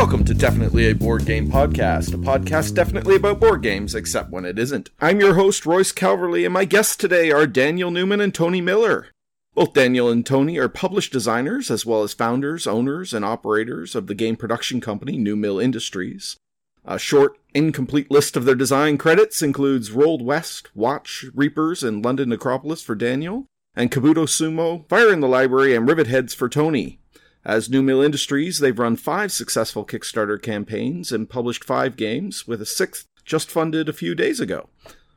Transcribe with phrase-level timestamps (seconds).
[0.00, 4.46] Welcome to Definitely a Board Game Podcast, a podcast definitely about board games, except when
[4.46, 4.88] it isn't.
[4.98, 9.08] I'm your host, Royce Calverley, and my guests today are Daniel Newman and Tony Miller.
[9.54, 14.06] Both Daniel and Tony are published designers, as well as founders, owners, and operators of
[14.06, 16.38] the game production company New Mill Industries.
[16.86, 22.30] A short, incomplete list of their design credits includes Rolled West, Watch, Reapers, and London
[22.30, 23.44] Necropolis for Daniel,
[23.76, 27.00] and Kabuto Sumo, Fire in the Library, and Rivet Heads for Tony.
[27.44, 32.60] As New Mill Industries, they've run five successful Kickstarter campaigns and published five games, with
[32.60, 34.68] a sixth just funded a few days ago.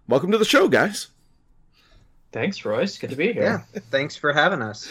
[0.07, 1.07] Welcome to the show, guys.
[2.31, 2.97] Thanks, Royce.
[2.97, 3.65] Good to be here.
[3.73, 4.89] Yeah, thanks for having us.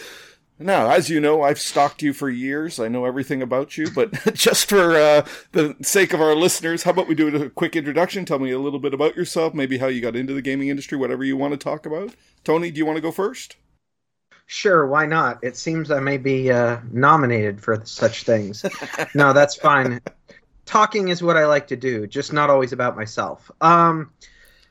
[0.59, 2.79] Now, as you know, I've stalked you for years.
[2.79, 6.91] I know everything about you, but just for uh, the sake of our listeners, how
[6.91, 8.27] about we do a quick introduction?
[8.27, 10.99] Tell me a little bit about yourself, maybe how you got into the gaming industry,
[10.99, 12.15] whatever you want to talk about.
[12.45, 13.57] Tony, do you want to go first?
[14.47, 15.43] Sure, why not?
[15.43, 18.65] It seems I may be uh, nominated for such things.
[19.15, 20.01] no, that's fine.
[20.67, 23.51] Talking is what I like to do, just not always about myself.
[23.61, 24.11] Um,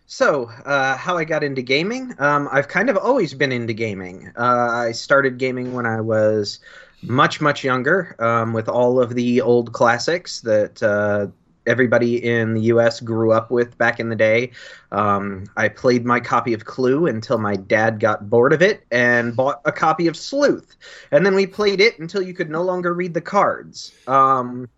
[0.05, 2.13] so, uh, how I got into gaming?
[2.19, 4.31] Um, I've kind of always been into gaming.
[4.37, 6.59] Uh, I started gaming when I was
[7.01, 11.27] much, much younger, um, with all of the old classics that uh,
[11.65, 12.99] everybody in the U.S.
[12.99, 14.51] grew up with back in the day.
[14.91, 19.35] Um, I played my copy of Clue until my dad got bored of it and
[19.35, 20.75] bought a copy of Sleuth,
[21.11, 23.91] and then we played it until you could no longer read the cards.
[24.07, 24.69] Um,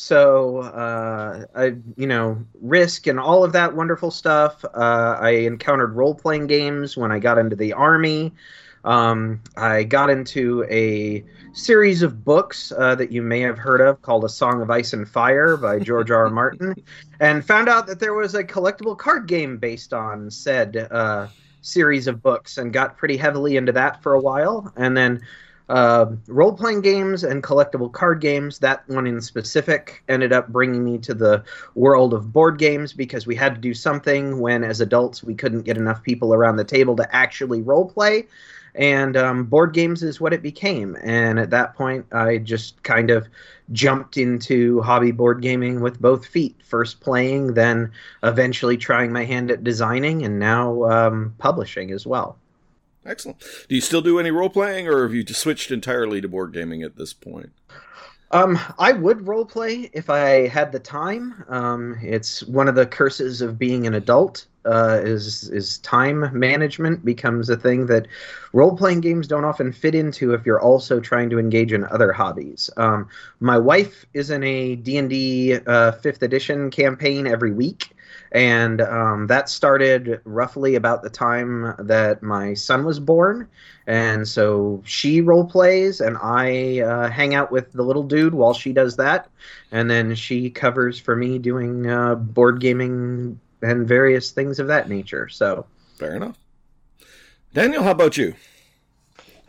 [0.00, 4.64] so uh, I, you know, Risk and all of that wonderful stuff.
[4.64, 8.32] Uh, I encountered role playing games when I got into the army.
[8.84, 14.00] Um, I got into a series of books uh, that you may have heard of
[14.02, 16.24] called A Song of Ice and Fire by George R.
[16.24, 16.30] R.
[16.30, 16.74] Martin,
[17.20, 21.28] and found out that there was a collectible card game based on said uh,
[21.62, 25.20] series of books, and got pretty heavily into that for a while, and then.
[25.70, 30.82] Uh, role playing games and collectible card games, that one in specific, ended up bringing
[30.82, 34.80] me to the world of board games because we had to do something when, as
[34.80, 38.26] adults, we couldn't get enough people around the table to actually role play
[38.74, 40.96] and um, board games is what it became.
[41.02, 43.28] And at that point, I just kind of
[43.72, 46.56] jumped into hobby board gaming with both feet.
[46.64, 47.90] First playing, then
[48.22, 52.38] eventually trying my hand at designing, and now um, publishing as well.
[53.04, 53.40] Excellent.
[53.68, 56.52] Do you still do any role playing, or have you just switched entirely to board
[56.52, 57.52] gaming at this point?
[58.30, 61.44] Um, I would role play if I had the time.
[61.48, 64.46] Um, it's one of the curses of being an adult.
[64.68, 68.06] Uh, is is time management becomes a thing that
[68.52, 72.12] role playing games don't often fit into if you're also trying to engage in other
[72.12, 72.70] hobbies.
[72.76, 73.08] Um,
[73.40, 77.94] my wife is in a D and D uh, fifth edition campaign every week
[78.32, 83.48] and um, that started roughly about the time that my son was born
[83.86, 88.52] and so she role plays and i uh, hang out with the little dude while
[88.52, 89.28] she does that
[89.72, 94.88] and then she covers for me doing uh, board gaming and various things of that
[94.88, 96.36] nature so fair enough
[97.52, 98.34] daniel how about you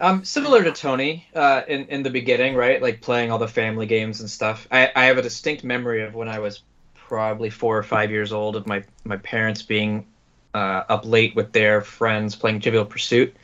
[0.01, 2.81] um, similar to Tony, uh, in in the beginning, right?
[2.81, 4.65] Like playing all the family games and stuff.
[4.71, 6.61] I, I have a distinct memory of when I was
[6.95, 10.05] probably four or five years old of my my parents being
[10.53, 13.35] uh, up late with their friends playing Trivial Pursuit,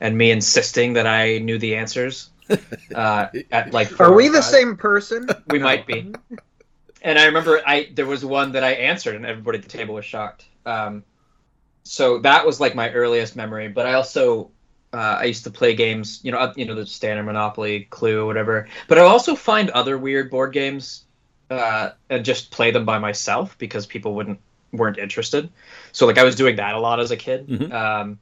[0.00, 2.30] and me insisting that I knew the answers.
[2.94, 5.28] Uh, at like, are we the same person?
[5.48, 6.14] We might be.
[7.02, 9.94] And I remember I there was one that I answered, and everybody at the table
[9.94, 10.46] was shocked.
[10.66, 11.04] Um,
[11.84, 13.68] so that was like my earliest memory.
[13.68, 14.50] But I also
[14.92, 18.68] uh, I used to play games, you know, you know, the standard Monopoly, Clue, whatever.
[18.88, 21.04] But I also find other weird board games
[21.50, 24.40] uh, and just play them by myself because people wouldn't
[24.72, 25.50] weren't interested.
[25.92, 27.46] So like I was doing that a lot as a kid.
[27.46, 27.72] Mm-hmm.
[27.72, 28.18] Um,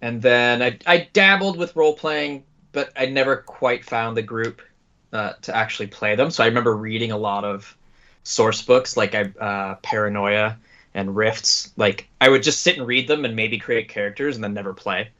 [0.00, 4.62] and then I I dabbled with role playing, but I never quite found the group
[5.12, 6.30] uh, to actually play them.
[6.30, 7.76] So I remember reading a lot of
[8.22, 10.58] source books like I uh, Paranoia
[10.94, 11.72] and Rifts.
[11.76, 14.74] Like I would just sit and read them and maybe create characters and then never
[14.74, 15.10] play.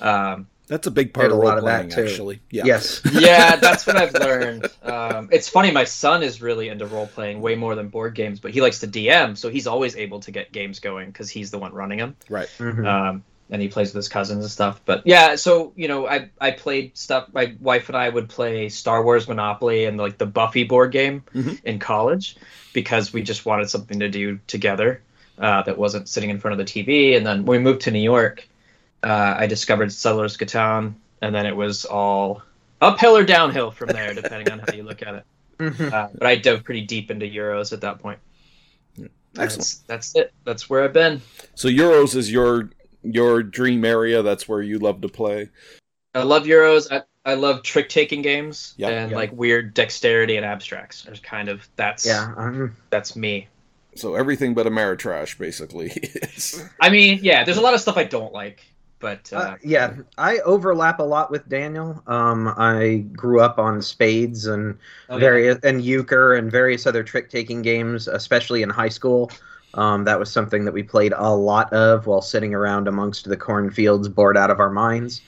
[0.00, 2.40] Um, that's a big part of role playing, actually.
[2.50, 2.62] Yeah.
[2.64, 3.02] Yes.
[3.12, 4.70] yeah, that's what I've learned.
[4.82, 5.70] Um, it's funny.
[5.70, 8.80] My son is really into role playing way more than board games, but he likes
[8.80, 11.98] to DM, so he's always able to get games going because he's the one running
[11.98, 12.16] them.
[12.30, 12.48] Right.
[12.58, 12.86] Mm-hmm.
[12.86, 14.80] Um, and he plays with his cousins and stuff.
[14.84, 17.28] But yeah, so you know, I I played stuff.
[17.32, 21.22] My wife and I would play Star Wars Monopoly and like the Buffy board game
[21.34, 21.54] mm-hmm.
[21.64, 22.36] in college
[22.72, 25.02] because we just wanted something to do together
[25.38, 27.16] uh, that wasn't sitting in front of the TV.
[27.16, 28.48] And then when we moved to New York
[29.02, 32.42] uh, I discovered Settlers Catan, and then it was all
[32.80, 35.24] uphill or downhill from there, depending on how you look at it.
[35.58, 35.94] Mm-hmm.
[35.94, 38.18] Uh, but I dove pretty deep into Euros at that point.
[38.98, 39.58] Excellent.
[39.58, 40.32] That's, that's it.
[40.44, 41.22] That's where I've been.
[41.54, 42.70] So Euros is your
[43.02, 44.22] your dream area.
[44.22, 45.48] That's where you love to play.
[46.14, 46.90] I love Euros.
[46.90, 49.16] I, I love trick taking games Yeah, and yeah.
[49.16, 51.02] like weird dexterity and abstracts.
[51.02, 53.48] There's kind of that's Yeah, I'm, that's me.
[53.94, 55.92] So everything but Ameritrash, basically.
[56.80, 58.64] I mean, yeah, there's a lot of stuff I don't like,
[58.98, 62.02] but uh, uh, yeah, I overlap a lot with Daniel.
[62.06, 64.78] Um, I grew up on spades and
[65.08, 65.20] oh, yeah.
[65.20, 69.30] various and euchre and various other trick taking games, especially in high school.
[69.74, 73.36] Um, that was something that we played a lot of while sitting around amongst the
[73.36, 75.22] cornfields, bored out of our minds.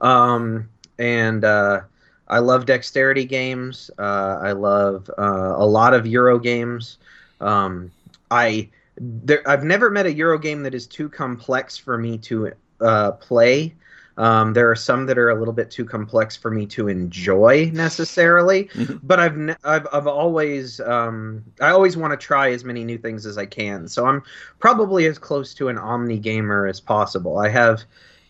[0.00, 0.68] Um,
[0.98, 1.82] and uh,
[2.28, 3.90] I love dexterity games.
[3.98, 6.98] Uh, I love uh, a lot of Euro games.
[7.40, 7.90] Um,
[8.30, 12.52] I there, I've never met a Euro game that is too complex for me to
[12.80, 13.74] uh, play.
[14.20, 17.70] Um, there are some that are a little bit too complex for me to enjoy
[17.72, 19.00] necessarily, Mhm.
[19.02, 22.98] but I've, ne- I've I've always um, I always want to try as many new
[22.98, 23.88] things as I can.
[23.88, 24.22] So I'm
[24.58, 27.38] probably as close to an omni gamer as possible.
[27.38, 27.82] I have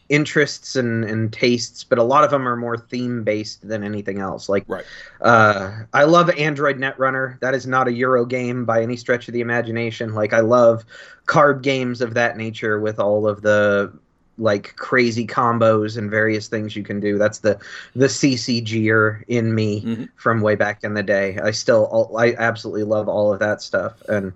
[0.09, 4.19] interests and, and tastes, but a lot of them are more theme based than anything
[4.19, 4.49] else.
[4.49, 4.85] Like, Right.
[5.21, 7.39] uh, I love Android Netrunner.
[7.41, 10.15] That is not a Euro game by any stretch of the imagination.
[10.15, 10.85] Like, I love
[11.27, 13.93] card games of that nature with all of the
[14.41, 17.19] like crazy combos and various things you can do.
[17.19, 17.59] That's the
[17.95, 20.09] the CCGer in me Mhm.
[20.17, 21.39] from way back in the day.
[21.43, 24.33] I still I absolutely love all of that stuff and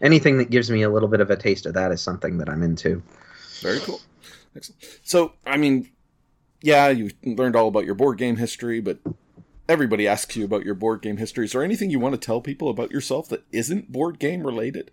[0.00, 2.48] anything that gives me a little bit of a taste of that is something that
[2.48, 3.02] I'm into.
[3.62, 4.00] Very cool.
[4.54, 4.82] Excellent.
[5.02, 5.88] So, I mean,
[6.62, 8.98] yeah, you learned all about your board game history, but
[9.68, 11.44] everybody asks you about your board game history.
[11.44, 14.90] Is there anything you want to tell people about yourself that isn't board game related?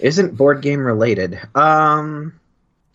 [0.00, 1.38] Isn't board game related.
[1.54, 2.34] Um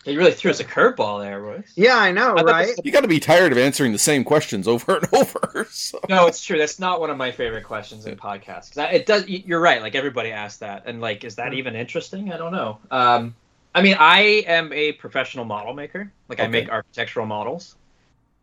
[0.06, 1.72] you really threw us a curveball there, Royce.
[1.76, 2.66] yeah, I know, I right?
[2.66, 5.66] this- You got to be tired of answering the same questions over and over.
[5.70, 5.98] So.
[6.10, 6.58] No, it's true.
[6.58, 8.68] That's not one of my favorite questions in podcasts.
[8.74, 9.26] 'Cause I- It does.
[9.26, 9.80] You're right.
[9.80, 12.30] Like everybody asks that, and like, is that even interesting?
[12.34, 12.80] I don't know.
[12.90, 13.34] Um,
[13.74, 16.12] I mean, I am a professional model maker.
[16.28, 17.74] Like, I make architectural models.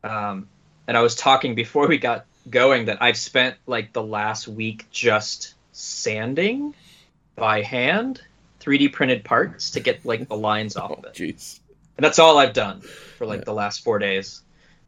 [0.03, 0.47] Um,
[0.87, 4.87] and I was talking before we got going that I've spent like the last week
[4.89, 6.73] just sanding
[7.35, 8.19] by hand
[8.61, 11.13] 3D printed parts to get like the lines off of it.
[11.13, 11.59] jeez.
[11.97, 12.81] And that's all I've done
[13.17, 13.45] for like Yeah.
[13.45, 14.41] the last four days.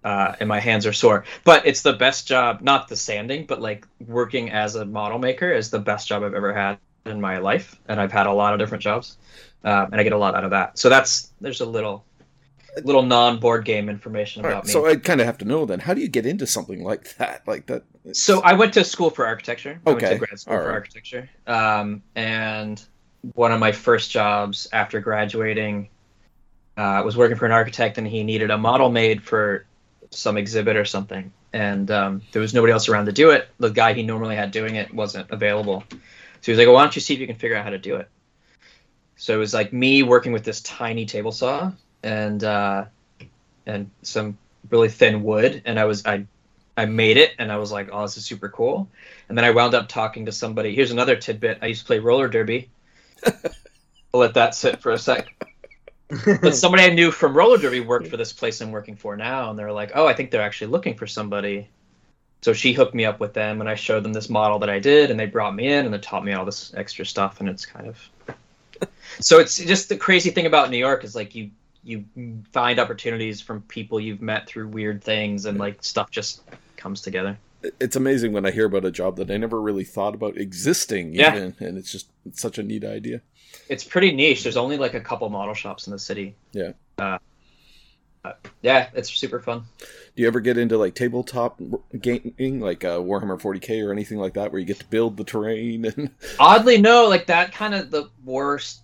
[0.03, 1.23] Uh, and my hands are sore.
[1.45, 5.49] But it's the best job, not the sanding, but like working as a model maker
[5.51, 7.79] is the best job I've ever had in my life.
[7.87, 9.17] And I've had a lot of different jobs.
[9.63, 10.77] Um, and I get a lot out of that.
[10.77, 12.05] So that's, there's a little,
[12.83, 14.71] little non board game information All about right, me.
[14.71, 15.79] so I kind of have to know then.
[15.79, 17.47] How do you get into something like that?
[17.47, 17.83] Like that?
[18.11, 19.79] So I went to school for architecture.
[19.85, 21.29] I went Okay, to grad school for architecture.
[21.47, 22.83] Um, and
[23.33, 25.89] one of my first jobs after graduating
[26.77, 29.65] uh, was working for an architect, and he needed a model made for
[30.09, 31.31] some exhibit or something.
[31.53, 33.47] And um, there was nobody else around to do it.
[33.59, 35.83] The guy he normally had doing it wasn't available.
[35.89, 35.97] So
[36.41, 37.77] he was like, well, "Why don't you see if you can figure out how to
[37.77, 38.09] do it?"
[39.15, 41.71] So it was like me working with this tiny table saw
[42.01, 42.85] and uh,
[43.65, 44.37] and some
[44.69, 46.25] really thin wood, and I was I
[46.75, 48.89] I made it and I was like, oh, this is super cool.
[49.29, 50.73] And then I wound up talking to somebody.
[50.73, 51.59] Here's another tidbit.
[51.61, 52.69] I used to play roller derby.
[53.25, 55.27] I'll let that sit for a sec.
[56.25, 59.49] But somebody I knew from roller derby worked for this place I'm working for now,
[59.49, 61.67] and they're like, oh, I think they're actually looking for somebody.
[62.41, 64.79] So she hooked me up with them, and I showed them this model that I
[64.79, 67.49] did, and they brought me in and they taught me all this extra stuff, and
[67.49, 68.09] it's kind of.
[69.19, 71.51] So it's just the crazy thing about New York is like you
[71.83, 72.05] you
[72.51, 76.41] find opportunities from people you've met through weird things, and like stuff just
[76.77, 77.37] comes together.
[77.79, 81.13] It's amazing when I hear about a job that I never really thought about existing.
[81.13, 81.35] Yeah.
[81.35, 83.21] Even, and it's just it's such a neat idea.
[83.69, 84.43] It's pretty niche.
[84.43, 86.35] There's only like a couple model shops in the city.
[86.51, 86.73] Yeah.
[86.97, 87.17] Uh,
[88.25, 89.63] uh, yeah, it's super fun.
[90.15, 91.59] Do you ever get into like tabletop
[91.99, 95.23] gaming, like uh, Warhammer 40k or anything like that, where you get to build the
[95.23, 98.81] terrain and Oddly, no, like that kind of the worst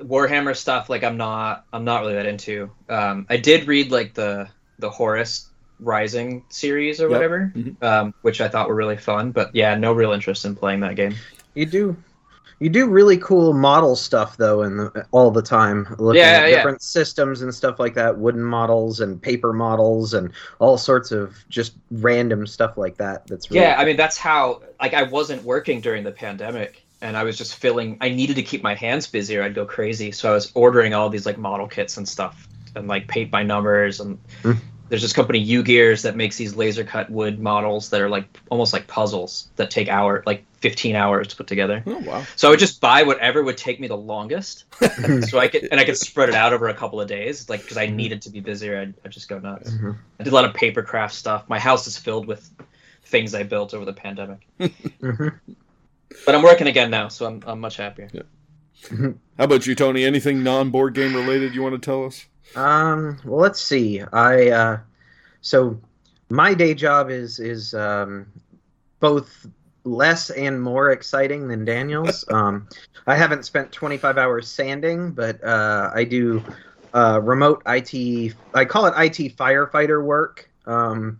[0.00, 0.88] Warhammer stuff.
[0.88, 2.70] Like I'm not, I'm not really that into.
[2.88, 4.48] Um, I did read like the
[4.78, 5.48] the Horus
[5.82, 7.10] Rising series or Yep.
[7.10, 7.82] whatever, Mhm.
[7.82, 9.30] um, which I thought were really fun.
[9.32, 11.14] But yeah, no real interest in playing that game.
[11.54, 11.96] You do,
[12.60, 15.86] you do really cool model stuff though, and all the time.
[15.98, 16.56] Looking Yeah, at yeah.
[16.56, 21.34] different systems and stuff like that, wooden models and paper models and all sorts of
[21.48, 23.26] just random stuff like that.
[23.26, 27.16] That's really Yeah, I mean that's how like I wasn't working during the pandemic and
[27.16, 30.12] I was just filling I needed to keep my hands busy or I'd go crazy.
[30.12, 32.46] So I was ordering all these like model kits and stuff
[32.76, 34.52] and like paint by numbers and Hmm.
[34.92, 38.74] There's this company Ugears that makes these laser cut wood models that are like almost
[38.74, 41.82] like puzzles that take hour like 15 hours to put together.
[41.86, 44.64] oh wow, So I would just buy whatever would take me the longest
[45.28, 47.62] so I could and I could spread it out over a couple of days like
[47.62, 49.70] because I needed to be busier I'd, I'd just go nuts.
[49.70, 49.96] Mhm.
[50.20, 51.48] I did a lot of paper craft stuff.
[51.48, 52.50] My house is filled with
[53.04, 54.46] things I built over the pandemic.
[54.60, 55.40] Mhm.
[56.26, 58.10] But I'm working again now, so I'm, I'm much happier.
[58.90, 60.04] How about you, Tony?
[60.04, 62.26] Anything non board game related you want to tell us?
[62.56, 64.02] Um, well, let's see.
[64.12, 64.80] I uh,
[65.40, 65.80] so
[66.30, 68.26] my day job is is um,
[69.00, 69.46] both
[69.84, 72.24] less and more exciting than Daniel's.
[72.32, 72.68] um,
[73.06, 76.42] I haven't spent 25 hours sanding, but uh, I do
[76.94, 78.34] uh, remote IT.
[78.54, 80.48] I call it IT firefighter work.
[80.66, 81.18] Um,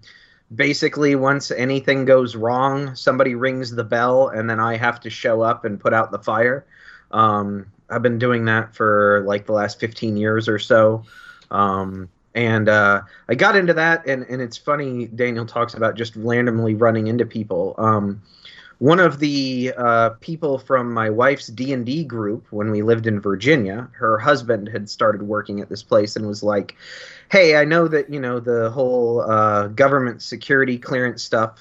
[0.54, 5.42] basically, once anything goes wrong, somebody rings the bell, and then I have to show
[5.42, 6.66] up and put out the fire.
[7.10, 11.04] Um, I've been doing that for like the last 15 years or so.
[11.50, 15.06] Um, and uh, I got into that, and, and it's funny.
[15.06, 17.74] Daniel talks about just randomly running into people.
[17.76, 18.22] Um,
[18.78, 23.06] one of the uh, people from my wife's D and D group when we lived
[23.06, 26.74] in Virginia, her husband had started working at this place and was like,
[27.30, 31.60] "Hey, I know that you know the whole uh, government security clearance stuff."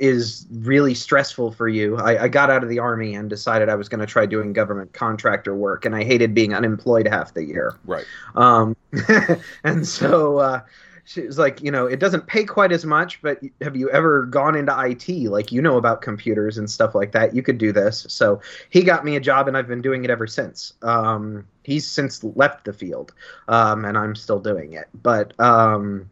[0.00, 1.98] Is really stressful for you.
[1.98, 4.54] I, I, got out of the army and decided I was going to try doing
[4.54, 7.76] government contractor work, and I hated being unemployed half the year.
[7.84, 8.06] Right.
[8.34, 8.74] Um,
[9.64, 10.62] and so uh,
[11.04, 14.26] she was like, you know, it doesn't pay quite as much, but have you ever
[14.26, 15.28] gone into IT?
[15.28, 17.34] Like, you know about computers and stuff like that.
[17.34, 18.06] You could do this.
[18.08, 18.40] So
[18.70, 20.72] he got me a job, and I've been doing it ever since.
[20.82, 23.12] Um, he's since left the field,
[23.48, 24.88] um, and I'm still doing it.
[25.02, 26.08] But um,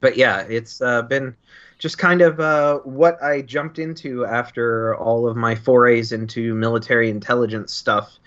[0.00, 1.36] but yeah, it's uh, been
[1.78, 7.10] just kind of uh, what I jumped into after all of my forays into military
[7.10, 8.18] intelligence stuff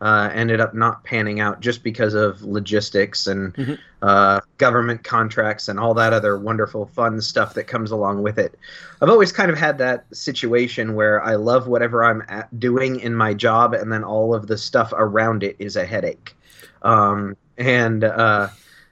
[0.00, 3.74] uh, ended up not panning out just because of logistics and mm-hmm.
[4.02, 8.58] uh, government contracts and all that other wonderful fun stuff that comes along with it.
[9.00, 12.22] I've always kind of had that situation where I love whatever I'm
[12.58, 16.36] doing in my job, and then all of the stuff around it is a headache.
[16.82, 18.48] Um, and uh,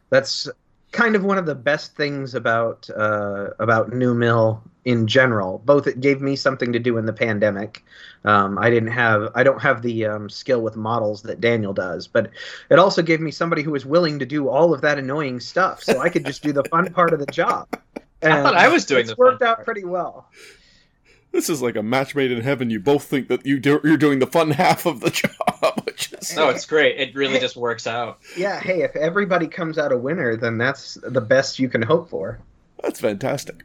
[0.08, 0.48] that's
[0.94, 5.60] kind of one of the best things about uh, about New Mill in general.
[5.64, 7.84] Both it gave me something to do in the pandemic.
[8.24, 12.06] Um, I didn't have I don't have the um, skill with models that Daniel does,
[12.06, 12.30] but
[12.70, 15.82] it also gave me somebody who was willing to do all of that annoying stuff,
[15.82, 17.68] so I could just do the fun part of the job.
[18.22, 19.02] And I thought I was doing.
[19.02, 20.30] It's worked out pretty well.
[21.34, 22.70] This is like a match made in heaven.
[22.70, 25.10] You both think that you do, you're doing the fun half of the
[25.60, 26.96] job, which is no, it's great.
[26.96, 28.20] It really just works out.
[28.36, 28.60] Yeah.
[28.60, 32.38] Hey, if everybody comes out a winner, then that's the best you can hope for.
[32.80, 33.64] That's fantastic.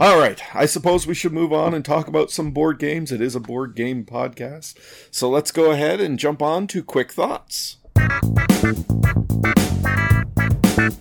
[0.00, 3.12] All right, I suppose we should move on and talk about some board games.
[3.12, 4.78] It is a board game podcast.
[5.10, 7.76] So let's go ahead and jump on to quick thoughts.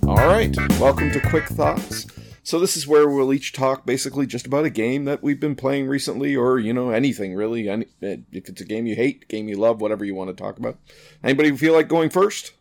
[0.06, 2.08] All right, welcome to Quick Thoughts.
[2.48, 5.54] So this is where we'll each talk basically just about a game that we've been
[5.54, 7.68] playing recently, or you know anything really.
[7.68, 10.58] Any, if it's a game you hate, game you love, whatever you want to talk
[10.58, 10.78] about.
[11.22, 12.54] Anybody feel like going first?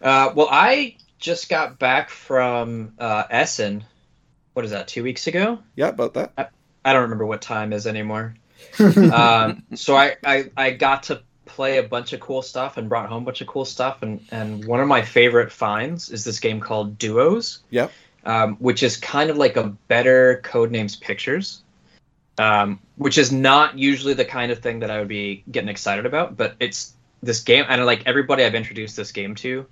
[0.00, 3.82] Uh, well, I just got back from uh, Essen.
[4.52, 4.86] What is that?
[4.86, 5.58] Two weeks ago?
[5.74, 6.32] Yeah, about that.
[6.38, 6.46] I,
[6.84, 8.36] I don't remember what time is anymore.
[8.78, 13.08] um, so I, I I got to play a bunch of cool stuff and brought
[13.08, 16.38] home a bunch of cool stuff and and one of my favorite finds is this
[16.38, 17.64] game called Duos.
[17.70, 17.90] Yep
[18.24, 21.62] um, which is kind of like a better Codenames Pictures,
[22.38, 26.06] um, which is not usually the kind of thing that I would be getting excited
[26.06, 26.36] about.
[26.36, 29.66] But it's this game, and like everybody I've introduced this game to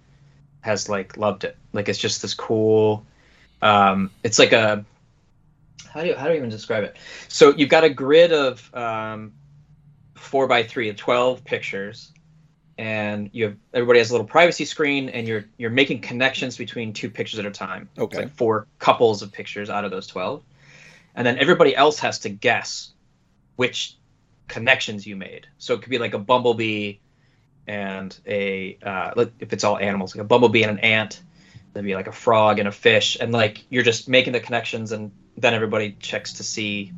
[0.60, 1.56] has like loved it.
[1.72, 3.04] Like it's just this cool.
[3.62, 4.84] Um, it's like a
[5.92, 6.96] how do you how do you even describe it?
[7.28, 9.32] So you've got a grid of um,
[10.14, 12.12] four by three, of twelve pictures,
[12.80, 16.94] and you have everybody has a little privacy screen and you're you're making connections between
[16.94, 17.90] two pictures at a time.
[17.98, 18.16] Okay.
[18.16, 20.42] like four couples of pictures out of those 12
[21.14, 22.92] and then everybody else has to guess
[23.56, 23.96] which
[24.48, 25.46] connections you made.
[25.58, 26.96] So it could be like a bumblebee
[27.66, 31.20] and a uh, if it's all animals like a bumblebee and an ant
[31.74, 33.18] there'd be like a frog and a fish.
[33.20, 36.92] And like you're just making the connections and then everybody checks to see.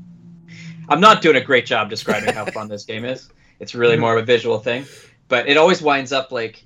[0.89, 3.29] I'm not doing a great job describing how fun this game is.
[3.59, 4.87] It's really more of a visual thing
[5.33, 6.62] but it always winds up like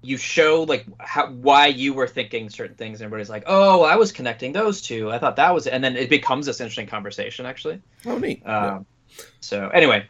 [0.00, 3.96] you show like how why you were thinking certain things and everybody's like oh i
[3.96, 5.10] was connecting those two.
[5.10, 5.74] I thought that was it.
[5.74, 7.82] and then it becomes this interesting conversation actually.
[8.06, 8.40] Oh neat.
[8.46, 9.24] Um, yeah.
[9.40, 10.06] so anyway.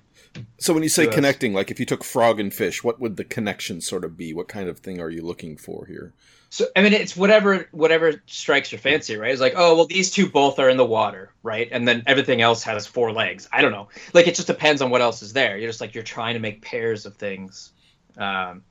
[0.61, 3.25] So when you say connecting like if you took frog and fish what would the
[3.25, 4.33] connection sort of be?
[4.33, 6.15] What kind of thing are you looking for here
[6.53, 9.31] so I mean, it's whatever whatever strikes your fancy, right?
[9.31, 11.69] It's like, oh, well, these two both are in the water, right?
[11.71, 13.49] And then everything else has four legs.
[13.53, 13.89] I don't know.
[14.15, 15.57] Like it just depends on what else is there.
[15.57, 17.71] You're just like you're trying to make pairs of things.
[18.19, 18.65] Um,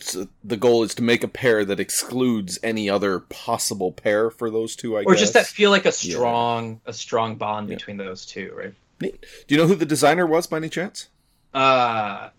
[0.00, 4.50] so the goal is to make a pair that excludes any other possible pair for
[4.50, 4.96] those two.
[4.96, 5.20] I or guess.
[5.20, 6.90] just that feel like a strong yeah.
[6.90, 7.76] a strong bond yeah.
[7.76, 8.74] between those two, right?
[9.00, 9.24] Neat.
[9.46, 11.06] Do you know who the designer was by any chance?
[11.54, 12.30] Uh,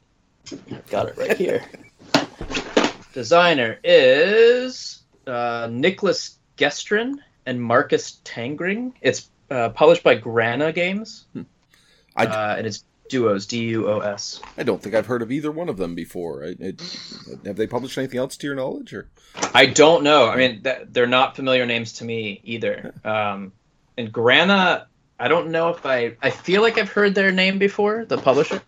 [0.51, 1.63] I've got it right here.
[3.13, 7.15] Designer is uh, Nicholas Gestrin
[7.45, 8.93] and Marcus Tangring.
[9.01, 11.41] It's uh, published by Grana Games, hmm.
[12.15, 14.41] uh, and it's Duos, D U O S.
[14.57, 16.45] I don't think I've heard of either one of them before.
[16.45, 16.73] I, I,
[17.45, 18.93] have they published anything else to your knowledge?
[18.93, 19.09] Or
[19.53, 20.29] I don't know.
[20.29, 22.93] I mean, th- they're not familiar names to me either.
[23.03, 23.51] Um,
[23.97, 24.87] and Grana,
[25.19, 26.15] I don't know if I.
[26.21, 28.61] I feel like I've heard their name before, the publisher,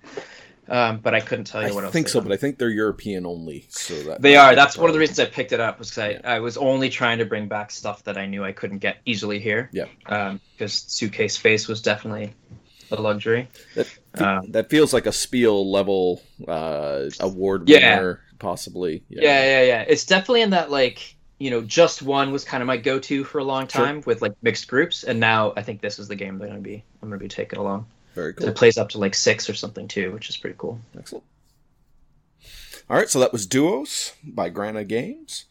[0.70, 1.92] um, but I couldn't tell you I what else.
[1.92, 3.66] I think so, but I think they're European only.
[3.70, 4.56] So that They are.
[4.56, 6.90] That's one of the reasons I picked it up was because I, I was only
[6.90, 9.70] trying to bring back stuff that I knew I couldn't get easily here.
[9.74, 9.86] Yeah.
[10.06, 12.34] Because suitcase space was definitely
[12.92, 13.48] a luxury.
[13.76, 17.98] That, Um, that feels like a Spiel level uh, award Yeah.
[17.98, 19.04] winner, possibly.
[19.10, 19.22] Yeah.
[19.24, 19.86] yeah, yeah, yeah.
[19.88, 23.40] It's definitely in that like you know just one was kind of my go-to for
[23.40, 23.84] a long Sure.
[23.86, 26.62] time with like mixed groups, and now I think this is the game they're gonna
[26.62, 27.88] be I'm gonna be taking along.
[28.14, 28.50] Very 'Cause cool.
[28.50, 30.80] It plays up to like six or something too, which is pretty cool.
[30.98, 31.24] Excellent.
[32.90, 35.46] All right, so that was Duos by Grana Games.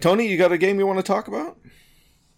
[0.00, 1.58] Tony, you got a game you want to talk about?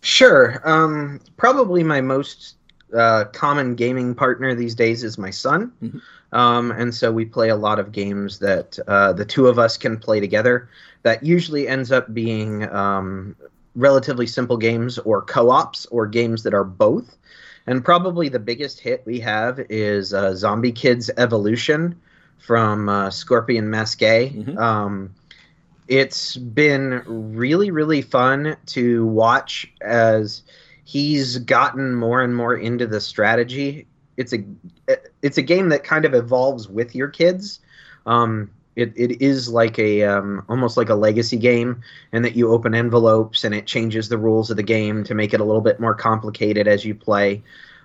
[0.00, 0.60] Sure.
[0.68, 2.56] Um, probably my most
[2.96, 5.72] uh, common gaming partner these days is my son.
[5.82, 6.00] Mhm.
[6.32, 9.76] Um, and so we play a lot of games that uh, the two of us
[9.76, 10.68] can play together.
[11.02, 13.36] That usually ends up being um,
[13.76, 17.16] relatively simple games or co ops or games that are both.
[17.66, 22.00] And probably the biggest hit we have is uh, Zombie Kids Evolution
[22.38, 24.44] from uh, Scorpion Masqué.
[24.44, 24.58] Mhm.
[24.58, 25.14] Um,
[25.88, 30.42] it's been really, really fun to watch as
[30.84, 33.86] he's gotten more and more into the strategy.
[34.16, 34.44] It's a
[35.22, 37.60] it's a game that kind of evolves with your kids.
[38.06, 42.50] Um, it, it is like a um, almost like a legacy game, and that you
[42.50, 45.60] open envelopes and it changes the rules of the game to make it a little
[45.60, 47.42] bit more complicated as you play.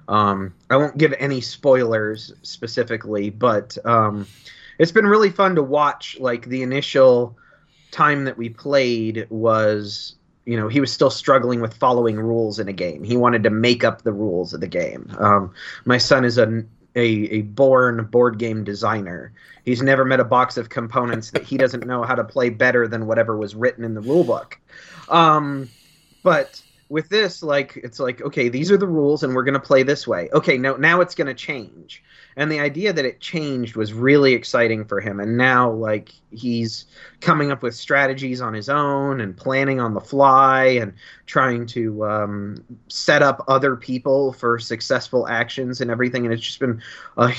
[0.07, 4.25] Um, I won't give any spoilers specifically, but um,
[4.79, 6.17] it's been really fun to watch.
[6.19, 7.37] Like the initial
[7.91, 10.15] time that we played was
[10.45, 13.49] you know he was still struggling with following rules in a game he wanted to
[13.49, 15.53] make up the rules of the game um,
[15.85, 16.63] my son is a,
[16.97, 19.31] a, a born board game designer.
[19.63, 22.87] He's never met a box of components that he doesn't know how to play better
[22.87, 24.59] than whatever was written in the rule book
[25.09, 25.69] um,
[26.23, 29.59] but with this like it's like okay these are the rules and we're going to
[29.59, 30.29] play this way.
[30.33, 32.03] Okay no now it's going to change.
[32.37, 35.19] And the idea that it changed was really exciting for him.
[35.19, 36.85] And now like he's
[37.19, 40.93] coming up with strategies on his own and planning on the fly and
[41.25, 46.25] trying to um, set up other people for successful actions and everything.
[46.25, 46.79] And it's just been
[47.17, 47.33] a,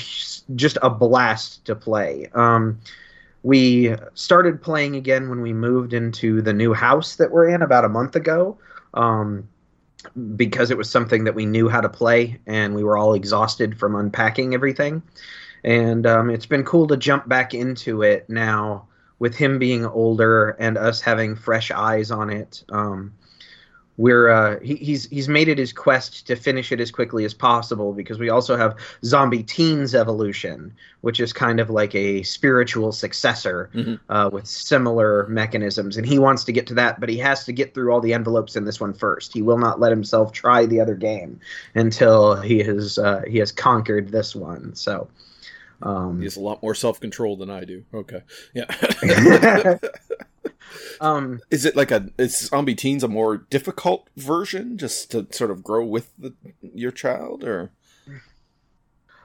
[0.55, 2.29] just a blast to play.
[2.33, 2.77] Um,
[3.43, 7.85] we started playing again when we moved into the new house that we're in about
[7.85, 8.57] a month ago
[8.93, 9.47] um,
[10.35, 13.77] because it was something that we knew how to play and we were all exhausted
[13.77, 15.03] from unpacking everything
[15.63, 18.87] and um, it's been cool to jump back into it now
[19.19, 22.63] with him being older and us having fresh eyes on it.
[22.69, 23.13] Um,
[23.99, 27.33] we're uh, he, he's he's made it his quest to finish it as quickly as
[27.33, 32.93] possible because we also have Zombie Teens Evolution, which is kind of like a spiritual
[32.93, 33.99] successor Mhm.
[34.07, 37.51] uh, with similar mechanisms, and he wants to get to that, but he has to
[37.51, 39.33] get through all the envelopes in this one first.
[39.33, 41.41] He will not let himself try the other game
[41.75, 44.75] until he has uh, he has conquered this one.
[44.75, 45.09] So.
[45.81, 47.83] Um, He has a lot more self control than I do.
[47.93, 48.21] Okay.
[48.53, 48.65] Yeah.
[51.01, 55.51] um, is it like a is Zombie Teens a more difficult version just to sort
[55.51, 57.71] of grow with the, your child or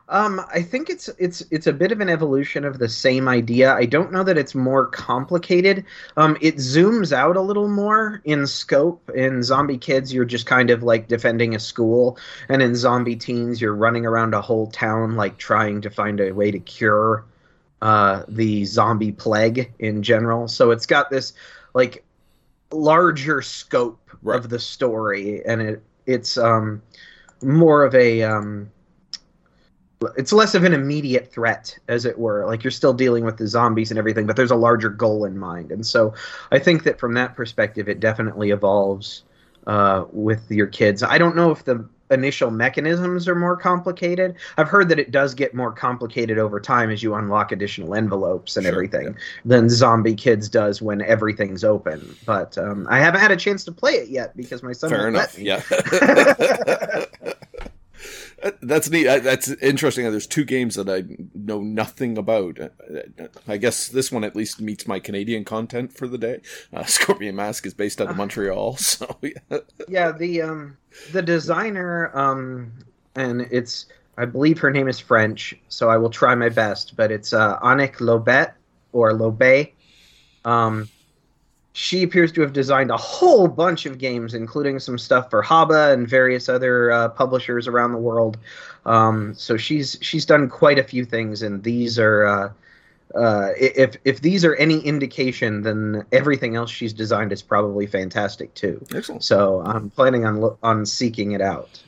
[0.06, 3.72] Um, I think it's it's it's a bit of an evolution of the same idea.
[3.74, 5.84] I don't know that it's more complicated.
[6.18, 9.08] Um, it zooms out a little more in scope.
[9.14, 12.18] In Zombie Kids, you're just kind of like defending a school,
[12.50, 16.32] and in Zombie Teens, you're running around a whole town, like trying to find a
[16.32, 17.24] way to cure
[17.84, 20.48] uh, the zombie plague in general.
[20.48, 21.34] So it's got this
[21.74, 22.04] like
[22.72, 24.36] larger scope Right.
[24.38, 26.82] of the story, and it it's um
[27.42, 28.70] more of a um
[30.16, 33.46] it's less of an immediate threat as it were like you're still dealing with the
[33.46, 36.12] zombies and everything but there's a larger goal in mind and so
[36.52, 39.22] i think that from that perspective it definitely evolves
[39.66, 44.68] uh, with your kids i don't know if the initial mechanisms are more complicated i've
[44.68, 48.64] heard that it does get more complicated over time as you unlock additional envelopes and
[48.64, 53.36] Sure, everything than zombie kids does when everything's open but um, i haven't had a
[53.36, 55.38] chance to play it yet because my son fair enough?
[55.38, 55.62] Yeah.
[58.60, 59.04] That's neat.
[59.04, 60.04] That's interesting.
[60.10, 61.04] There's two games that I
[61.34, 62.58] know nothing about.
[63.48, 66.40] I guess this one at least meets my Canadian content for the day.
[66.72, 69.58] Uh, Scorpion Masqué is based out of Montreal, so yeah.
[69.88, 70.76] yeah the um
[71.12, 72.72] the designer um
[73.16, 77.10] and it's i believe her name is french so i will try my best but
[77.10, 78.52] it's uh Annick lobet
[78.92, 79.72] or lobet
[80.44, 80.88] um
[81.76, 85.92] she appears to have designed a whole bunch of games, including some stuff for Haba
[85.92, 88.38] and various other uh, publishers around the world.
[88.86, 92.52] Um, so she's she's done quite a few things, and these are uh,
[93.16, 98.54] uh, if if these are any indication, then everything else she's designed is probably fantastic
[98.54, 98.80] too.
[98.94, 99.24] Excellent.
[99.24, 101.82] So I'm planning on on seeking it out.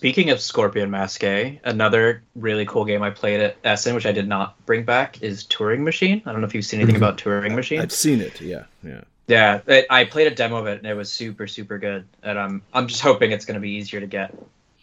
[0.00, 4.26] Speaking of Scorpion Masqué, another really cool game I played at Essen, which I did
[4.26, 6.22] not bring back, is Turing Machine.
[6.24, 7.04] I don't know if you've seen anything mm-hmm.
[7.04, 7.82] about Turing Machine.
[7.82, 8.40] I've seen it.
[8.40, 9.02] Yeah, yeah.
[9.26, 12.06] Yeah, it, I played a demo of it and it was super, super good.
[12.22, 14.34] And I'm I'm just hoping it's going to be easier to get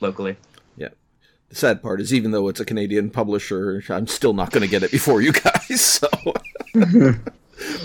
[0.02, 0.36] locally.
[0.76, 0.90] Yeah.
[1.50, 4.70] The sad part is, even though it's a Canadian publisher, I'm still not going to
[4.70, 6.00] get it before you guys.
[6.00, 6.08] So,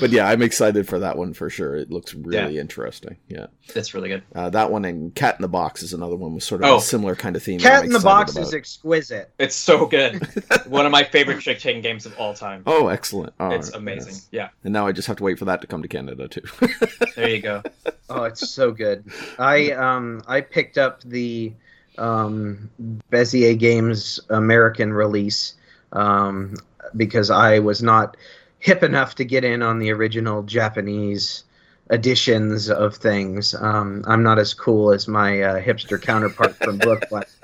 [0.01, 1.77] but yeah, I'm excited for that one for sure.
[1.77, 3.17] It looks really interesting.
[3.29, 4.23] Yeah, It's really good.
[4.35, 6.77] uh, that one and Cat in the Box is another one with sort of Oh.
[6.77, 7.59] a similar kind of theme.
[7.61, 8.43] Cat in the Box about.
[8.43, 9.31] is exquisite.
[9.39, 10.23] It's so good.
[10.67, 12.63] One of my favorite trick taking games of all time.
[12.67, 13.33] Oh, excellent!
[13.41, 14.13] Oh, it's amazing.
[14.15, 14.29] yes.
[14.31, 16.43] Yeah, And now I just have to wait for that to come to Canada too.
[17.17, 17.63] there you go.
[18.11, 19.05] Oh, it's so good.
[19.39, 21.53] I um I picked up the
[21.99, 22.71] um
[23.11, 25.55] Bezier Games American release
[25.93, 26.55] um
[26.97, 28.17] because I was not
[28.63, 31.43] hip enough to get in on the original Japanese
[31.91, 33.55] editions of things.
[33.55, 37.25] Um, I'm not as cool as my uh, hipster counterpart from Brooklyn.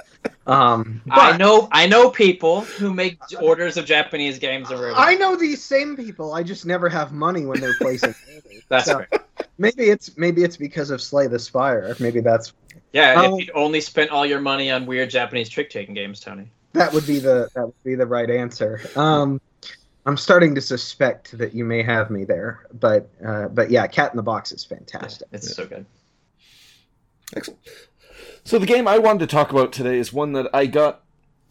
[0.48, 5.62] Um, I know I know people who make orders of Japanese games I know these
[5.62, 6.32] same people.
[6.34, 8.14] I just never have money when they're placing.
[8.68, 9.22] That's So, right.
[9.58, 11.94] maybe it's maybe it's because of Slay the Spire.
[12.00, 12.52] Maybe that's
[12.92, 16.18] Yeah, Um, if you'd only spent all your money on weird Japanese trick taking games,
[16.18, 16.50] Tony.
[16.72, 18.80] That would be the that would be the right answer.
[18.96, 19.40] Um,
[20.08, 24.10] I'm starting to suspect that you may have me there, but uh, but yeah, Cat
[24.10, 25.28] in the Box is fantastic.
[25.32, 25.84] It's so good.
[27.36, 27.60] Excellent.
[28.42, 31.02] So the game I wanted to talk about today is one that I got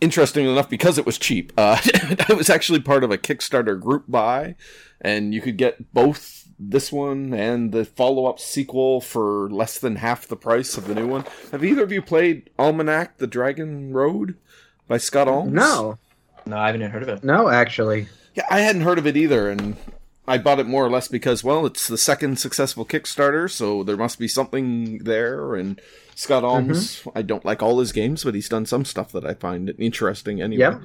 [0.01, 1.53] interesting enough because it was cheap.
[1.55, 1.77] Uh,
[2.29, 4.55] I was actually part of a Kickstarter group buy,
[4.99, 10.27] and you could get both this one and the follow-up sequel for less than half
[10.27, 11.25] the price of the new one.
[11.51, 14.35] Have either of you played Almanac: The Dragon Road
[14.87, 15.53] by Scott Almes?
[15.53, 15.99] No,
[16.47, 17.23] No, I haven't heard of it.
[17.23, 19.77] no, actually, Yeah, I hadn't heard of it either, and
[20.27, 23.97] I bought it more or less because, well, it's the second successful Kickstarter, so there
[23.97, 25.55] must be something there.
[25.55, 25.81] And
[26.13, 26.69] Scott mm-hmm.
[26.69, 29.73] Almes, I don't like all his games, but he's done some stuff that I find
[29.79, 30.59] interesting anyway.
[30.59, 30.81] Yep.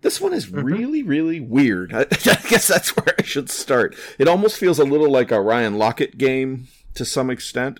[0.00, 0.64] This one is mm-hmm.
[0.64, 1.92] really, really weird.
[1.92, 3.94] I, I guess that's where I should start.
[4.18, 7.78] It almost feels a little like a Ryan Laukat game to some extent.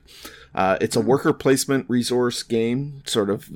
[0.55, 1.07] Uh, it's a hmm.
[1.07, 3.49] worker placement resource game, sort of.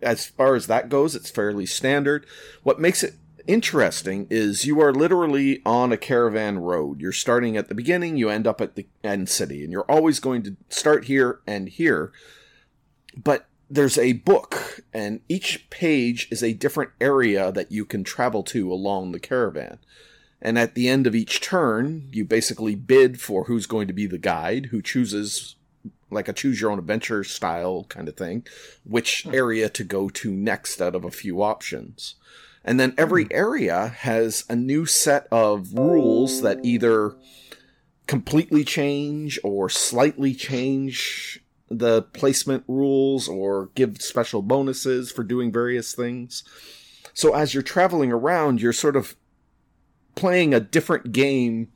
[0.00, 2.24] As far as that goes, it's fairly standard.
[2.62, 3.14] What makes it
[3.46, 7.00] interesting is you are literally on a caravan road.
[7.00, 10.20] You're starting at the beginning, you end up at the end city, and you're always
[10.20, 12.12] going to start here and here.
[13.16, 18.42] But there's a book, and each page is a different area that you can travel
[18.44, 19.78] to along the caravan.
[20.42, 24.06] And at the end of each turn, you basically bid for who's going to be
[24.06, 25.56] the guide, who chooses,
[26.10, 28.46] like a choose your own adventure style kind of thing,
[28.84, 29.34] which hmm.
[29.34, 32.16] area to go to next out of a few options.
[32.64, 33.32] And then every hmm.
[33.32, 37.16] area has a new set of rules that either
[38.06, 45.94] completely change or slightly change the placement rules or give special bonuses for doing various
[45.94, 46.44] things.
[47.14, 49.16] So as you're traveling around, you're sort of
[50.14, 51.68] playing a different game,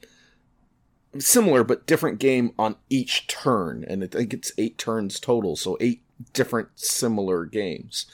[1.18, 3.84] similar but different game on each turn.
[3.88, 8.06] And I think it's eight turns total, so eight different similar games.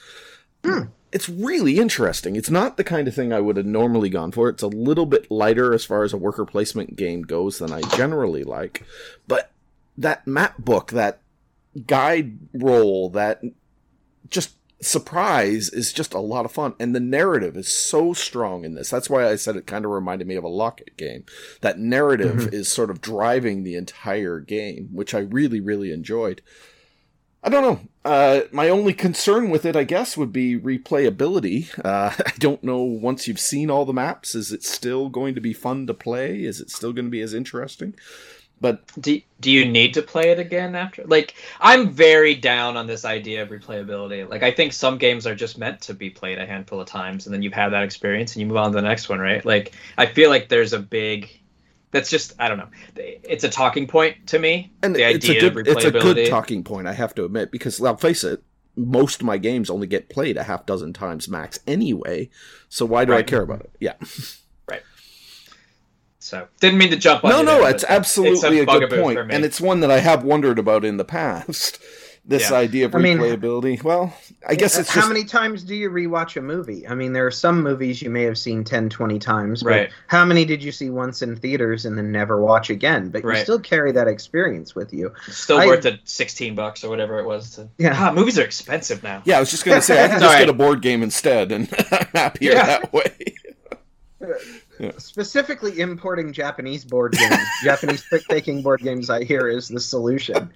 [0.63, 0.83] Hmm.
[1.15, 2.35] It's really interesting.
[2.35, 4.49] It's not the kind of thing I would have normally gone for.
[4.49, 7.79] It's a little bit lighter as far as a worker placement game goes than I
[7.95, 8.83] generally like.
[9.25, 9.49] But
[9.97, 11.21] that map book, that
[11.87, 13.41] guide roll, that
[14.29, 16.73] just surprise is just a lot of fun.
[16.81, 18.89] And the narrative is so strong in this.
[18.89, 21.23] That's why I said it kind of reminded me of a Laukat game.
[21.61, 22.53] That narrative mm-hmm.
[22.53, 26.41] is sort of driving the entire game, which I really, really enjoyed.
[27.41, 27.79] I don't know.
[28.05, 31.77] Uh, my only concern with it, I guess, would be replayability.
[31.83, 32.83] Uh, I don't know.
[32.83, 36.43] Once you've seen all the maps, is it still going to be fun to play?
[36.43, 37.95] Is it still going to be as interesting?
[38.61, 41.03] But Do, do you need to play it again after?
[41.03, 44.29] Like, I'm very down on this idea of replayability.
[44.29, 47.25] Like, I think some games are just meant to be played a handful of times,
[47.25, 49.43] and then you've had that experience, and you move on to the next one, right?
[49.43, 51.29] Like, I feel like there's a big.
[51.95, 52.67] That's just I don't know.
[52.97, 54.69] It's a talking point to me.
[54.83, 56.87] and the it's a idea good, of it's a good talking point.
[56.87, 58.43] I have to admit because let's face it,
[58.75, 62.29] most of my games only get played a half dozen times max anyway.
[62.67, 63.71] So why do I care about it?
[63.79, 63.93] Yeah.
[64.67, 64.81] Right.
[66.19, 67.29] So didn't mean to jump on.
[67.29, 70.25] no, no, there, it's absolutely a, good bugaboo point, and it's one that I have
[70.25, 71.79] wondered about in the past.
[72.27, 72.57] This Yeah.
[72.57, 73.83] idea of I mean- replayability.
[73.83, 74.11] well,
[74.47, 76.87] I guess it's how just many times do you rewatch a movie?
[76.87, 79.89] I mean, there are some movies you may have seen 10, 20 times, but Right.
[80.07, 83.09] how many did you see once in theaters and then never watch again?
[83.09, 85.11] But you still carry that experience with you.
[85.29, 87.51] Still I- worth the sixteen bucks or whatever it was.
[87.51, 87.69] To...
[87.77, 87.93] Yeah.
[87.95, 89.21] Ah, movies are expensive now.
[89.25, 89.37] yeah.
[89.37, 90.45] I was just gonna say I can just Sorry.
[90.45, 92.65] get a board game instead, and I'm happier Yeah.
[92.65, 93.35] that way.
[94.97, 100.49] Specifically, importing Japanese board games, Japanese trick-taking board games, I hear is the solution.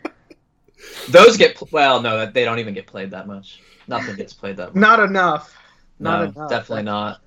[1.09, 3.61] Those get pl- well, no, they don't even get played that much.
[3.87, 4.81] Nothing gets played that much.
[4.81, 5.55] Not enough.
[5.99, 6.49] Not no, enough.
[6.49, 7.21] definitely not.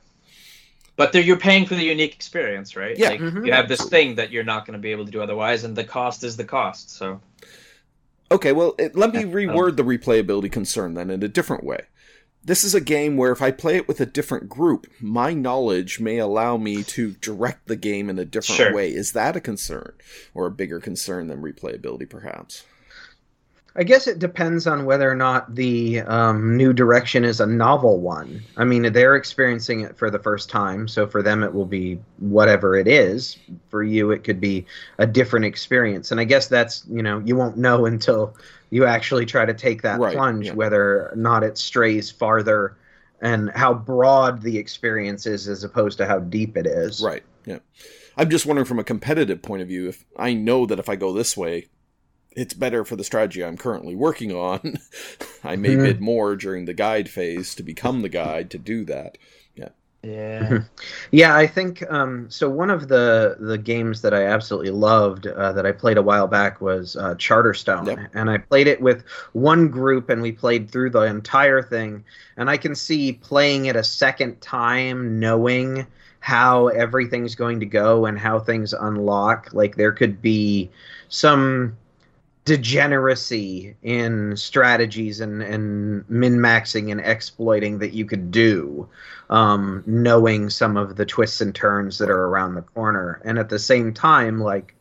[0.97, 2.97] But they're, you're paying for the unique experience, right?
[2.97, 3.09] Yeah.
[3.11, 3.47] Like, Mhm.
[3.47, 5.75] You have this thing that you're not going to be able to do otherwise, and
[5.77, 6.91] the cost is the cost.
[6.91, 7.21] So
[8.31, 11.81] Okay, well, it, let me reword the replayability concern then in a different way.
[12.45, 16.01] This is a game where if I play it with a different group, my knowledge
[16.01, 18.75] may allow me to direct the game in a different Sure.
[18.75, 18.89] way.
[18.93, 19.93] Is that a concern?
[20.35, 22.65] Or a bigger concern than replayability, perhaps?
[23.75, 28.01] I guess it depends on whether or not the um, new direction is a novel
[28.01, 28.43] one.
[28.59, 31.99] I mean, they're experiencing it for the first time, so for them it will be
[32.19, 33.39] whatever it is.
[33.71, 34.67] For you, it could be
[34.99, 36.11] a different experience.
[36.11, 38.37] And I guess that's, you know, you won't know until
[38.69, 40.55] you actually try to take that Right, plunge yeah.
[40.55, 42.77] whether or not it strays farther
[43.23, 47.03] and how broad the experience is as opposed to how deep it is.
[47.03, 47.59] Right, yeah.
[48.17, 50.97] I'm just wondering from a competitive point of view, if I know that if I
[50.97, 51.69] go this way,
[52.37, 54.79] it's better for the strategy I'm currently working on.
[55.45, 55.83] I may Mhm.
[55.83, 59.19] bid more during the guide phase to become the guide to do that.
[60.03, 60.59] yeah,
[61.13, 62.51] Yeah, I think um, so.
[62.51, 66.27] One of the the games that I absolutely loved uh, that I played a while
[66.27, 67.99] back was uh, Charterstone, Yep.
[68.15, 72.05] and I played it with one group, and we played through the entire thing.
[72.37, 75.87] And I can see playing it a second time, knowing
[76.21, 79.51] how everything's going to go and how things unlock.
[79.53, 80.71] Like there could be
[81.09, 81.77] some
[82.45, 88.89] degeneracy in strategies and, and min maxing and exploiting that you could do
[89.31, 93.21] um, knowing some of the twists and turns that are around the corner.
[93.25, 94.75] And at the same time, like,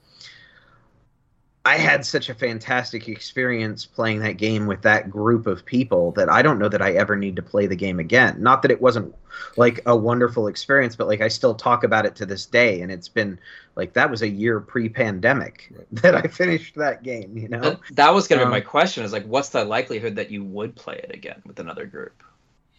[1.64, 6.28] I had such a fantastic experience playing that game with that group of people that
[6.28, 8.42] I don't know that I ever need to play the game again.
[8.42, 9.14] Not that it wasn't
[9.58, 12.82] like a wonderful experience, but like I still talk about it to this day.
[12.82, 13.40] And it's been
[13.76, 17.62] like that was a year pre pandemic that I finished that game, you know?
[17.62, 20.32] That, that was going to Um, be my question: is like, what's the likelihood that
[20.32, 22.24] you would play it again with another group?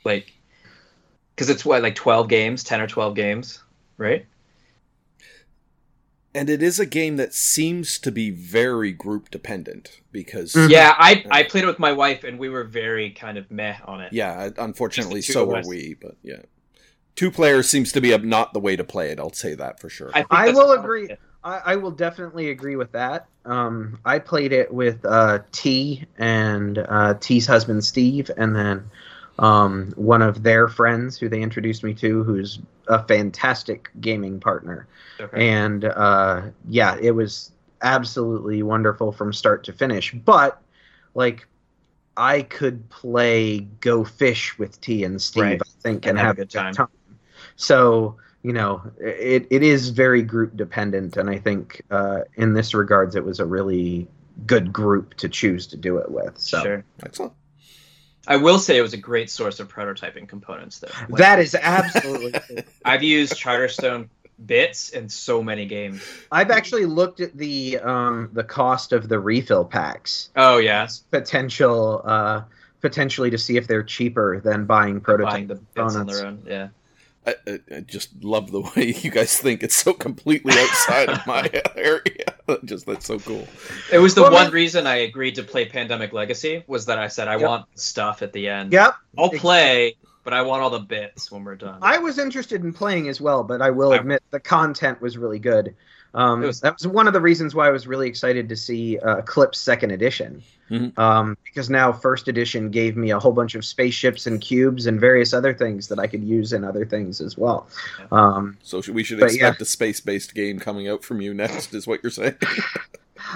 [0.05, 0.33] Like,
[1.37, 3.63] because it's what, like twelve games, ten or twelve games,
[3.97, 4.27] right?
[6.35, 10.71] And it is a game that seems to be very group dependent because Mhm.
[10.71, 13.77] Yeah, I I played it with my wife, and we were very kind of meh
[13.85, 14.13] on it.
[14.13, 15.95] Yeah, unfortunately, Just the two so of are we.
[16.01, 16.43] But yeah,
[17.17, 19.19] two players seems to be a, not the way to play it.
[19.19, 20.11] I'll say that for sure.
[20.15, 21.09] I, I will agree.
[21.45, 23.27] I, I will definitely agree with that.
[23.45, 28.91] Um, I played it with uh, T and uh, T's husband Steve, and then
[29.39, 32.61] um, one of their friends who they introduced me to, who's
[32.93, 34.87] a fantastic gaming partner.
[35.21, 35.49] Okay.
[35.53, 37.51] And uh, yeah, it was
[37.83, 40.13] absolutely wonderful from start to finish.
[40.13, 40.61] But
[41.15, 41.47] like,
[42.17, 45.63] I could play Go Fish with T and Steve, Right.
[45.63, 46.75] I think, And and, have a good time.
[46.75, 46.89] time.
[47.57, 52.75] So you know, it it is very group dependent, and I think uh, in this
[52.75, 54.09] regards, it was a really
[54.47, 56.37] good group to choose to do it with.
[56.39, 56.85] So Sure.
[57.05, 57.33] Excellent.
[58.27, 60.89] I will say it was a great source of prototyping components, though.
[61.09, 62.33] Like, that is absolutely.
[62.47, 62.59] true.
[62.85, 64.09] I've used Charterstone
[64.47, 66.03] bits in so many games.
[66.31, 70.31] I've actually looked at the um, the cost of the refill packs.
[70.37, 72.43] Oh yes, potential uh
[72.81, 76.43] potentially to see if they're cheaper than buying prototype buying the bits on their own.
[76.47, 76.69] Yeah.
[77.27, 81.27] I, I, I just love the way you guys think it's so completely outside of
[81.27, 82.25] my area.
[82.65, 83.47] Just that's so cool.
[83.93, 86.99] It was the Well, one man- reason I agreed to play Pandemic Legacy was that
[86.99, 87.49] I said I Yep.
[87.49, 88.73] want stuff at the end.
[88.73, 88.95] Yep.
[89.17, 91.79] I'll play, but I want all the bits when we're done.
[91.81, 95.17] I was interested in playing as well, but I will I- admit the content was
[95.17, 95.75] really good.
[96.15, 98.99] Um, was- that was one of the reasons why I was really excited to see
[98.99, 100.97] uh, Eclipse Second Edition, Mhm.
[100.99, 105.01] um, because now First Edition gave me a whole bunch of spaceships and cubes and
[105.01, 107.67] various other things that I could use in other things as well.
[108.11, 111.73] Um, So should, we should But, expect a space-based game coming out from you next,
[111.75, 112.35] is what you're saying?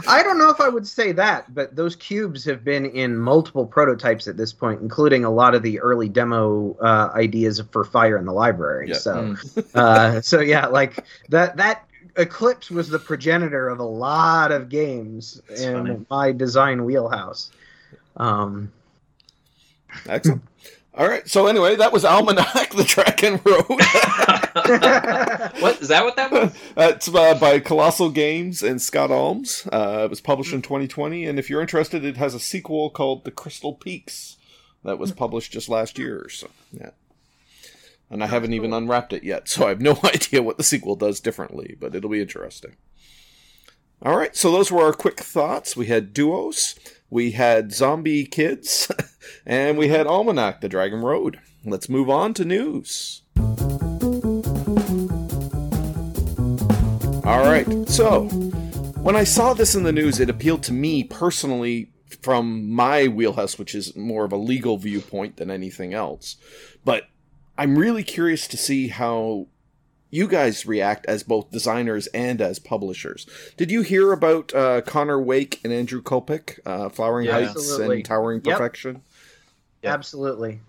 [0.09, 3.65] I don't know if I would say that, but those cubes have been in multiple
[3.65, 8.19] prototypes at this point, including a lot of the early demo uh, ideas for Fire
[8.19, 8.89] in the Library.
[8.89, 8.95] Yeah.
[8.97, 9.67] So, Mm.
[9.77, 11.86] uh, so yeah, like that that
[12.17, 16.07] Eclipse was the progenitor of a lot of games That's in funny.
[16.11, 17.51] my design wheelhouse.
[18.17, 18.73] Um,
[20.07, 20.43] Excellent.
[20.95, 21.29] All right.
[21.29, 23.67] So anyway, that was Almanac, the Track and Road.
[25.61, 26.05] what is that?
[26.05, 26.55] What that was?
[26.75, 29.69] That's uh, by Kolossal Games and Scott Almes.
[29.71, 33.25] Uh, it was published in 2020, and if you're interested, it has a sequel called
[33.25, 34.39] The Crystal Peaks
[34.85, 36.29] that was published just last year.
[36.31, 36.91] So yeah,
[38.11, 40.97] and I haven't even unwrapped it yet, so I have no idea what the sequel
[40.97, 42.77] does differently, but it'll be interesting.
[44.03, 45.77] All right, so those were our quick thoughts.
[45.77, 46.75] We had duos,
[47.09, 48.93] we had zombie kids,
[49.47, 51.41] and we had Almanac: The Dragon Road.
[51.65, 53.23] Let's move on to news.
[57.25, 58.29] All right, so
[59.07, 61.91] when I saw this in the news, it appealed to me personally
[62.23, 66.37] from my wheelhouse, which is more of a legal viewpoint than anything else.
[66.85, 67.05] But
[67.59, 69.47] I'm really curious to see how
[70.11, 73.27] you guys react as both designers and as publishers.
[73.57, 77.33] Did you hear about uh, Connor Wake and Andrew Kolpick, uh, Flowering Yeah.
[77.33, 77.97] Heights Absolutely.
[77.97, 78.57] and Towering Yep.
[78.59, 79.03] Perfection?
[79.83, 79.95] Yeah.
[79.95, 80.61] Absolutely.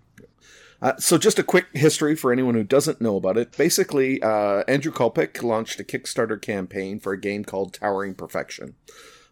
[0.80, 3.58] Uh, so, just a quick history for anyone who doesn't know about it.
[3.58, 8.76] Basically, uh, Andrew Kolpick launched a Kickstarter campaign for a game called Towering Perfection.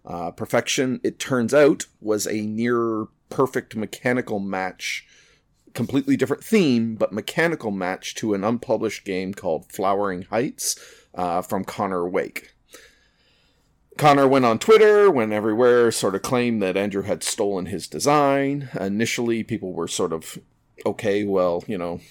[0.03, 5.05] Uh, Perfection, it turns out, was a near perfect mechanical match,
[5.75, 10.79] completely different theme, but mechanical match to an unpublished game called Flowering Heights
[11.13, 12.53] uh, from Connor Wake.
[13.97, 18.69] Connor went on Twitter, went everywhere, sort of claimed that Andrew had stolen his design.
[18.79, 20.37] Initially, people were sort of
[20.85, 22.01] okay, well, you know,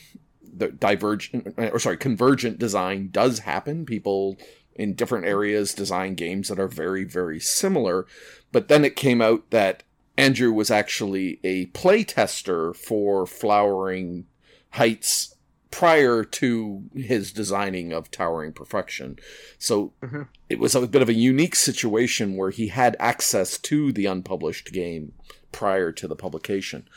[0.42, 3.84] the divergent or sorry, convergent design does happen.
[3.84, 4.38] People
[4.74, 8.06] in different areas design games that are very, very similar.
[8.50, 9.82] But then it came out that
[10.16, 14.26] Andrew was actually a playtester for Flowering
[14.70, 15.34] Heights
[15.70, 19.18] prior to his designing of Towering Perfection.
[19.58, 20.28] So Mhm.
[20.48, 24.72] it was a bit of a unique situation where he had access to the unpublished
[24.72, 25.14] game
[25.50, 26.88] prior to the publication.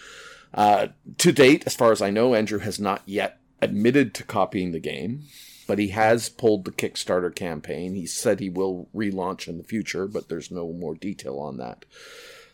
[0.54, 4.72] Uh, to date, as far as I know, Andrew has not yet admitted to copying
[4.72, 5.24] the game,
[5.66, 7.96] but he has pulled the Kickstarter campaign.
[7.96, 11.84] He said he will relaunch in the future, but there's no more detail on that.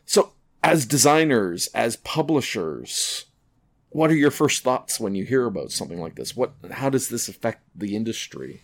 [0.06, 0.32] So,
[0.64, 3.26] as designers, as publishers,
[3.90, 6.36] what are your first thoughts when you hear about something like this?
[6.36, 8.62] What, how does this affect the industry?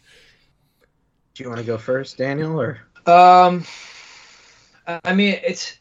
[1.35, 3.65] Do you want to go first, Daniel, or Um,
[5.03, 5.77] I mean, it's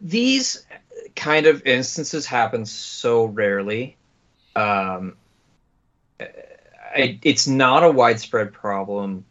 [0.00, 0.64] these
[1.14, 3.96] kind of instances happen so rarely.
[4.54, 5.16] Um,
[6.20, 9.24] I, it's not a widespread problem.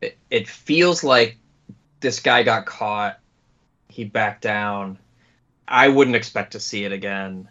[0.00, 1.38] It, it feels like
[2.00, 3.18] this guy got caught.
[3.94, 4.98] He backed down.
[5.68, 7.48] I wouldn't expect to see it again.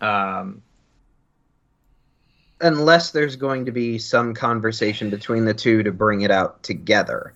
[0.00, 0.62] Um,
[2.62, 7.34] unless there's going to be some conversation between the two to bring it out together,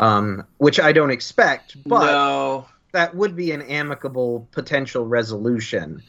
[0.00, 6.02] um, which I don't expect, but no, that would be an amicable potential resolution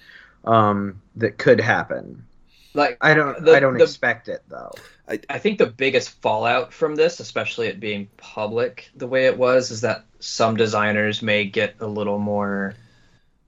[0.45, 2.25] um, that could happen.
[2.73, 3.43] like I don't.
[3.43, 4.71] The- I don't the- expect it though.
[5.30, 9.72] I think the biggest fallout from this, especially it being public the way it was,
[9.72, 12.76] is that some designers may get a little more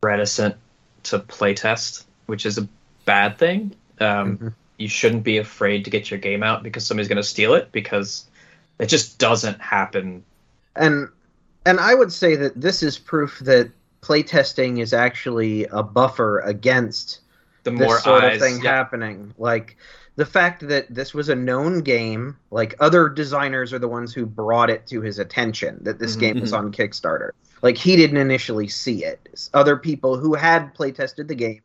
[0.01, 0.55] reticent
[1.03, 2.67] to playtest, which is a
[3.05, 3.75] bad thing.
[3.99, 4.53] Um, Mhm.
[4.77, 7.71] You shouldn't be afraid to get your game out because somebody's going to steal it
[7.71, 8.25] because
[8.79, 10.23] it just doesn't happen.
[10.75, 11.09] and
[11.65, 13.69] and I would say that this is proof that
[14.01, 17.19] playtesting is actually a buffer against
[17.63, 19.35] The this sort eyes, of thing yeah, happening.
[19.37, 19.77] Like
[20.15, 24.25] the fact that this was a known game, like other designers are the ones who
[24.25, 26.19] brought it to his attention that this Mhm.
[26.19, 27.31] game was on Kickstarter.
[27.61, 29.49] Like he didn't initially see it.
[29.53, 31.61] Other people who had playtested the game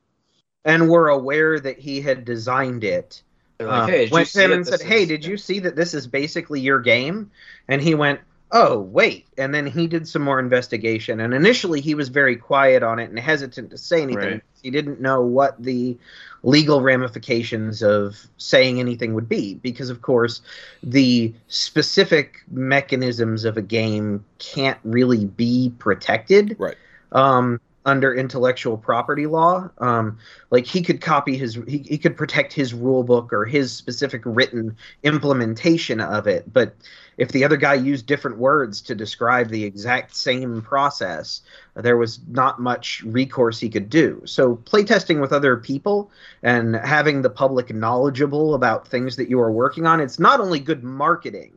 [0.65, 3.23] and were aware that he had designed it
[3.59, 5.37] like, uh, hey, did you went see to him and said, "Hey, is- did you
[5.39, 7.31] see that this is basically your game?"
[7.69, 8.21] And he went,
[8.53, 11.21] "Oh, wait." And then he did some more investigation.
[11.21, 14.33] And initially, he was very quiet on it and hesitant to say anything.
[14.33, 14.43] Right.
[14.63, 15.97] He didn't know what the
[16.43, 20.41] legal ramifications of saying anything would be, because of course,
[20.83, 26.77] the specific mechanisms of a game can't really be protected Right.
[27.13, 29.71] um, under intellectual property law.
[29.79, 30.19] Um,
[30.51, 34.21] like he could copy his, he, he could protect his rule book or his specific
[34.25, 36.53] written implementation of it.
[36.53, 36.75] But
[37.17, 41.41] if the other guy used different words to describe the exact same process,
[41.75, 44.21] there was not much recourse he could do.
[44.27, 46.11] So playtesting with other people
[46.43, 50.59] and having the public knowledgeable about things that you are working on, it's not only
[50.59, 51.53] good marketing,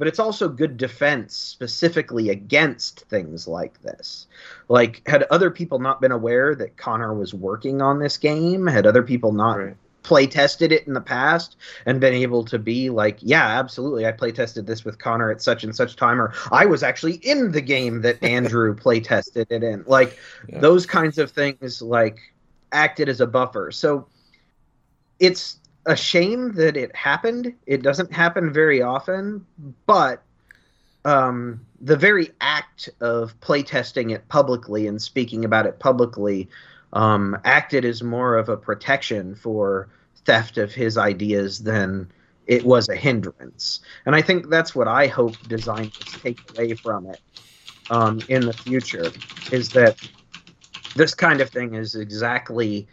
[0.00, 4.28] but it's also good defense specifically against things like this.
[4.70, 8.86] Like, had other people not been aware that Connor was working on this game, had
[8.86, 9.76] other people not Right.
[10.02, 14.12] play tested it in the past and been able to be like, yeah, absolutely, I
[14.12, 17.52] play tested this with Connor at such and such time, or I was actually in
[17.52, 19.84] the game that Andrew play tested it in.
[19.86, 20.60] Like, Yeah.
[20.60, 22.20] those kinds of things, like,
[22.72, 23.70] acted as a buffer.
[23.70, 24.06] So,
[25.18, 27.54] it's a shame that it happened.
[27.66, 29.46] It doesn't happen very often,
[29.86, 30.22] but
[31.04, 36.48] um, the very act of playtesting it publicly and speaking about it publicly
[36.92, 39.88] um, acted as more of a protection for
[40.24, 42.10] theft of his ideas than
[42.46, 43.80] it was a hindrance.
[44.04, 47.20] And I think that's what I hope designers take away from it
[47.88, 49.14] um, in the future
[49.50, 49.96] is that
[50.94, 52.88] this kind of thing is exactly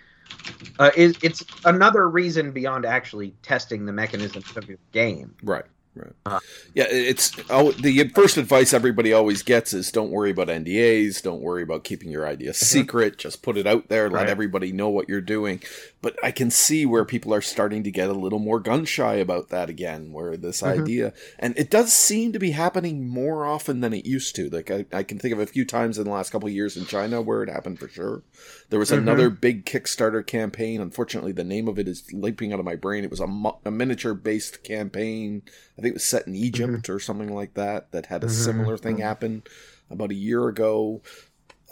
[0.80, 5.36] uh, is it's another reason beyond actually testing the mechanisms of your game.
[5.44, 5.66] Right.
[5.98, 6.14] Right.
[6.28, 6.40] Uh,
[6.76, 11.42] yeah, it's oh, the first advice everybody always gets is don't worry about NDAs, don't
[11.42, 12.66] worry about keeping your idea mm-hmm.
[12.66, 14.22] secret, just put it out there, right.
[14.22, 15.62] let everybody know what you're doing.
[16.00, 19.16] But I can see where people are starting to get a little more gun shy
[19.16, 20.82] about that again, where this mm-hmm.
[20.82, 24.50] idea, and it does seem to be happening more often than it used to.
[24.50, 26.86] Like I, I can think of a few times in the last couple years in
[26.86, 28.22] China where it happened for sure.
[28.70, 29.02] There was mm-hmm.
[29.02, 30.82] another big Kickstarter campaign.
[30.82, 33.04] Unfortunately, the name of it is leaping out of my brain.
[33.04, 33.28] It was a,
[33.66, 35.42] a miniature based campaign.
[35.78, 36.92] I think it was set in Egypt mm-hmm.
[36.92, 37.92] or something like that.
[37.92, 38.36] That had a mm-hmm.
[38.36, 39.44] similar thing happen
[39.90, 41.02] about a year ago.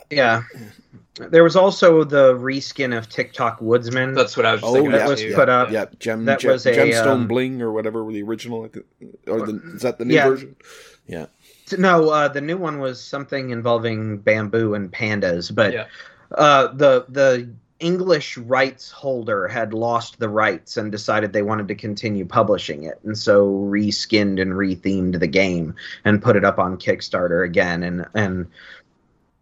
[0.09, 0.43] Yeah,
[1.15, 4.13] there was also the reskin of TikTok Woodsman.
[4.13, 4.61] That's what I was.
[4.63, 5.35] Oh, thinking that was yeah.
[5.35, 5.71] put up.
[5.71, 8.69] Yeah, gem, that gem, was a, gemstone um, bling or whatever were the original.
[9.27, 10.27] Or the, is that the new yeah.
[10.27, 10.55] version?
[11.07, 11.27] Yeah.
[11.77, 15.85] No, uh, the new one was something involving bamboo and pandas, but yeah.
[16.33, 17.49] uh, the the
[17.79, 22.99] English rights holder had lost the rights and decided they wanted to continue publishing it,
[23.03, 28.05] and so reskinned and rethemed the game and put it up on Kickstarter again, and
[28.13, 28.47] and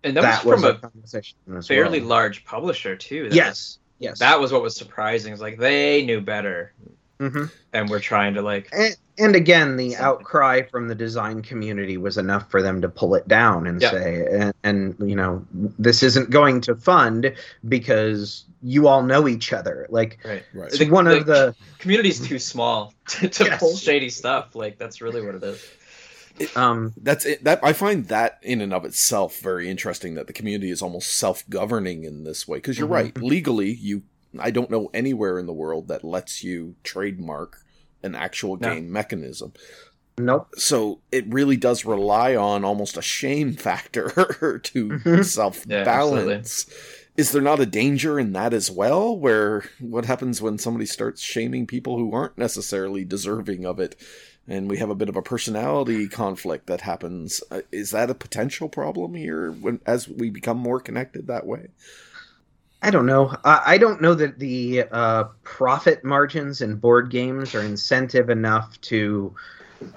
[0.03, 2.09] and that, that was from was a, fairly well.
[2.09, 3.29] large publisher too.
[3.29, 5.33] That yes, was, yes, that was what was surprising.
[5.33, 6.73] Is like they knew better,
[7.19, 7.45] mm-hmm.
[7.73, 12.17] and we're trying to like and, and again, the outcry from the design community was
[12.17, 16.31] enough for them to pull it down and say, and, and, you know, this isn't
[16.31, 17.33] going to fund
[17.67, 19.85] because you all know each other.
[19.89, 20.71] Like, right, right.
[20.71, 23.59] The, one the, of the community's too small to, to yes.
[23.59, 24.55] pull shady stuff.
[24.55, 25.63] Like, that's really what it is.
[26.39, 27.43] It, um, that's it.
[27.43, 30.15] That I find that in and of itself very interesting.
[30.15, 32.57] That the community is almost self-governing in this way.
[32.57, 32.93] Because you're mm-hmm.
[32.93, 34.03] right, legally, you
[34.39, 37.59] I don't know anywhere in the world that lets you trademark
[38.01, 38.93] an actual game no.
[38.93, 39.53] mechanism.
[40.17, 40.53] Nope.
[40.57, 44.09] So it really does rely on almost a shame factor
[44.63, 45.21] to mm-hmm.
[45.23, 46.65] self balance.
[46.67, 46.75] Yeah,
[47.17, 49.17] Is there not a danger in that as well?
[49.17, 53.95] Where what happens when somebody starts shaming people who aren't necessarily deserving of it?
[54.47, 57.41] And we have a bit of a personality conflict that happens.
[57.49, 61.69] Uh, is that a potential problem here when as we become more connected that way?
[62.81, 63.33] I don't know.
[63.45, 69.33] I don't know that the uh, profit margins in board games are incentive enough to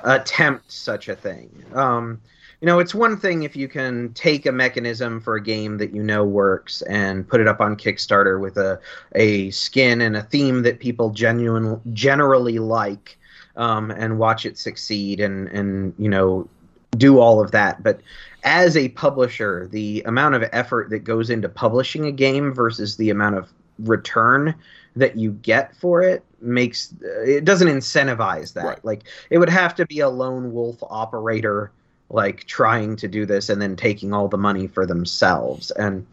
[0.05, 1.65] attempt such a thing.
[1.75, 2.21] Um,
[2.61, 5.95] you know, it's one thing if you can take a mechanism for a game that
[5.95, 8.81] you know works and put it up on Kickstarter with a
[9.17, 13.19] a skin and a theme that people genuinely generally like,
[13.57, 16.49] um, and watch it succeed and and you know
[16.97, 17.83] do all of that.
[17.83, 18.01] But
[18.45, 23.11] as a publisher, the amount of effort that goes into publishing a game versus the
[23.11, 24.55] amount of return
[24.95, 28.65] that you get for it makes it doesn't incentivize that.
[28.65, 28.85] Right.
[28.85, 31.71] Like it would have to be a lone wolf operator
[32.09, 35.71] like trying to do this and then taking all the money for themselves.
[35.73, 36.07] And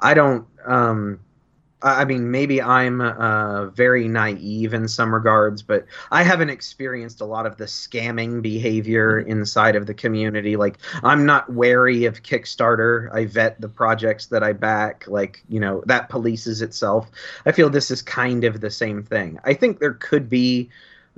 [0.00, 1.20] I don't um
[1.82, 7.26] I mean, maybe I'm uh, very naive in some regards, but I haven't experienced a
[7.26, 9.30] lot of the scamming behavior mm-hmm.
[9.30, 10.56] inside of the community.
[10.56, 13.12] Like, I'm not wary of Kickstarter.
[13.14, 15.04] I vet the projects that I back.
[15.06, 17.10] Like, you know, that polices itself.
[17.44, 19.38] I feel this is kind of the same thing.
[19.44, 20.70] I think there could be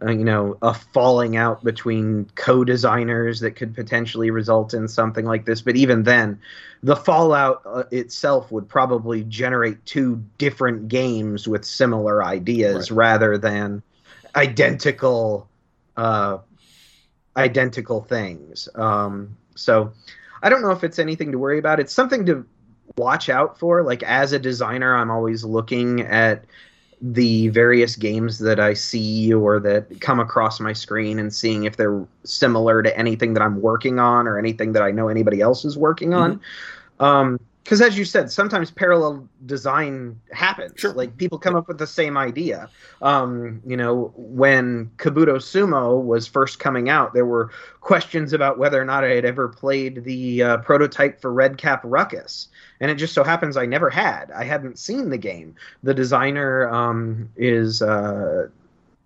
[0.03, 5.45] uh, you know, a falling out between co-designers that could potentially result in something like
[5.45, 5.61] this.
[5.61, 6.41] But even then,
[6.83, 12.97] the fallout uh, itself would probably generate two different games with similar ideas right.
[12.97, 13.83] rather than
[14.37, 15.49] identical,
[15.97, 16.39] uh,
[17.37, 18.69] identical things.
[18.75, 19.93] Um, so,
[20.43, 21.81] I don't know if it's anything to worry about.
[21.81, 22.47] It's something to
[22.97, 23.83] watch out for.
[23.83, 26.45] Like as a designer, I'm always looking at
[27.01, 31.77] the various games that I see or that come across my screen and seeing if
[31.77, 35.65] they're similar to anything that I'm working on or anything that I know anybody else
[35.65, 36.37] is working on.
[36.37, 37.05] Mm-hmm.
[37.05, 40.73] Um, because as you said, sometimes parallel design happens.
[40.77, 40.95] Sure.
[40.95, 42.71] Like people come up with the same idea.
[43.03, 47.51] Um, you know, when Kabuto Sumo was first coming out, there were
[47.83, 51.83] questions about whether or not I had ever played the uh, prototype for Red Cap
[51.85, 52.49] Ruckus,
[52.81, 54.31] and it just so happens I never had.
[54.31, 55.55] I hadn't seen the game.
[55.83, 57.83] The designer um, is.
[57.83, 58.49] Uh,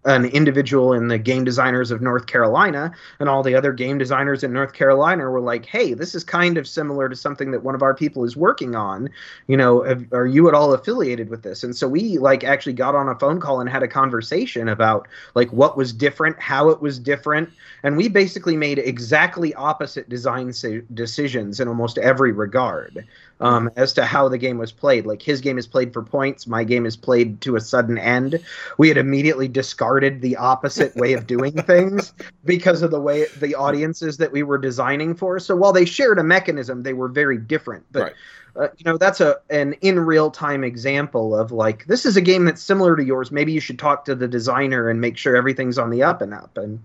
[0.05, 4.42] an individual in the game designers of North Carolina and all the other game designers
[4.42, 7.74] in North Carolina were like, "Hey, this is kind of similar to something that one
[7.74, 9.09] of our people is working on.
[9.46, 12.72] You know, have, are you at all affiliated with this?" And so we like actually
[12.72, 16.68] got on a phone call and had a conversation about like what was different, how
[16.70, 17.50] it was different,
[17.84, 20.53] and we basically made exactly opposite design
[20.94, 23.07] decisions in almost every regard
[23.43, 25.05] um, as to how the game was played.
[25.05, 28.40] Like his game is played for points, my game is played to a sudden end.
[28.78, 32.14] We had immediately discarded the opposite way of doing things
[32.45, 35.40] because of the way the audiences that we were designing for.
[35.40, 37.84] So while they shared a mechanism, they were very different.
[37.93, 38.12] But right.
[38.55, 42.20] Uh, you know that's a an in real time example of like this is a
[42.20, 45.34] game that's similar to yours maybe you should talk to the designer and make sure
[45.34, 46.78] everything's on the up and up and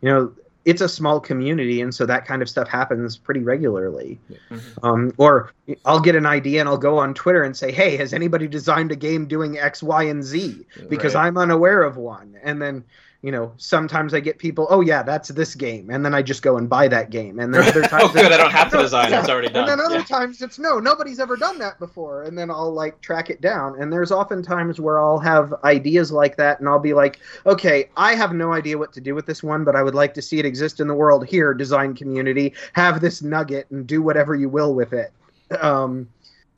[0.00, 0.32] you know
[0.64, 4.18] it's a small community, and so that kind of stuff happens pretty regularly.
[4.50, 4.86] Mm-hmm.
[4.86, 5.52] Um, or
[5.84, 8.90] I'll get an idea and I'll go on Twitter and say, "Hey, has anybody designed
[8.92, 11.26] a game doing X, Y, and Z?" Because right.
[11.26, 12.84] I'm unaware of one, and then
[13.24, 16.42] you know, sometimes I get people, oh yeah, that's this game, and then I just
[16.42, 18.76] go and buy that game, and then other times, oh good, I don't have to
[18.76, 19.20] design; yeah.
[19.20, 19.66] it's already done.
[19.66, 20.04] And then other yeah.
[20.04, 23.80] times it's no, nobody's ever done that before, and then I'll like track it down.
[23.80, 27.88] And there's often times where I'll have ideas like that, and I'll be like, okay,
[27.96, 30.22] I have no idea what to do with this one, but I would like to
[30.22, 31.26] see it exist in the world.
[31.26, 35.14] Here, design community, have this nugget and do whatever you will with it.
[35.62, 36.08] Um,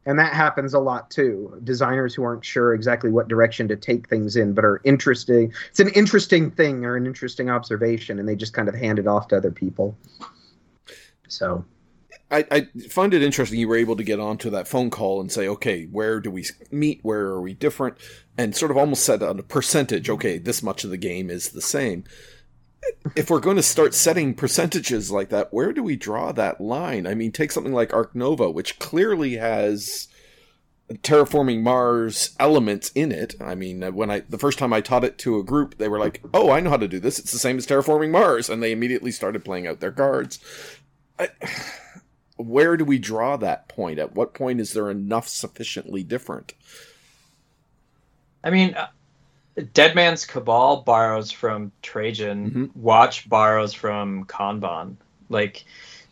[0.07, 4.09] and that happens a lot too designers who aren't sure exactly what direction to take
[4.09, 8.37] things in but are interesting it's an interesting thing or an interesting observation and they
[8.37, 9.97] just kind of hand it off to other people
[11.29, 11.65] so
[12.31, 15.31] I, I find it interesting you were able to get onto that phone call and
[15.31, 16.99] say, okay, where do we meet?
[17.03, 17.99] Where are we different?
[18.37, 20.11] And sort of almost set on a percentage.
[20.11, 22.03] Okay, this much of the game is the same
[23.15, 27.07] if we're going to start setting percentages like that, where do we draw that line?
[27.07, 30.09] I mean, take something like Ark Nova, which clearly has
[30.95, 33.35] terraforming Mars elements in it.
[33.41, 35.89] I mean, uh, when I the first time I taught it to a group, they
[35.89, 37.19] were like, "Oh, I know how to do this.
[37.19, 40.39] It's the same as terraforming Mars," and they immediately started playing out their cards.
[41.19, 41.29] I,
[42.37, 43.99] where do we draw that point?
[43.99, 46.55] At what point is there enough sufficiently different?
[48.45, 48.89] I mean, uh,
[49.73, 52.51] Dead Man's Cabal borrows from Trajan.
[52.51, 52.81] Mm-hmm.
[52.81, 54.97] Watch borrows from Kanban.
[55.31, 55.65] Like,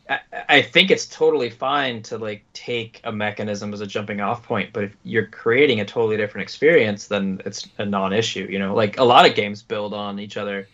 [0.09, 4.43] I, I, think it's totally fine to like take a mechanism as a jumping off
[4.43, 8.47] point, but if you're creating a totally different experience, then it's a non-issue.
[8.51, 10.69] You know, like a lot of games build on each other.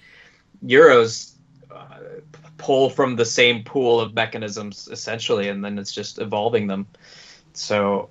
[0.64, 1.32] Euros
[1.74, 2.20] uh,
[2.56, 6.86] pull from the same pool of mechanisms essentially, and then it's just evolving them.
[7.52, 8.10] So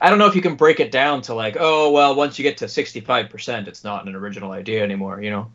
[0.00, 2.42] I don't know if you can break it down to like, oh well, once you
[2.42, 5.22] get to sixty five percent, it's not an original idea anymore.
[5.22, 5.50] You know,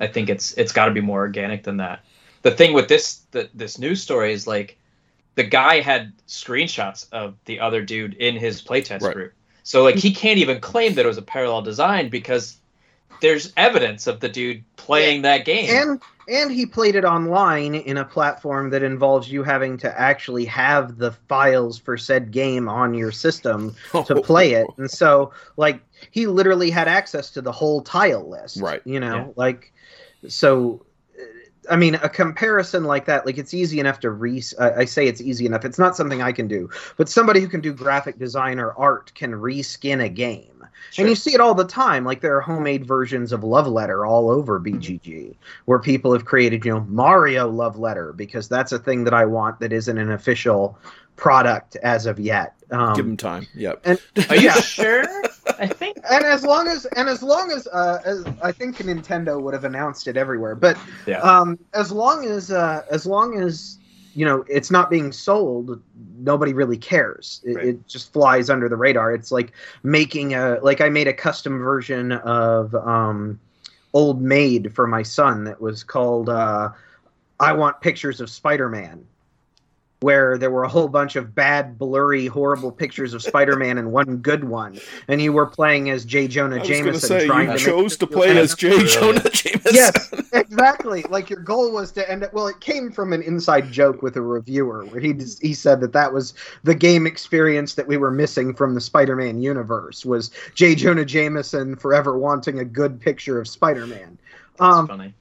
[0.00, 2.00] I think it's it's got to be more organic than that.
[2.42, 4.78] The thing with this the, this news story is like,
[5.34, 9.14] the guy had screenshots of the other dude in his playtest right.
[9.14, 9.32] group,
[9.62, 12.56] so like he can't even claim that it was a parallel design because
[13.20, 15.70] there's evidence of the dude playing that game.
[15.70, 20.46] And and he played it online in a platform that involves you having to actually
[20.46, 23.76] have the files for said game on your system
[24.06, 24.66] to play it.
[24.78, 25.80] And so like
[26.10, 28.60] he literally had access to the whole tile list.
[28.60, 28.80] Right.
[28.84, 29.28] You know, yeah.
[29.36, 29.72] like
[30.28, 30.84] so
[31.70, 34.42] I mean, a comparison like that, like it's easy enough to re.
[34.58, 35.64] I say it's easy enough.
[35.64, 39.12] It's not something I can do, but somebody who can do graphic design or art
[39.14, 40.53] can reskin a game.
[40.90, 41.04] Sure.
[41.04, 42.04] And you see it all the time.
[42.04, 45.32] Like there are homemade versions of Love Letter all over BGG, mm-hmm.
[45.64, 49.24] where people have created, you know, Mario Love Letter because that's a thing that I
[49.24, 50.78] want that isn't an official
[51.16, 52.54] product as of yet.
[52.70, 53.46] Um, Give them time.
[53.54, 53.80] Yep.
[53.84, 54.00] And,
[54.30, 54.60] are you yeah.
[54.60, 55.04] sure?
[55.58, 55.98] I think.
[56.10, 59.64] And as long as and as long as, uh, as I think Nintendo would have
[59.64, 61.20] announced it everywhere, but yeah.
[61.20, 63.78] um, as long as uh, as long as
[64.14, 65.80] you know it's not being sold
[66.18, 67.40] nobody really cares.
[67.44, 67.66] It, right.
[67.68, 69.12] it, just flies under the radar.
[69.12, 69.52] It's like
[69.82, 73.38] making a like i made a custom version of um,
[73.92, 76.68] old maid for my son that was called uh,
[77.40, 79.06] i want pictures of spider-man
[80.04, 84.18] where there were a whole bunch of bad, blurry, horrible pictures of Spider-Man and one
[84.18, 84.78] good one,
[85.08, 86.28] and you were playing as J.
[86.28, 87.00] Jonah Jameson.
[87.00, 88.86] Say, trying you to chose to play as J.
[88.86, 89.74] Jonah Jameson.
[89.74, 91.04] Yes, exactly.
[91.08, 92.34] Like your goal was to end it.
[92.34, 95.94] Well, it came from an inside joke with a reviewer where he he said that
[95.94, 96.34] that was
[96.64, 100.74] the game experience that we were missing from the Spider-Man universe was J.
[100.74, 104.18] Jonah Jameson forever wanting a good picture of Spider-Man.
[104.58, 105.14] That's um, funny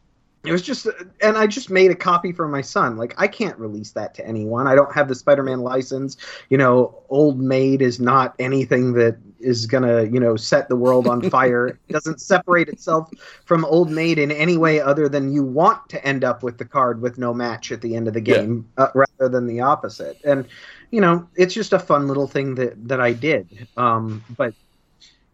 [0.46, 0.88] it was just
[1.22, 2.98] and i just made a copy for my son.
[2.98, 4.68] Like i can't release that to anyone.
[4.68, 6.18] I don't have the spider-man license.
[6.50, 11.08] You know old maid is not anything that is gonna you know set the world
[11.08, 11.68] on fire.
[11.68, 13.10] It doesn't separate itself
[13.46, 16.66] from old maid in any way other than you want to end up with the
[16.66, 18.86] card with no match at the end of the game yeah.
[18.86, 20.20] uh, rather than the opposite.
[20.26, 20.46] And
[20.92, 23.68] you know it's just a fun little thing that that i did.
[23.78, 24.54] Um but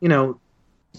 [0.02, 0.40] you know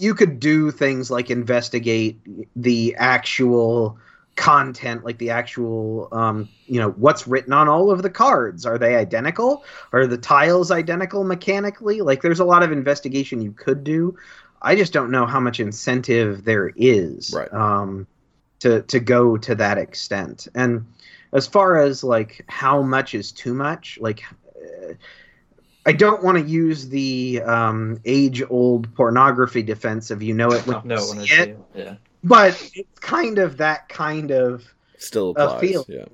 [0.01, 2.19] you could do things like investigate
[2.55, 3.99] the actual
[4.35, 8.65] content like the actual um, you know what's written on all of the cards.
[8.65, 9.63] Are they identical?
[9.93, 12.01] Are the tiles identical mechanically?
[12.01, 14.17] Like there's a lot of investigation you could do.
[14.61, 17.53] I just don't know how much incentive there is Right.
[17.53, 18.07] um,
[18.59, 20.47] to to go to that extent.
[20.55, 20.85] And
[21.33, 24.23] as far as like how much is too much like
[24.55, 24.93] uh,
[25.85, 30.81] I don't want to use the um, age-old pornography defense of you know it when
[30.85, 31.57] no, you when I see see it, it.
[31.75, 31.95] Yeah.
[32.23, 34.63] but it's kind of that kind of
[34.97, 35.61] Still A applies.
[35.61, 35.85] feel.
[35.89, 36.05] Yeah.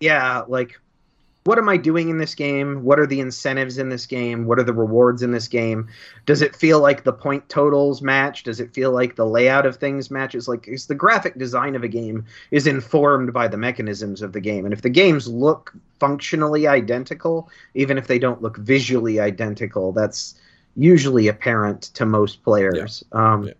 [0.00, 0.78] yeah like
[1.44, 2.84] what am i doing in this game?
[2.84, 4.46] What are the incentives in this game?
[4.46, 5.88] What are the rewards in this game?
[6.24, 8.44] Does it feel like the point totals match?
[8.44, 10.48] Does it feel like the layout of things matches?
[10.48, 14.40] Like is the graphic design of a game is informed by the mechanisms of the
[14.40, 14.64] game.
[14.64, 20.34] And if the games look functionally identical even if they don't look visually identical that's
[20.76, 23.04] usually apparent to most players.
[23.12, 23.52] Um, Yeah.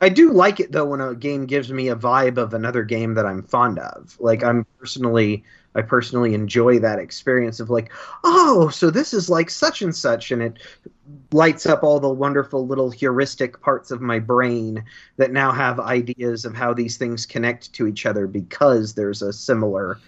[0.00, 3.14] I do like it though when a game gives me a vibe of another game
[3.14, 4.16] that I'm fond of.
[4.20, 5.44] Like I'm personally
[5.76, 7.92] I personally enjoy that experience of like,
[8.22, 10.58] oh, so this is like such and such and it
[11.32, 14.84] lights up all the wonderful little heuristic parts of my brain
[15.16, 19.32] that now have ideas of how these things connect to each other because there's a
[19.32, 19.98] similar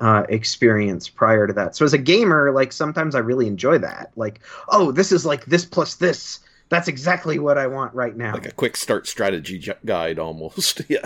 [0.00, 1.76] uh, experience prior to that.
[1.76, 4.12] So as a gamer, like sometimes I really enjoy that.
[4.16, 6.40] Like, oh, this is like this plus this.
[6.70, 8.32] That's exactly what I want right now.
[8.32, 10.80] Like a quick start strategy j- guide almost.
[10.88, 11.04] yeah.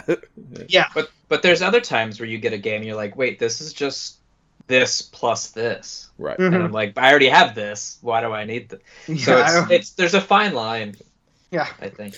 [0.68, 0.86] yeah.
[0.94, 3.60] But but there's other times where you get a game and you're like, wait, this
[3.60, 4.18] is just
[4.66, 6.38] this plus this, Right.
[6.38, 6.46] Mhm.
[6.54, 7.98] and I'm like, I already have this.
[8.02, 9.24] Why do I need this?
[9.24, 10.94] So it's it's there's a fine line.
[11.50, 11.66] Yeah.
[11.80, 12.14] I think.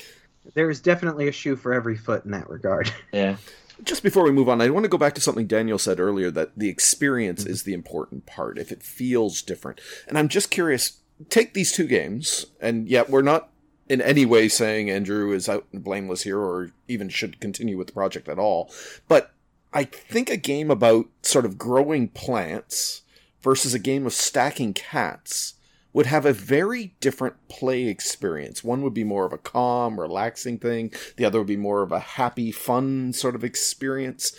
[0.55, 2.93] there is definitely a shoe for every foot in that regard.
[3.13, 3.37] Yeah.
[3.85, 6.31] Just before we move on, I want to go back to something Daniel said earlier
[6.31, 9.83] that the experience is the important part, if it feels different.
[10.09, 13.51] And I'm just curious take these two games, and yet we're not
[13.89, 17.87] in any way saying Andrew is out and blameless here or even should continue with
[17.87, 18.71] the project at all.
[19.09, 19.33] But
[19.73, 23.03] I think a game about sort of growing plants
[23.41, 25.55] versus a game of stacking cats
[25.93, 28.63] would have a very different play experience.
[28.63, 30.93] One would be more of a calm, relaxing thing.
[31.17, 34.39] The other would be more of a happy, fun sort of experience.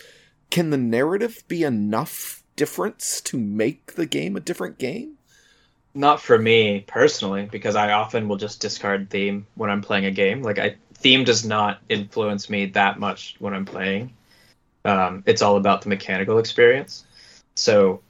[0.50, 5.17] Can the narrative be enough difference to make the game a different game?
[5.94, 10.10] Not for me personally, because I often will just discard theme when I'm playing a
[10.10, 10.42] game.
[10.42, 14.12] Like I theme does not influence me that much when I'm playing.
[14.84, 17.04] Um, it's all about the mechanical experience.
[17.54, 18.00] So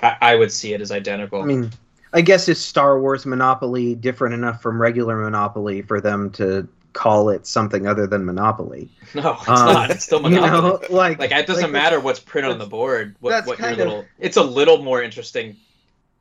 [0.00, 1.42] I, I would see it as identical.
[1.42, 1.70] I mean,
[2.12, 7.28] I guess is Star Wars Monopoly different enough from regular Monopoly for them to call
[7.28, 8.88] it something other than Monopoly?
[9.14, 9.90] no, it's um, not.
[9.90, 10.44] It's still Monopoly.
[10.82, 13.16] You know, like like it doesn't like, matter what's printed on the board.
[13.20, 14.04] What, what your kind of- little.
[14.18, 15.56] It's a little more interesting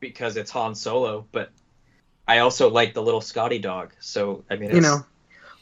[0.04, 1.52] because it's Han Solo, but
[2.28, 3.94] I also like the little Scotty dog.
[4.00, 5.06] So I mean, You know,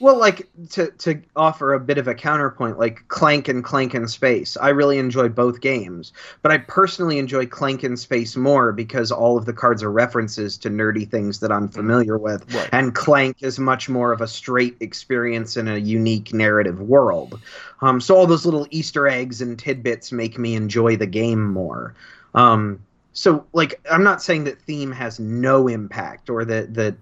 [0.01, 4.07] well, like to to offer a bit of a counterpoint, like Clank and Clank in
[4.07, 4.57] Space.
[4.57, 6.11] I really enjoy both games,
[6.41, 10.57] but I personally enjoy Clank in Space more because all of the cards are references
[10.57, 12.51] to nerdy things that I'm familiar with.
[12.51, 12.69] Right.
[12.71, 17.39] and Clank is much more of a straight experience in a unique narrative world.
[17.81, 21.93] Um, so all those little Easter eggs and tidbits make me enjoy the game more.
[22.33, 22.83] Um,
[23.13, 26.95] so like I'm not saying that theme has no impact or that that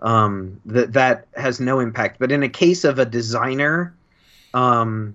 [0.00, 3.94] um, that that has no impact, but in a case of a designer,
[4.52, 5.14] um,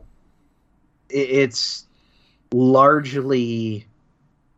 [1.11, 1.85] i- it's
[2.51, 3.85] largely.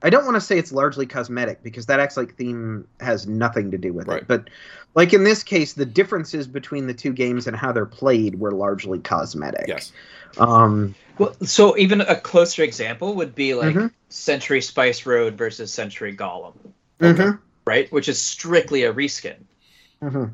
[0.04, 3.70] I don't want to say it's largely cosmetic because that acts like theme has nothing
[3.72, 4.22] to do with Right.
[4.24, 4.28] it.
[4.28, 4.50] But
[4.96, 8.52] like in this case, the differences between the two games and how they're played were
[8.52, 9.66] largely cosmetic.
[9.68, 9.92] Yes.
[10.38, 13.92] Um, Well, so even a closer example would be like Mhm.
[14.10, 16.54] Century Spice Road versus Century Golem,
[17.00, 17.92] mhm, right?
[17.92, 19.36] Which is strictly a reskin.
[20.02, 20.34] mhm.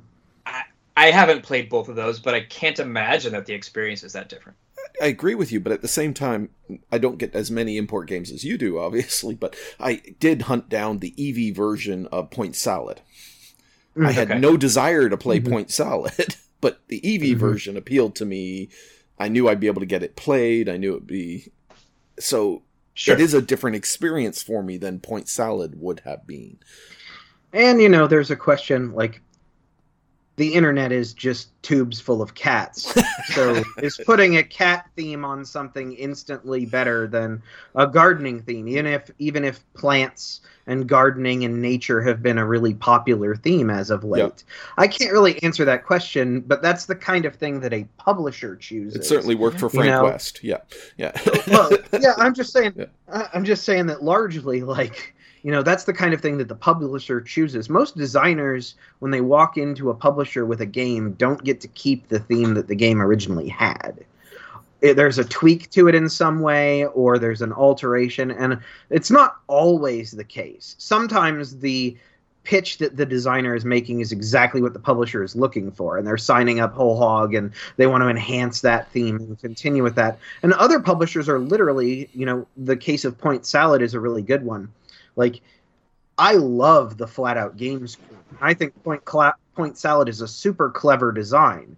[0.95, 4.29] I haven't played both of those, but I can't imagine that the experience is that
[4.29, 4.57] different.
[4.99, 6.49] I agree with you, but at the same time,
[6.91, 9.35] I don't get as many import games as you do, obviously.
[9.35, 13.01] But I did hunt down the Eevee version of Point Salad.
[14.05, 14.39] I had Okay.
[14.39, 15.49] no desire to play Mhm.
[15.49, 17.37] Point Salad, but the Eevee Mhm.
[17.37, 18.69] version appealed to me.
[19.19, 20.69] I knew I'd be able to get it played.
[20.69, 21.51] I knew it'd be
[22.19, 22.63] so.
[23.07, 26.57] It is a different experience for me than Point Salad would have been.
[27.53, 29.21] And you know, there's a question like
[30.38, 32.93] the internet is just tubes full of cats.
[33.33, 37.41] So is putting a cat theme on something instantly better than
[37.75, 42.45] a gardening theme, even if even if plants and gardening and nature have been a
[42.45, 44.19] really popular theme as of late.
[44.21, 44.29] Yeah.
[44.77, 48.55] I can't really answer that question, but that's the kind of thing that a publisher
[48.55, 48.95] chooses.
[48.95, 50.43] It certainly worked for You Frank know- West.
[50.43, 50.57] Yeah,
[50.97, 51.13] yeah.
[51.47, 52.73] well, yeah, I'm just saying.
[53.09, 53.27] Yeah.
[53.33, 55.15] I'm just saying that largely, like
[55.47, 57.69] you know that's the kind of thing that the publisher chooses.
[57.69, 62.09] Most designers when they walk into a publisher with a game don't get to keep
[62.09, 64.03] the theme that the game originally had.
[64.81, 69.37] There's a tweak to it in some way or there's an alteration and it's not
[69.47, 70.75] always the case.
[70.79, 71.95] Sometimes the
[72.43, 76.05] pitch that the designer is making is exactly what the publisher is looking for and
[76.05, 79.95] they're signing up whole hog and they want to enhance that theme and continue with
[79.95, 80.19] that.
[80.43, 84.21] And other publishers are literally you know the case of point salad is a really
[84.21, 84.73] good one
[85.18, 85.41] like
[86.18, 87.97] i love the flat out games
[88.39, 91.76] i think point Cla- point salad is a super clever design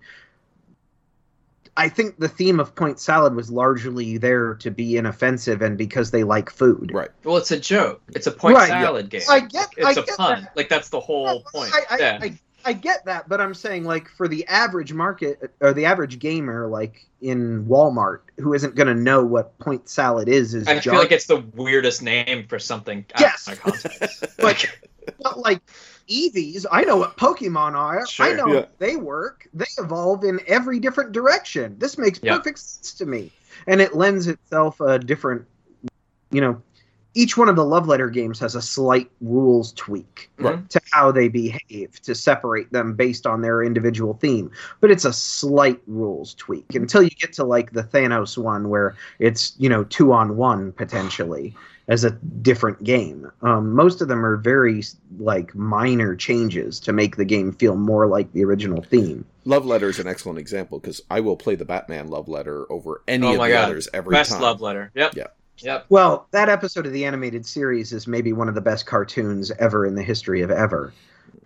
[1.79, 6.11] I think the theme of Point Salad was largely there to be inoffensive and because
[6.11, 6.91] they like food.
[6.93, 7.07] Right.
[7.23, 8.01] Well, it's a joke.
[8.09, 9.21] It's a point Right, salad game.
[9.29, 10.41] I get, it's I a get pun.
[10.41, 10.57] that.
[10.57, 11.71] Like that's the whole point.
[11.73, 12.19] I, I, yeah.
[12.21, 16.19] I, I get that, but I'm saying like for the average market or the average
[16.19, 20.79] gamer, like in Walmart, who isn't going to know what Point Salad is, is I
[20.79, 23.47] feel like it's the weirdest name for something out Yes.
[23.47, 24.25] of my context.
[24.37, 24.65] But-
[25.23, 25.59] But like
[26.07, 28.05] Eevees, I know what Pokemon are.
[28.19, 28.65] I know Yeah.
[28.77, 29.47] they work.
[29.55, 31.77] They evolve in every different direction.
[31.79, 32.37] This makes Yeah.
[32.37, 33.31] perfect sense to me,
[33.65, 35.45] and it lends itself a different,
[36.29, 36.61] you know.
[37.15, 40.69] Each one of the love letter games has a slight rules tweak Right.
[40.69, 44.51] to how they behave to separate them based on their individual theme.
[44.79, 48.95] But it's a slight rules tweak until you get to like the Thanos one where
[49.17, 51.55] it's, you know, two on one potentially
[51.87, 53.31] as a different game.
[53.41, 54.83] Um, most of them are very
[55.17, 59.25] like minor changes to make the game feel more like the original theme.
[59.45, 63.01] Love Letter is an excellent example because I will play the Batman Love Letter over
[63.07, 63.65] any Oh of my the God.
[63.65, 64.41] others every Best time.
[64.43, 64.91] love letter.
[64.93, 65.15] Yep.
[65.15, 65.27] Yeah.
[65.63, 65.85] Yep.
[65.89, 69.85] Well, that episode of the animated series is maybe one of the best cartoons ever
[69.85, 70.93] in the history of ever.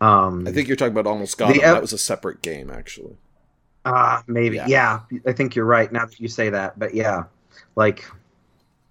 [0.01, 2.69] Um, I think you're talking about Almost Got The ep- That was a separate game,
[2.69, 3.15] actually.
[3.85, 4.55] Ah, maybe.
[4.57, 4.67] Yeah.
[4.67, 4.99] Yeah.
[5.25, 6.77] I think you're right now that you say that.
[6.79, 7.23] But yeah,
[7.75, 8.05] like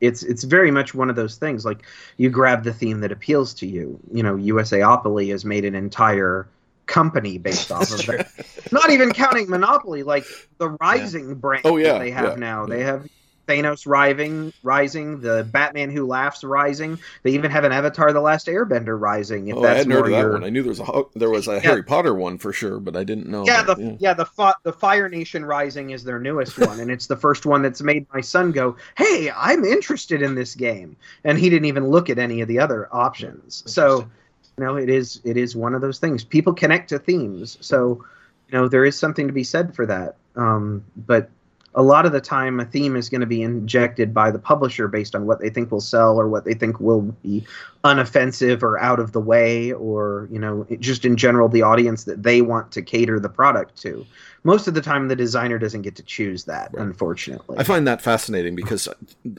[0.01, 1.65] it's it's very much one of those things.
[1.65, 1.85] Like
[2.19, 3.99] you grab the theme that appeals to you.
[4.13, 6.47] You know, USAopoly has made an entire
[6.87, 8.17] company based off of Sure.
[8.19, 8.31] that.
[8.71, 10.25] Not even counting Monopoly, like
[10.59, 12.67] the Rising brand Oh, yeah, that they have yeah, now.
[12.67, 12.75] yeah.
[12.77, 13.09] They have
[13.47, 16.99] Thanos Rising, Rising, the Batman Who Laughs Rising.
[17.23, 19.49] They even have an Avatar: The Last Airbender Rising.
[19.49, 20.45] If oh, I that's hadn't heard more of that your one.
[20.45, 23.05] I knew there was a there was a Harry Potter one for sure, but I
[23.05, 23.45] didn't know.
[23.45, 23.77] yeah, that.
[23.77, 27.17] the yeah, the fi- the Fire Nation Rising is their newest one, and it's the
[27.17, 31.51] first one that's made my son go, "Hey, I'm interested in this game," and he
[31.51, 33.65] didn't even look at any of the other options.
[33.67, 34.09] So,
[34.57, 36.25] you know, it is it is one of those things.
[36.25, 38.05] People connect to themes, so
[38.49, 40.17] you know there is something to be said for that.
[40.37, 41.31] Um, but
[41.75, 44.89] a lot of the time, a theme is going to be injected by the publisher
[44.89, 47.45] based on what they think will sell or what they think will be
[47.85, 52.23] unoffensive or out of the way, or you know, just in general the audience that
[52.23, 54.07] they want to cater the product to.
[54.45, 56.83] Most of the time, the designer doesn't get to choose that, Right.
[56.83, 57.59] unfortunately.
[57.59, 58.89] I find that fascinating because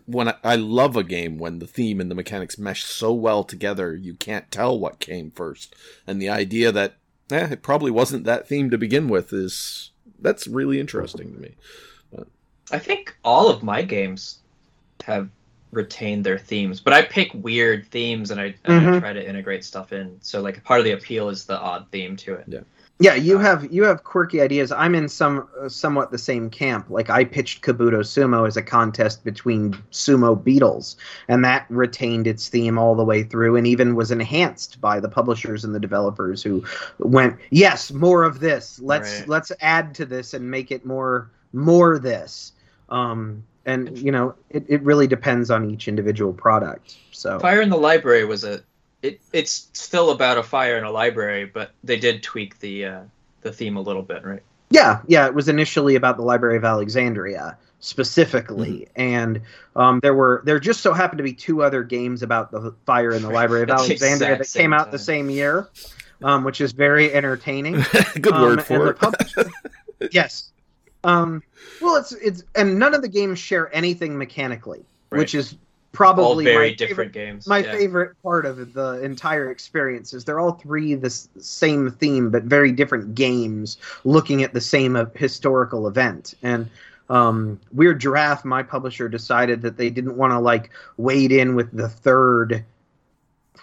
[0.06, 3.44] when I, I love a game when the theme and the mechanics mesh so well
[3.44, 5.76] together, you can't tell what came first,
[6.08, 6.96] and the idea that
[7.32, 11.56] eh, it probably wasn't that theme to begin with is that's really interesting to me.
[12.72, 14.40] I think all of my games
[15.04, 15.30] have
[15.72, 19.64] retained their themes, but I pick weird themes and I, and I try to integrate
[19.66, 20.18] stuff in.
[20.22, 22.66] So like part of the appeal is the odd theme to it.
[23.00, 24.72] Yeah, you have you have quirky ideas.
[24.72, 26.90] I'm in some uh, somewhat the same camp.
[26.90, 30.96] Like I pitched Kabuto Sumo as a contest between sumo beetles,
[31.28, 35.10] and that retained its theme all the way through, and even was enhanced by the
[35.10, 36.64] publishers and the developers who
[37.00, 38.80] went, "Yes, more of this.
[38.80, 39.28] Let's Right.
[39.28, 42.52] let's add to this and make it more more this."
[42.90, 46.98] Um, and you know, it, it really depends on each individual product.
[47.12, 48.62] So Fire in the Library was a
[49.02, 53.02] it it's still about a fire in a library, but they did tweak the uh,
[53.42, 54.42] the theme a little bit, right?
[54.70, 59.42] Yeah, yeah, it was initially about the Library of Alexandria specifically, and
[59.76, 63.12] um, there were there just so happened to be two other games about the fire
[63.12, 65.68] in the Library of Alexandria that came out the same year,
[66.24, 67.74] um, which is very entertaining.
[68.22, 68.98] Good Um, word and for the it.
[68.98, 69.52] publisher-
[70.12, 70.50] yes.
[71.04, 71.44] Um,
[71.82, 75.56] well, it's it's and none of the games share anything mechanically, which is
[75.92, 77.48] probably all very my different favorite- games.
[77.48, 77.72] my yeah.
[77.72, 82.72] favorite part of the entire experience is they're all three the same theme but very
[82.72, 86.68] different games looking at the same uh, historical event and
[87.12, 91.72] um, weird giraffe my publisher decided that they didn't want to like wade in with
[91.72, 92.66] the third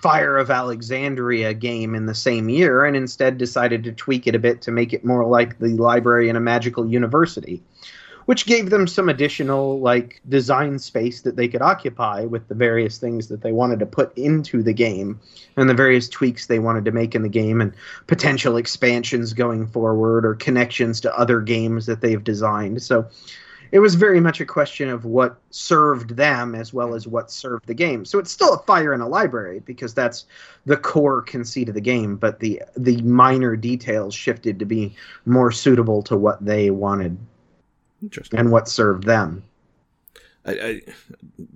[0.01, 4.39] fire of alexandria game in the same year and instead decided to tweak it a
[4.39, 7.63] bit to make it more like the library in a magical university
[8.31, 12.97] which gave them some additional like design space that they could occupy with the various
[12.97, 15.19] things that they wanted to put into the game
[15.57, 17.73] and the various tweaks they wanted to make in the game and
[18.07, 22.81] potential expansions going forward or connections to other games that they've designed.
[22.83, 23.09] So
[23.73, 27.67] it was very much a question of what served them as well as what served
[27.67, 28.05] the game.
[28.05, 30.27] So it's still a fire in a library because that's
[30.67, 34.95] the core conceit of the game, but the the minor details shifted to be
[35.25, 37.17] more suitable to what they wanted
[38.33, 39.43] and what served them.
[40.45, 40.81] I, I,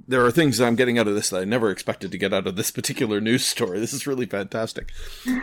[0.07, 2.47] there are things I'm getting out of this that I never expected to get out
[2.47, 3.81] of this particular news story.
[3.81, 4.93] This is really fantastic.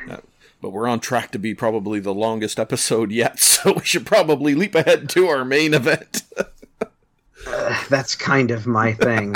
[0.09, 0.17] Uh,
[0.61, 4.55] but we're on track to be probably the longest episode yet, so we should probably
[4.55, 6.23] leap ahead to our main event.
[7.47, 9.35] Uh, that's kind of my thing.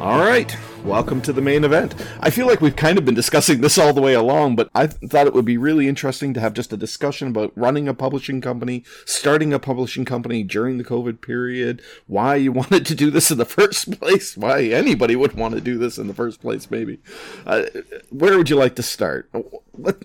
[0.00, 1.94] All right, welcome to the main event.
[2.20, 4.86] I feel like we've kind of been discussing this all the way along, but I
[4.86, 7.94] th- thought it would be really interesting to have just a discussion about running a
[7.94, 13.10] publishing company, starting a publishing company during the COVID period, why you wanted to do
[13.10, 16.40] this in the first place, why anybody would want to do this in the first
[16.40, 16.98] place, maybe.
[17.46, 17.64] Uh,
[18.10, 19.30] where would you like to start?
[19.76, 19.96] Let,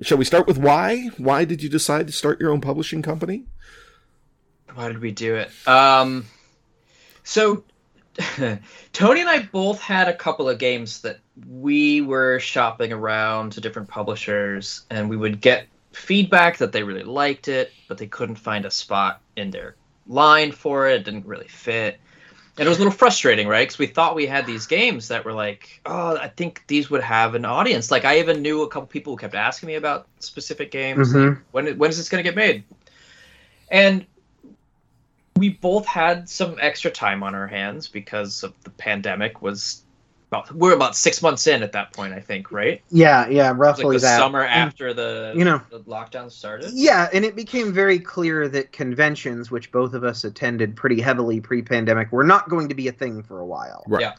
[0.00, 1.10] shall we start with why?
[1.18, 3.44] Why did you decide to start your own publishing company?
[4.74, 5.50] Why did we do it?
[5.68, 6.26] Um,
[7.22, 7.64] so
[8.92, 13.60] Tony and I both had a couple of games that we were shopping around to
[13.60, 18.36] different publishers, and we would get feedback that they really liked it, but they couldn't
[18.36, 21.00] find a spot in their line for it.
[21.00, 21.98] It didn't really fit.
[22.58, 23.66] And it was a little frustrating, right?
[23.66, 27.02] Because we thought we had these games that were like, oh, I think these would
[27.02, 27.90] have an audience.
[27.90, 31.14] Like, I even knew a couple people who kept asking me about specific games.
[31.14, 31.40] Mhm.
[31.52, 32.64] When, when is this going to get made?
[33.70, 34.04] And
[35.36, 39.82] we both had some extra time on our hands because of the pandemic was
[40.30, 43.84] about we're about six months in at that point i think right Yeah, yeah, roughly
[43.84, 44.18] like the that.
[44.18, 48.48] summer And- after the you know- the lockdown started Yeah, and it became very clear
[48.48, 52.88] that conventions, which both of us attended pretty heavily pre-pandemic, were not going to be
[52.88, 53.84] a thing for a while.
[53.86, 54.00] Right.
[54.02, 54.12] Yeah.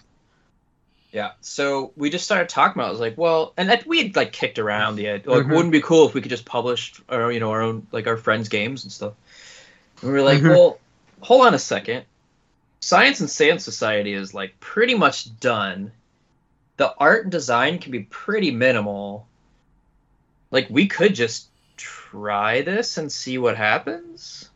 [1.12, 2.90] yeah so we just started talking about it.
[2.90, 5.50] I was like well and that, we had like kicked around the idea like Mhm.
[5.50, 8.06] wouldn't it be cool if we could just publish our you know our own like
[8.08, 9.14] our friends games and stuff
[10.02, 10.50] and we were like Mhm.
[10.50, 10.80] well
[11.24, 12.06] hold on a second.
[12.80, 15.92] Science and science society is like pretty much done.
[16.78, 19.28] The art and design can be pretty minimal.
[20.52, 21.48] Like we could just
[21.78, 24.50] try this and see what happens.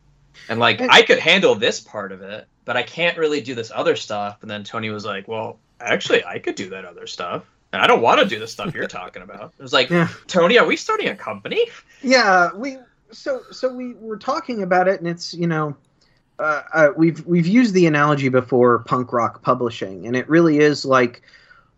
[0.48, 3.72] And like i could handle this part of it but i can't really do this
[3.74, 4.38] other stuff.
[4.42, 7.44] And then tony was like well actually i could do that other stuff.
[7.72, 9.52] And i don't want to do the stuff you're talking about.
[9.58, 10.08] It was like Yeah.
[10.26, 11.66] tony are we starting a company?
[12.02, 12.78] Yeah, we
[13.10, 15.74] so so we were talking about it, and it's you know,
[16.38, 20.84] uh, uh, we've we've used the analogy before, punk rock publishing, and it really is
[20.84, 21.22] like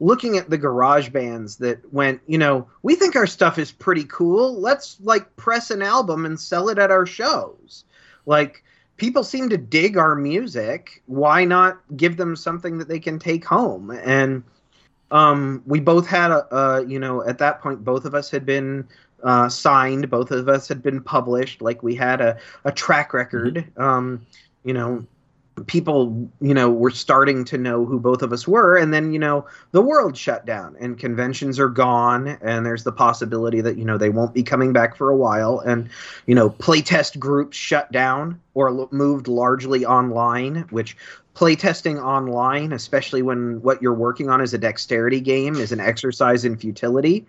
[0.01, 4.05] looking at the garage bands that went, you know, we think our stuff is pretty
[4.05, 4.59] cool.
[4.59, 7.85] Let's like press an album and sell it at our shows.
[8.25, 8.65] Like
[8.97, 11.03] people seem to dig our music.
[11.07, 13.91] Why not give them something that they can take home?
[13.91, 14.43] And
[15.11, 18.47] um, we both had a, a, you know, at that point, both of us had
[18.47, 18.89] been
[19.23, 20.09] uh, signed.
[20.09, 21.61] Both of us had been published.
[21.61, 23.71] Like we had a, a track record.
[23.77, 24.25] Um,
[24.65, 25.07] you know,
[25.67, 28.77] people, you know, were starting to know who both of us were.
[28.77, 32.29] And then, you know, the world shut down and conventions are gone.
[32.41, 35.61] And there's the possibility that, you know, they won't be coming back for a while.
[35.61, 35.91] And,
[36.27, 40.97] you know, playtest groups shut down or moved largely online, which
[41.35, 46.45] playtesting online, especially when what you're working on is a dexterity game, is an exercise
[46.45, 47.27] in futility.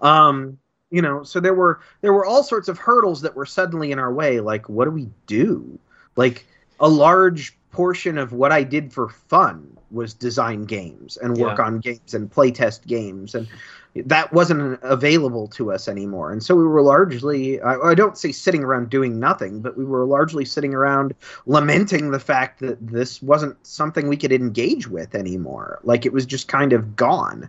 [0.00, 0.58] Um,
[0.90, 3.98] you know, so there were there were all sorts of hurdles that were suddenly in
[3.98, 4.40] our way.
[4.40, 5.78] Like, what do we do?
[6.16, 6.46] Like,
[6.80, 11.64] a large portion of what I did for fun was design games and work Yeah.
[11.64, 13.46] on games and playtest games, and
[13.94, 16.30] that wasn't available to us anymore.
[16.30, 19.84] And so we were largely, I, I don't say sitting around doing nothing, but we
[19.84, 21.14] were largely sitting around
[21.46, 25.80] lamenting the fact that this wasn't something we could engage with anymore.
[25.82, 27.48] Like it was just kind of gone.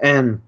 [0.00, 0.40] And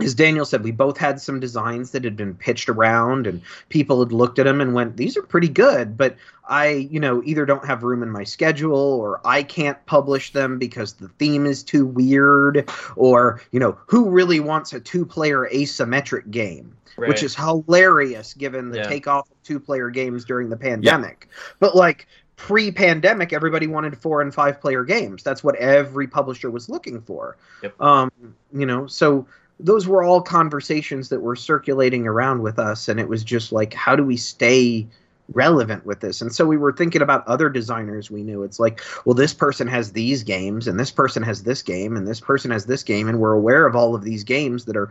[0.00, 4.00] as Daniel said, we both had some designs that had been pitched around, and people
[4.00, 6.16] had looked at them and went, "These are pretty good," but
[6.48, 10.58] I, you know, either don't have room in my schedule, or I can't publish them
[10.58, 16.30] because the theme is too weird, or you know, who really wants a two-player asymmetric
[16.30, 16.74] game?
[16.98, 17.08] right?
[17.08, 18.88] which is hilarious given the Yeah.
[18.88, 21.28] takeoff of two player games during the pandemic.
[21.60, 25.22] But like pre pandemic, everybody wanted four and five player games.
[25.22, 27.36] That's what every publisher was looking for.
[27.62, 27.80] Yep.
[27.80, 28.10] Um,
[28.52, 29.26] you know, so
[29.60, 33.74] those were all conversations that were circulating around with us, and it was just like,
[33.74, 34.86] how do we stay
[35.34, 36.22] relevant with this?
[36.22, 38.42] And so we were thinking about other designers we knew.
[38.42, 42.06] It's like, well, this person has these games, and this person has this game, and
[42.06, 44.90] this person has this game, and we're aware of all of these games that are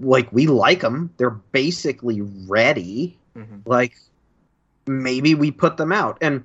[0.00, 1.10] like we like them.
[1.18, 3.16] They're basically ready.
[3.36, 3.62] Mhm.
[3.66, 3.96] Like
[4.86, 6.18] maybe we put them out.
[6.20, 6.42] And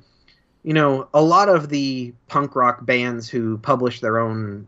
[0.63, 4.67] you know, a lot of the punk rock bands who publish their own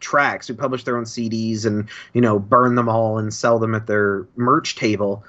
[0.00, 3.74] tracks, who publish their own CDs and you know burn them all and sell them
[3.74, 5.24] at their merch table.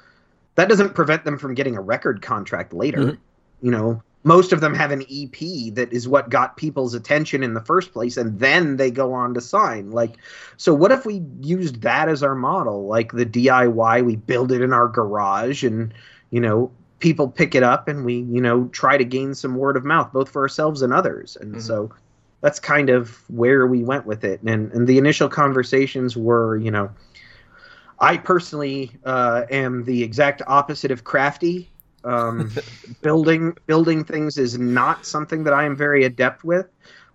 [0.54, 2.98] That doesn't prevent them from getting a record contract later.
[2.98, 3.66] Mm-hmm.
[3.66, 7.54] You know, most of them have an EP that is what got people's attention in
[7.54, 9.90] the first place, and then they go on to sign.
[9.90, 10.16] Like,
[10.56, 12.86] so what if we used that as our model?
[12.86, 15.92] Like the DIY, we build it in our garage, and
[16.30, 16.70] you know,
[17.00, 20.12] people pick it up, and we you know try to gain some word of mouth,
[20.12, 21.36] both for ourselves and others.
[21.40, 21.62] And Mhm.
[21.62, 21.90] so
[22.42, 24.42] that's kind of where we went with it.
[24.42, 26.90] And and the initial conversations were, you know.
[27.98, 31.70] I personally uh, am the exact opposite of crafty.
[32.04, 32.50] Um,
[33.00, 36.66] building building things is not something that I am very adept with.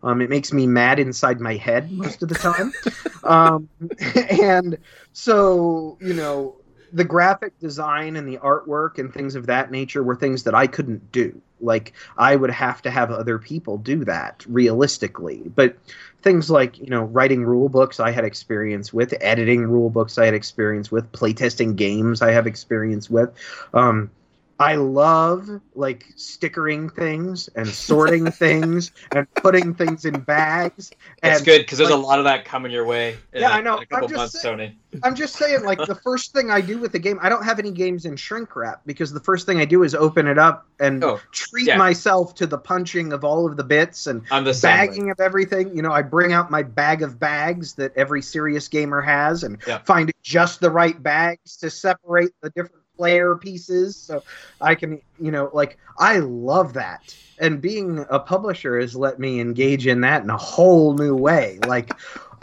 [0.04, 2.72] Um, it makes me mad inside my head most of the time.
[3.24, 3.68] um,
[4.42, 4.78] and
[5.12, 6.56] so, you know,
[6.94, 10.68] the graphic design and the artwork and things of that nature were things that I
[10.68, 11.42] couldn't do.
[11.60, 15.44] Like I would have to have other people do that realistically.
[15.56, 15.78] But
[16.22, 20.26] things like, you know, writing rule books I had experience with, editing rule books I
[20.26, 23.32] had experience with, playtesting games I have experience with.
[23.74, 24.12] Um,
[24.60, 30.92] I love like stickering things and sorting things and putting things in bags.
[31.22, 33.18] It's and, good because there's like- a lot of that coming your way.
[33.34, 33.78] In Yeah, a- I know.
[33.78, 34.80] in a couple I'm just months, saying- Tony.
[35.04, 37.60] I'm just saying, like the first thing I do with the game, I don't have
[37.60, 40.66] any games in shrink wrap because the first thing I do is open it up
[40.80, 41.78] and Oh, treat yeah.
[41.78, 44.72] myself to the punching of all of the bits and I'm the same.
[44.72, 44.88] way.
[44.88, 45.76] bagging of everything.
[45.76, 49.58] You know, I bring out my bag of bags that every serious gamer has and
[49.68, 49.80] Yeah.
[49.80, 53.96] find just the right bags to separate the different player pieces.
[53.96, 54.24] So
[54.60, 57.16] I can, you know, like I love that.
[57.40, 61.60] And being a publisher has let me engage in that in a whole new way.
[61.68, 61.92] Like,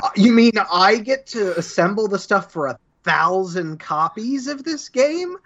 [0.02, 4.88] uh, you mean I get to assemble the stuff for a thousand copies of this
[4.88, 5.36] game?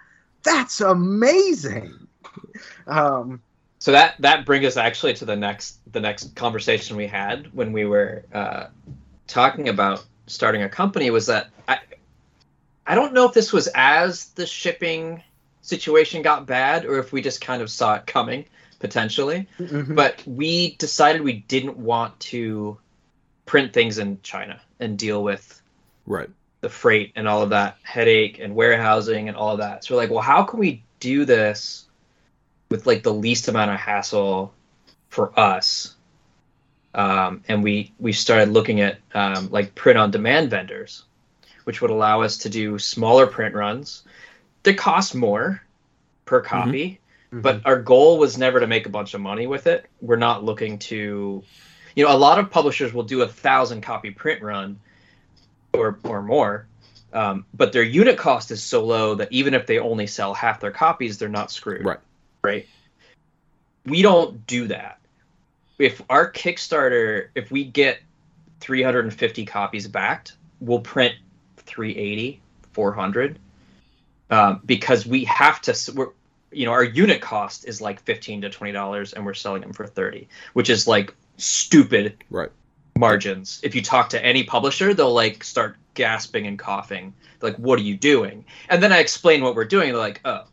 [0.43, 2.07] That's amazing.
[2.87, 3.41] Um,
[3.79, 7.71] So that that brings us actually to the next the next conversation we had when
[7.71, 8.67] we were uh,
[9.27, 11.79] talking about starting a company was that I
[12.89, 15.23] I don't know if this was as the shipping
[15.61, 18.45] situation got bad or if we just kind of saw it coming
[18.79, 19.93] potentially mhm.
[19.93, 22.77] but we decided we didn't want to
[23.45, 25.61] print things in China and deal with
[26.05, 26.29] Right.
[26.61, 29.83] the freight and all of that headache and warehousing and all of that.
[29.83, 31.87] So we're like, well, how can we do this
[32.69, 34.53] with like the least amount of hassle
[35.09, 35.95] for us?
[36.93, 41.05] Um, and we we started looking at um, like print on demand vendors,
[41.69, 44.01] which would allow us to do smaller print runs.
[44.63, 45.61] They cost more
[46.25, 46.99] per copy,
[47.31, 49.85] but our goal was never to make a bunch of money with it.
[50.01, 51.43] We're not looking to,
[51.95, 54.79] you know, a lot of publishers will do a thousand copy print run
[55.75, 56.65] or or more,
[57.13, 60.59] um, but their unit cost is so low that even if they only sell half
[60.59, 61.85] their copies, they're not screwed.
[61.85, 61.99] Right.
[62.43, 62.67] Right.
[63.85, 64.97] We don't do that.
[65.77, 67.99] If our Kickstarter, if we get
[68.59, 71.13] 350 copies backed, we'll print
[71.69, 72.41] 380,
[72.73, 73.39] 400,
[74.31, 75.75] um, because we have to.
[75.95, 76.09] We're,
[76.51, 79.73] you know, our unit cost is like 15 to 20 dollars, and we're selling them
[79.73, 82.49] for 30, which is like stupid Right.
[82.97, 83.59] margins.
[83.63, 87.13] If you talk to any publisher, they'll like start gasping and coughing.
[87.39, 89.89] They're like, "What are you doing?" And then I explain what we're doing.
[89.89, 90.45] They're like, "Oh,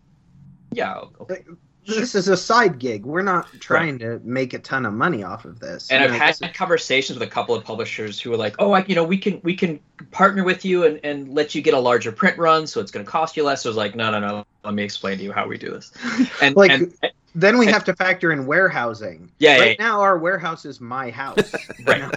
[0.73, 1.45] yeah." Okay.
[1.87, 3.05] This is a side gig.
[3.07, 5.91] We're not trying to make a ton of money off of this.
[5.91, 8.73] And You I've know, had conversations with a couple of publishers who are like, "Oh,
[8.73, 9.81] I, you know, we can we can
[10.11, 13.05] partner with you and, and let you get a larger print run, so it's going
[13.05, 14.45] to cost you less." So I was like, "No, no, no.
[14.65, 15.93] Let me explain to you how we do this."
[16.43, 16.95] And Like- and
[17.35, 19.31] then we have to factor in warehousing.
[19.39, 21.53] yeah, right yeah, now, our warehouse is my house.
[21.87, 22.15] Right.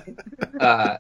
[0.59, 0.97] uh,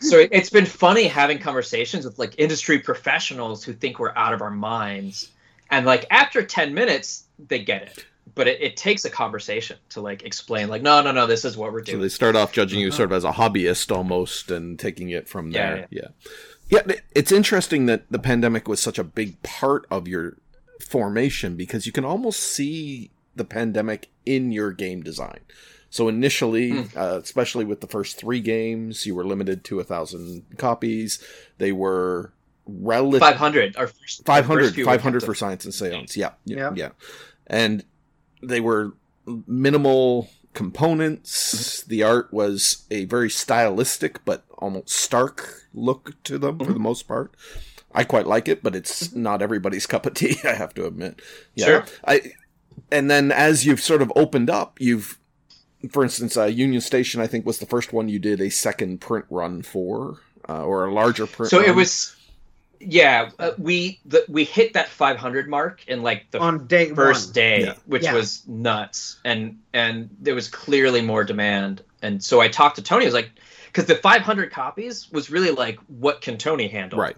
[0.00, 4.32] so it, it's been funny having conversations with like industry professionals who think we're out
[4.34, 5.30] of our minds,
[5.70, 8.04] and like after ten minutes, they get it.
[8.34, 11.56] But it, it takes a conversation to like explain, like, no, no, no, this is
[11.56, 12.02] what we're So doing.
[12.02, 12.96] they start off judging you Uh-huh.
[12.96, 15.86] sort of as a hobbyist almost and taking it from Yeah, there.
[15.90, 16.08] Yeah.
[16.68, 16.94] Yeah.
[17.14, 20.36] it's interesting that the pandemic was such a big part of your
[20.80, 25.40] formation because you can almost see the pandemic in your game design.
[25.88, 26.96] So initially, Mm.
[26.96, 31.22] uh, especially with the first three games, you were limited to a thousand copies.
[31.58, 32.32] They were
[32.66, 36.16] relative 500, our first, our 500, first 500 for science and seance.
[36.16, 36.72] Yeah, yeah, Yeah.
[36.74, 36.88] yeah.
[37.46, 37.84] And
[38.42, 38.92] they were
[39.46, 41.82] minimal components.
[41.84, 47.06] The art was a very stylistic but almost stark look to them for the most
[47.06, 47.34] part.
[47.94, 50.36] I quite like it, but it's not everybody's cup of tea.
[50.44, 51.20] I have to admit.
[51.54, 51.66] Yeah.
[51.66, 51.84] Sure.
[52.06, 52.32] I
[52.90, 55.18] and then as you've sort of opened up, you've,
[55.90, 57.20] for instance, uh, Union Station.
[57.20, 60.84] I think was the first one you did a second print run for, uh, or
[60.84, 61.50] a larger print.
[61.50, 62.15] So it was,
[62.80, 67.28] yeah, uh, we the, we hit that 500 mark in like the on day first
[67.28, 67.32] one.
[67.34, 67.74] day, Yeah.
[67.86, 68.14] which Yeah.
[68.14, 73.04] was nuts, and and there was clearly more demand, and so I talked to Tony.
[73.04, 73.30] I was like,
[73.66, 76.98] because the 500 copies was really like what can Tony handle?
[76.98, 77.16] Right.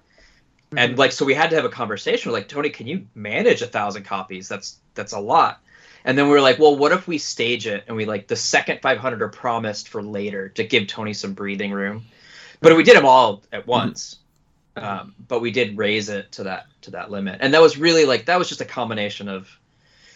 [0.76, 3.62] And like so we had to have a conversation We're like Tony, can you manage
[3.62, 4.48] a thousand copies?
[4.48, 5.60] That's that's a lot.
[6.04, 8.36] And then we were like, well, what if we stage it and we like the
[8.36, 12.04] second 500 are promised for later to give Tony some breathing room,
[12.60, 14.17] but we did them all at once.
[14.82, 18.04] Um, but we did raise it to that to that limit, and that was really
[18.04, 19.48] like that was just a combination of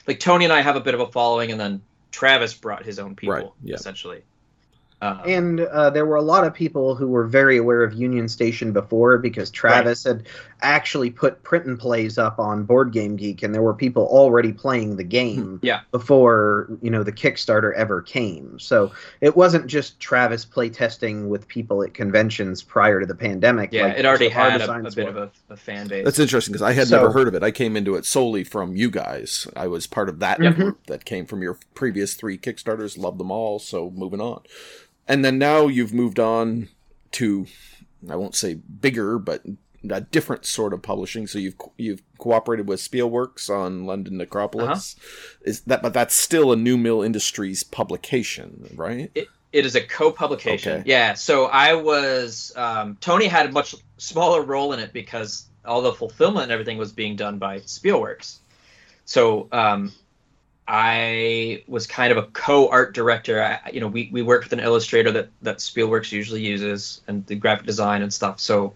[0.07, 2.99] like Tony and I have a bit of a following, and then Travis brought his
[2.99, 3.75] own people Right, yeah.
[3.75, 4.23] essentially.
[5.03, 8.29] Um, And uh, there were a lot of people who were very aware of Union
[8.29, 10.27] Station before because Travis had
[10.63, 14.53] actually put print and plays up on Board Game Geek, and there were people already
[14.53, 15.81] playing the game Yeah.
[15.91, 18.59] before you know the Kickstarter ever came.
[18.61, 23.73] So it wasn't just Travis playtesting with people at conventions prior to the pandemic.
[23.73, 25.11] yeah, like it already our had a, a bit were.
[25.11, 26.05] of a, a fan base.
[26.05, 27.43] That's interesting because I had So- never heard of it.
[27.43, 29.49] I came into it solely from you guys.
[29.57, 32.97] I was part of that group that came from your previous three Kickstarters.
[32.97, 33.59] Loved them all.
[33.59, 34.43] So moving on,
[35.09, 36.69] and then now you've moved on
[37.13, 37.47] to,
[38.09, 39.43] I won't say bigger, but
[39.91, 41.27] a different sort of publishing.
[41.27, 44.97] So you've you've cooperated with Spielworks on London Necropolis.
[45.43, 49.11] Is that but that's still a New Mill Industries publication, right?
[49.53, 50.81] It is a co-publication.
[50.81, 50.91] Okay.
[50.91, 51.15] Yeah.
[51.15, 55.93] So I was um, Tony had a much smaller role in it because all the
[55.93, 58.39] fulfillment and everything was being done by Spielworks.
[59.05, 59.93] So um,
[60.67, 63.43] I was kind of a co-art director.
[63.43, 67.27] I, you know, we, we worked with an illustrator that that Spielworks usually uses and
[67.27, 68.41] the graphic design and stuff.
[68.41, 68.75] So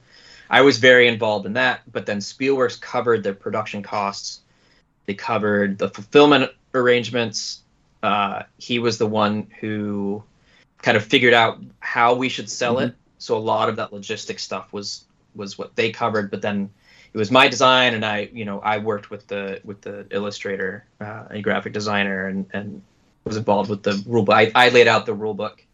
[0.51, 1.81] I was very involved in that.
[1.91, 4.41] But then Spielworks covered the production costs.
[5.07, 7.63] They covered the fulfillment arrangements.
[8.03, 10.23] Uh, he was the one who
[10.83, 12.95] kind of figured out how we should sell it.
[13.19, 16.31] So a lot of that logistic stuff was was what they covered.
[16.31, 16.71] But then
[17.17, 20.85] it was my design, and I you know I worked with the with the illustrator
[21.01, 22.83] uh, and graphic designer, and and
[23.25, 24.35] was involved with the rule book.
[24.35, 25.65] I, I laid out the rule book.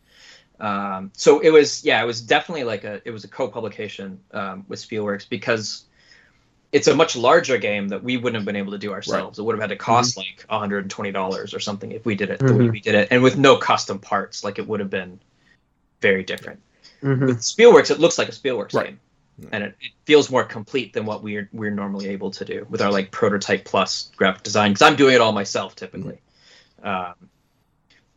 [0.61, 4.65] Um, so it was yeah, it was definitely like a it was a co-publication um,
[4.69, 5.85] with Spielworks because
[6.71, 9.41] it's a much larger game that we wouldn't have been able to do ourselves.
[9.41, 12.55] It would have had to cost like $120 or something if we did it the
[12.55, 12.73] way Mhm.
[12.73, 14.45] we did it, and with no custom parts.
[14.45, 15.19] Like it would have been
[16.01, 16.61] very different.
[17.03, 17.27] Mhm.
[17.27, 18.87] With Spielworks, it looks like a Spielworks Right.
[18.87, 19.01] game,
[19.51, 22.81] and it, it feels more complete than what we're we're normally able to do with
[22.83, 24.73] our like prototype plus graphic design.
[24.73, 26.19] Because I'm doing it all myself typically.
[26.83, 27.15] Um,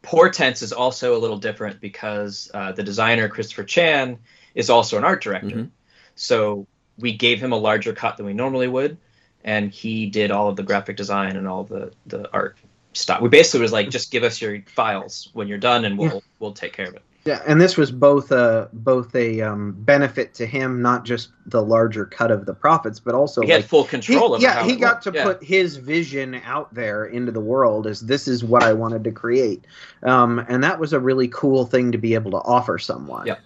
[0.02, 4.20] Portents is also a little different because uh, the designer Christopher Chan
[4.54, 5.56] is also an art director.
[5.56, 5.70] Mhm.
[6.14, 6.68] So
[7.00, 8.98] we gave him a larger cut than we normally would,
[9.44, 12.58] and he did all of the graphic design and all the the art
[12.94, 13.20] stuff.
[13.20, 16.20] We basically was like, just give us your files when you're done, and we'll Yeah.
[16.40, 17.02] we'll take care of it.
[17.26, 21.62] Yeah, and this was both a both a um, benefit to him, not just the
[21.64, 24.64] larger cut of the profits, but also He had like, full he- control of yeah,
[24.64, 25.04] he got worked.
[25.06, 25.24] to Yeah.
[25.24, 29.12] put his vision out there into the world as this is what I wanted to
[29.12, 29.66] create,
[30.04, 33.26] um, and that was a really cool thing to be able to offer someone.
[33.26, 33.38] Yeah.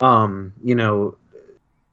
[0.00, 1.14] Um, you know,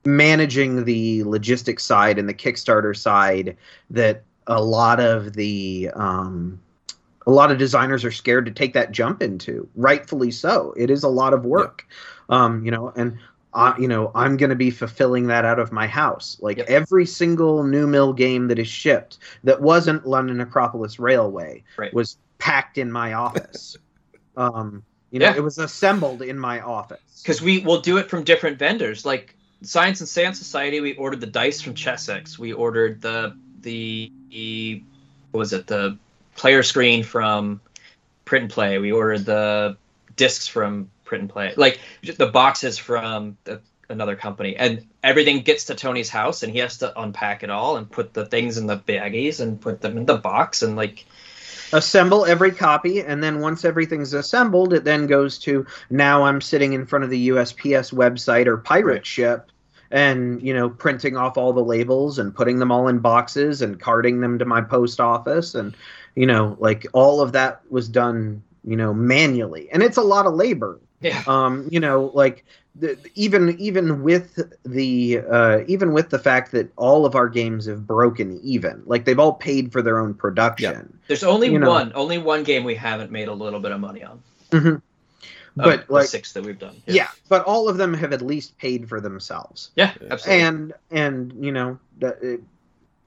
[0.05, 3.57] managing the logistics side and the Kickstarter side
[3.89, 6.59] that a lot of the um,
[7.25, 9.67] a lot of designers are scared to take that jump into.
[9.75, 10.73] Rightfully so.
[10.77, 11.87] It is a lot of work.
[12.29, 13.17] Um, you know, and
[13.53, 16.37] I, you know, I'm going to be fulfilling that out of my house.
[16.41, 16.69] Like Yep.
[16.69, 21.93] every single new mill game that is shipped that wasn't London Necropolis Railway Right.
[21.93, 23.77] was packed in my office.
[24.37, 25.35] um, you know, Yeah.
[25.35, 26.99] it was assembled in my office.
[27.21, 29.05] because we will do it from different vendors.
[29.05, 32.37] Like Science and Seance Society, we ordered the dice from Chessex.
[32.39, 34.11] We ordered the, the
[35.31, 35.97] what was it the
[36.35, 37.61] player screen from
[38.25, 38.77] Print and Play.
[38.79, 39.77] We ordered the
[40.15, 41.53] discs from Print and Play.
[41.55, 46.51] Like just the boxes from the, another company, and everything gets to Tony's house, and
[46.51, 49.81] he has to unpack it all and put the things in the baggies and put
[49.81, 51.05] them in the box, and like
[51.73, 56.73] assemble every copy and then once everything's assembled it then goes to now i'm sitting
[56.73, 59.49] in front of the usps website or pirate ship
[59.89, 63.79] and you know printing off all the labels and putting them all in boxes and
[63.79, 65.75] carting them to my post office and
[66.15, 70.25] you know like all of that was done you know manually and it's a lot
[70.25, 72.45] of labor yeah, um you know like
[72.75, 77.65] the, even even with the uh even with the fact that all of our games
[77.65, 81.69] have broken even like they've all paid for their own production there's only you know.
[81.69, 84.21] one, only one game we haven't made a little bit of money on.
[84.51, 84.81] Mhm.
[85.55, 86.81] But, the like- six that we've done.
[86.87, 87.09] yeah.
[87.29, 90.43] but all of them have at least paid for themselves Yeah, absolutely.
[90.43, 92.41] and and you know that it,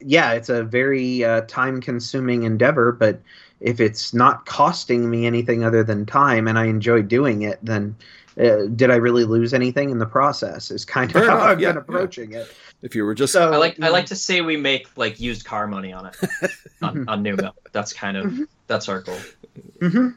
[0.01, 3.21] yeah it's a very uh, time consuming endeavor but
[3.61, 7.97] if it's not costing me anything other than time and i enjoy doing it then
[8.39, 11.49] uh, did i really lose anything in the process is kind of Fair how enough,
[11.49, 12.47] i've yeah, been approaching it
[12.83, 15.45] If you were just so I like I like to say we make like used
[15.47, 16.17] car money on it
[16.83, 17.55] on, on New Mill.
[17.73, 18.47] That's kind of Mhm.
[18.67, 19.19] that's our goal.
[19.81, 20.15] mhm.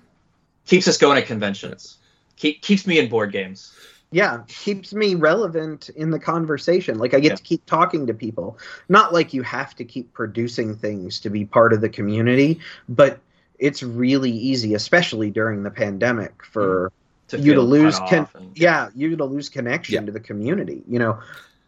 [0.67, 1.97] Keeps us going at conventions.
[2.35, 3.73] Keep, keeps me in board games.
[4.11, 7.35] Yeah keeps me relevant in the conversation like i get Yeah.
[7.35, 8.57] to keep talking to people
[8.87, 13.19] not like you have to keep producing things to be part of the community but
[13.59, 16.95] it's really easy especially during the pandemic for mm-hmm.
[17.29, 20.05] To You to lose off and- yeah you to lose connection Yeah.
[20.07, 21.19] to the community you know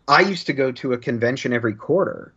[0.07, 2.33] i used to go to a convention every quarter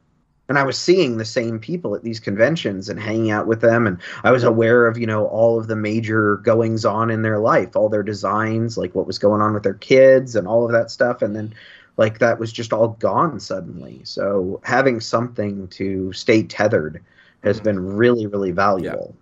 [0.49, 3.87] and i was seeing the same people at these conventions and hanging out with them.
[3.87, 7.39] And i was aware of you know all of the major goings on in their
[7.39, 10.73] life all their designs like what was going on with their kids and all of
[10.73, 11.23] that stuff.
[11.23, 11.55] And then
[11.97, 14.01] like that was just all gone suddenly.
[14.05, 17.03] So having something to stay tethered
[17.43, 17.65] has Mhm.
[17.65, 19.15] been really really valuable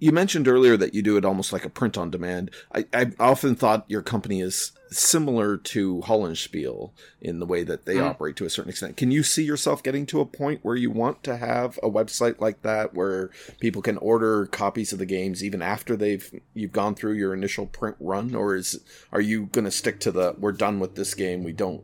[0.00, 2.52] You mentioned earlier that you do it almost like a print on demand.
[2.72, 7.96] I, I often thought your company is similar to Hollandspiel in the way that they
[7.96, 8.04] Mhm.
[8.10, 8.96] operate to a certain extent.
[8.96, 12.40] Can you see yourself getting to a point where you want to have a website
[12.40, 13.30] like that where
[13.60, 17.66] people can order copies of the games even after they've you've gone through your initial
[17.66, 18.80] print run, or is
[19.12, 21.82] are you going to stick to the we're done with this game, we don't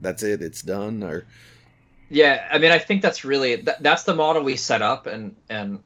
[0.00, 1.26] that's it, it's done, or
[2.08, 5.34] Yeah, I mean, I think that's really that, that's the model we set up, and
[5.50, 5.80] and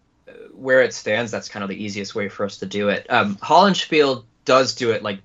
[0.52, 3.06] where it stands, that's kind of the easiest way for us to do it.
[3.10, 5.20] Um, Hollandspiel does do it like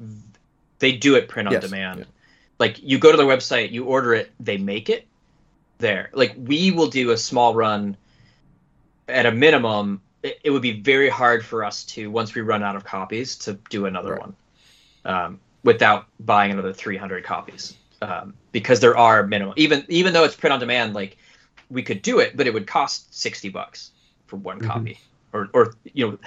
[0.80, 1.99] they do it print on Yes, demand.
[1.99, 2.06] yeah.
[2.60, 5.07] Like you go to their website, you order it, they make it
[5.80, 6.10] there.
[6.14, 7.98] Like we will do a small run
[9.07, 10.02] at a minimum.
[10.23, 13.36] It, it would be very hard for us to once we run out of copies
[13.40, 14.22] to do another Right.
[14.22, 14.36] one
[15.06, 20.36] um, without buying another 300 copies um, because there are minimum even even though it's
[20.36, 21.18] print on demand like
[21.72, 23.91] we could do it but it would cost 60 bucks
[24.32, 24.66] for one Mhm.
[24.68, 24.98] copy
[25.34, 26.18] or or you know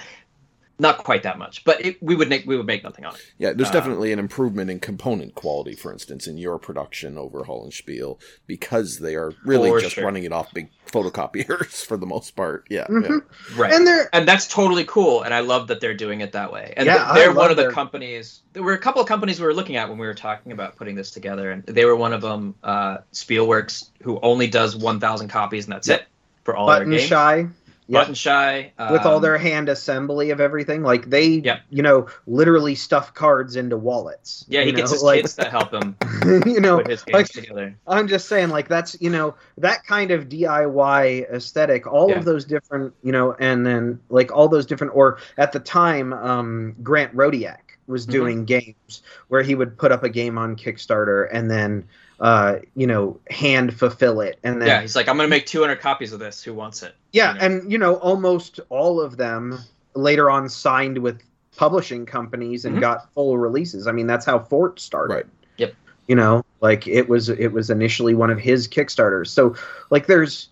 [0.77, 3.21] not quite that much but it, we would make we would make nothing on it
[3.37, 7.43] Yeah, there's Uh, definitely an improvement in component quality, for instance, in your production over
[7.45, 10.03] Hollandspiel because they are really just sure.
[10.03, 12.67] running it off big photocopiers for the most part.
[12.69, 13.03] Yeah, Mhm.
[13.09, 13.57] yeah.
[13.57, 16.51] right and they're and that's totally cool and i love that they're doing it that
[16.51, 19.39] way and Yeah, they're one of the their- companies there were a couple of companies
[19.39, 21.95] we were looking at when we were talking about putting this together and they were
[21.95, 26.01] one of them uh, spielworks who only does 1000 copies and that's Yep.
[26.01, 26.07] it
[26.43, 27.47] for all their button games shy
[27.87, 28.01] Yep.
[28.01, 30.81] button shy with all um, their hand assembly of everything.
[30.81, 31.61] Like they, Yep.
[31.69, 34.43] you know, literally stuff cards into wallets.
[34.47, 35.95] yeah he you gets know, his like, kids to help him
[36.47, 39.85] you know, put his games like together I'm just saying, like that's you know that
[39.85, 41.85] kind of DIY aesthetic.
[41.85, 42.17] All Yeah.
[42.17, 46.11] of those different, you know, and then like all those different, or at the time,
[46.13, 47.57] um, Grant Rodiek
[47.87, 48.11] was Mhm.
[48.11, 51.87] doing games where he would put up a game on Kickstarter and then,
[52.19, 55.79] uh, you know, hand fulfill it, and then yeah he's like i'm gonna make 200
[55.81, 57.45] copies of this who wants it Yeah, you know?
[57.45, 59.59] and you know, almost all of them
[59.95, 61.21] later on signed with
[61.57, 62.81] publishing companies and Mhm.
[62.81, 63.87] got full releases.
[63.87, 65.13] I mean, that's how Fort started.
[65.13, 65.25] Right.
[65.57, 65.73] Yep.
[66.07, 69.27] You know, like it was it was initially one of his Kickstarters.
[69.27, 69.55] So,
[69.89, 70.49] like there's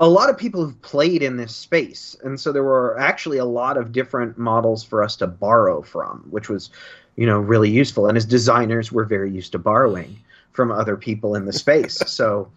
[0.00, 3.44] a lot of people who've played in this space, and so there were actually a
[3.44, 6.70] lot of different models for us to borrow from, which was,
[7.16, 8.06] you know, really useful.
[8.06, 10.18] And as designers, we're very used to borrowing
[10.56, 11.98] from other people in the space.
[12.06, 12.50] so,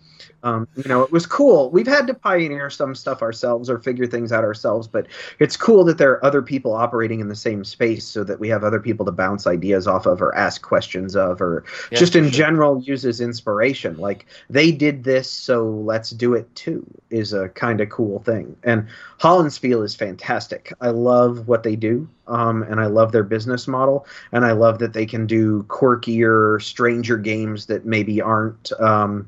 [0.44, 1.70] um, you know, it was cool.
[1.70, 5.08] We've had to pioneer some stuff ourselves or figure things out ourselves, but
[5.40, 8.50] it's cool that there are other people operating in the same space so that we
[8.50, 12.16] have other people to bounce ideas off of or ask questions of or Yeah, just
[12.16, 12.32] in sure.
[12.32, 13.98] general use as inspiration.
[13.98, 18.56] Like they did this, so let's do it too, is a kind of cool thing.
[18.64, 18.88] And
[19.20, 20.74] Hollandspiel is fantastic.
[20.82, 24.80] I love what they do, um, and I love their business model, and I love
[24.80, 29.28] that they can do quirkier, stranger games that maybe aren't, um,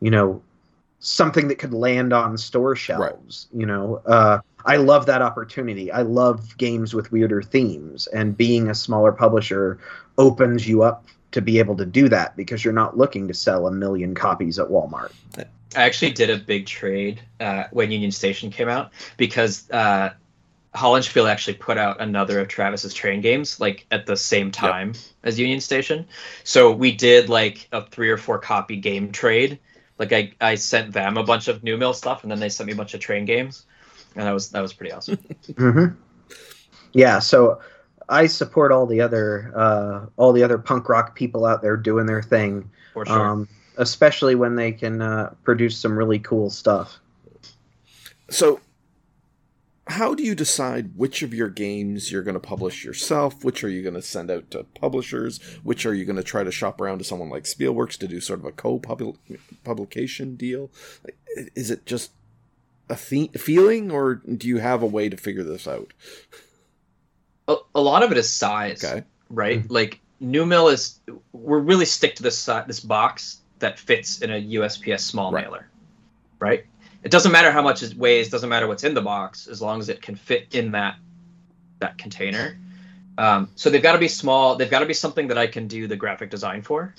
[0.00, 0.42] you know,
[1.00, 3.48] something that could land on store shelves.
[3.52, 5.90] You know, uh, I love that opportunity.
[5.92, 9.78] I love games with weirder themes, and being a smaller publisher
[10.16, 13.66] opens you up to be able to do that because you're not looking to sell
[13.66, 15.12] a million copies at Walmart.
[15.76, 20.10] I actually did a big trade uh, when Union Station came out because uh,
[20.74, 25.38] Hollandspiel actually put out another of Travis's train games like at the same time as
[25.38, 26.06] Union Station.
[26.44, 29.58] So we did like a three or four copy game trade.
[29.98, 32.66] Like I, I sent them a bunch of New Mill stuff and then they sent
[32.66, 33.66] me a bunch of train games,
[34.14, 35.18] and that was that was pretty awesome.
[35.56, 35.86] hmm
[36.92, 37.60] Yeah, so
[38.08, 42.06] I support all the other uh, all the other punk rock people out there doing
[42.06, 43.18] their thing, For sure.
[43.18, 46.98] um, especially when they can uh, produce some really cool stuff.
[48.30, 48.60] So,
[49.88, 53.42] how do you decide which of your games you're going to publish yourself?
[53.44, 55.38] Which are you going to send out to publishers?
[55.62, 58.20] Which are you going to try to shop around to someone like Spielworks to do
[58.20, 60.70] sort of a co-publication deal?
[61.54, 62.10] Is it just
[62.90, 65.92] a the- feeling, or do you have a way to figure this out?
[67.48, 68.84] a, a lot of it is size.
[68.84, 69.60] Okay, right?
[69.62, 69.72] Mm-hmm.
[69.72, 71.00] Like New Mill is
[71.32, 75.44] we're really stick to this si- this box that fits in a USPS small Right.
[75.44, 75.68] mailer,
[76.38, 76.64] right?
[77.02, 79.80] It doesn't matter how much it weighs, doesn't matter what's in the box, as long
[79.80, 80.96] as it can fit in that
[81.80, 82.58] that container.
[83.16, 84.56] Um, so they've got to be small.
[84.56, 86.94] They've got to be something that I can do the graphic design for.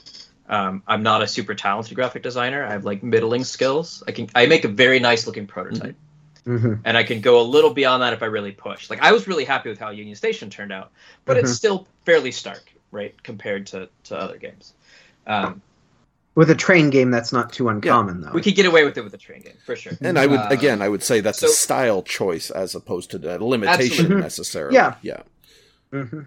[0.48, 2.64] Um, I'm not a super talented graphic designer.
[2.64, 4.04] I have like middling skills.
[4.08, 5.96] I can I make a very nice looking prototype,
[6.46, 8.90] hmm and I can go a little beyond that if I really push.
[8.90, 10.92] Like I was really happy with how Union Station turned out,
[11.26, 11.56] but it's Mhm.
[11.56, 14.74] still fairly stark, right, compared to to other games.
[15.28, 15.62] Um,
[16.40, 18.32] With a train game, that's not too uncommon, though.
[18.32, 19.92] we could get away with it with a train game for sure.
[20.00, 23.18] And I would Uh, again, I would say that's a style choice as opposed to
[23.18, 24.22] a limitation Absolutely.
[24.22, 24.76] necessarily.
[24.76, 24.96] Yeah.
[25.02, 25.24] yeah.
[25.92, 26.22] hmm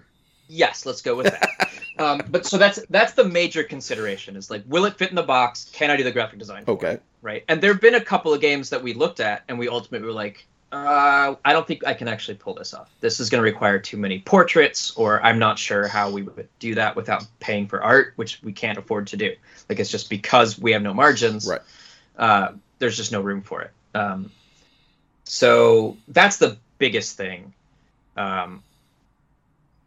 [0.49, 1.49] Yes, let's go with that.
[1.99, 5.23] um, but so that's that's the major consideration is like, will it fit in the
[5.23, 5.71] box?
[5.73, 6.67] Can I do the graphic design?
[6.67, 6.75] for it?
[6.75, 6.99] Okay.
[7.23, 7.43] right?
[7.49, 10.07] And there have been a couple of games that we looked at, and we ultimately
[10.07, 12.91] were like, uh, I don't think I can actually pull this off.
[13.01, 16.49] This is going to require too many portraits, or I'm not sure how we would
[16.59, 19.35] do that without paying for art, which we can't afford to do.
[19.69, 21.47] Like it's just because we have no margins.
[21.47, 21.61] Right.
[22.17, 23.71] Uh, there's just no room for it.
[23.95, 24.33] Um,
[25.25, 27.53] so that's the biggest thing.
[28.17, 28.63] Um,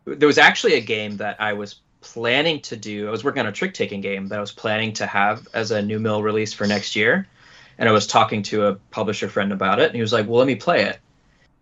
[0.06, 3.07] there was actually a game that I was planning to do.
[3.07, 5.72] I was working on a trick taking game that I was planning to have as
[5.72, 7.28] a new mill release for next year.
[7.78, 10.38] And I was talking to a publisher friend about it, and he was like, "Well,
[10.38, 11.00] let me play it."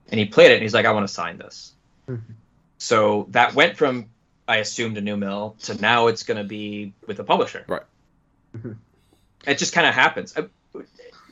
[0.09, 1.73] And he played it, and he's like, "I want to sign this."
[2.07, 2.21] Mhm.
[2.77, 4.07] So that went from
[4.47, 7.63] I assumed a new mill to now it's going to be with a publisher.
[7.67, 7.81] Right.
[8.57, 8.75] Mhm.
[9.47, 10.33] It just kind of happens.
[10.37, 10.49] I-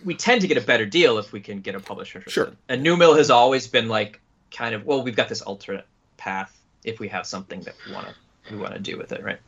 [0.03, 2.33] We tend to get a better deal if we can get a publisher interested.
[2.45, 2.53] Sure.
[2.69, 5.85] And new mill has always been like kind of well, we've got this alternate
[6.17, 8.15] path if we have something that we want to
[8.51, 9.39] we want to do with it, right?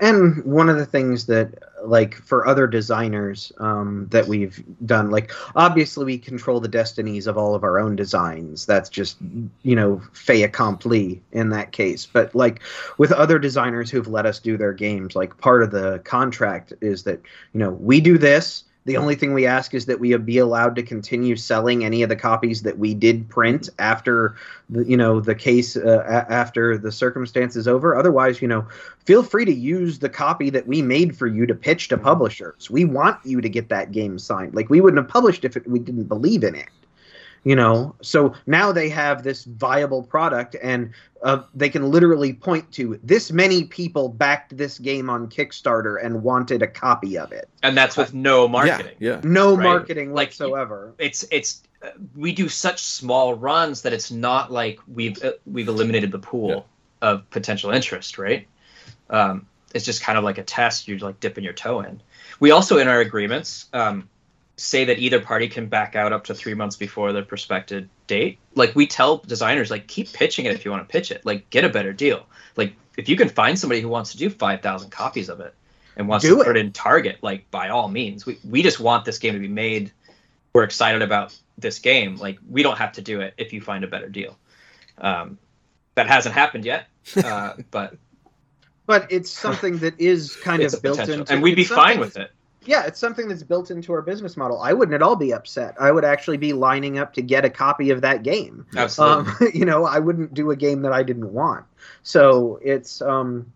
[0.00, 1.54] And one of the things that,
[1.84, 7.38] like, for other designers um, that we've done, like, obviously we control the destinies of
[7.38, 8.66] all of our own designs.
[8.66, 9.18] That's just,
[9.62, 12.06] you know, fait accompli in that case.
[12.06, 12.60] But, like,
[12.98, 17.04] with other designers who've let us do their games, like, part of the contract is
[17.04, 17.20] that,
[17.52, 18.64] you know, we do this.
[18.84, 22.08] The only thing we ask is that we be allowed to continue selling any of
[22.08, 24.36] the copies that we did print after,
[24.70, 27.96] the, you know, the case uh, a- after the circumstance is over.
[27.96, 28.66] Otherwise, you know,
[29.04, 32.70] feel free to use the copy that we made for you to pitch to publishers.
[32.70, 34.54] We want you to get that game signed.
[34.54, 36.68] Like we wouldn't have published if it, we didn't believe in it.
[37.44, 40.92] You know, so now they have this viable product, and
[41.22, 46.22] uh, they can literally point to this many people backed this game on Kickstarter and
[46.22, 47.48] wanted a copy of it.
[47.62, 48.96] And that's with no marketing.
[48.98, 49.20] Yeah.
[49.24, 49.64] No Right.
[49.64, 50.94] marketing Like, whatsoever.
[50.98, 55.68] It's it's uh, we do such small runs that it's not like we've uh, we've
[55.68, 56.66] eliminated the pool
[57.00, 58.46] of potential interest, right?
[59.10, 60.88] Um, it's just kind of like a test.
[60.88, 62.00] You're like dipping your toe in.
[62.40, 64.08] We also in our agreements um,
[64.58, 68.38] say that either party can back out up to three months before the prospective date.
[68.54, 71.24] Like we tell designers, like keep pitching it if you want to pitch it.
[71.24, 72.26] Like get a better deal.
[72.56, 75.54] Like if you can find somebody who wants to do five thousand copies of it
[75.96, 76.44] and wants Do to it.
[76.44, 78.26] put it in Target, like by all means.
[78.26, 79.92] We we just want this game to be made.
[80.52, 82.16] We're excited about this game.
[82.16, 84.36] Like we don't have to do it if you find a better deal.
[84.98, 85.38] Um,
[85.94, 86.86] that hasn't happened yet,
[87.16, 87.96] uh, but
[88.86, 92.00] But it's something that is kind it's of built potential, into, and we'd be fine
[92.00, 92.30] with it.
[92.68, 94.60] Yeah, it's something that's built into our business model.
[94.60, 95.74] I wouldn't at all be upset.
[95.80, 98.66] I would actually be lining up to get a copy of that game.
[98.76, 99.46] Absolutely.
[99.46, 101.64] Um, you know, I wouldn't do a game that I didn't want.
[102.02, 103.50] So it's, um,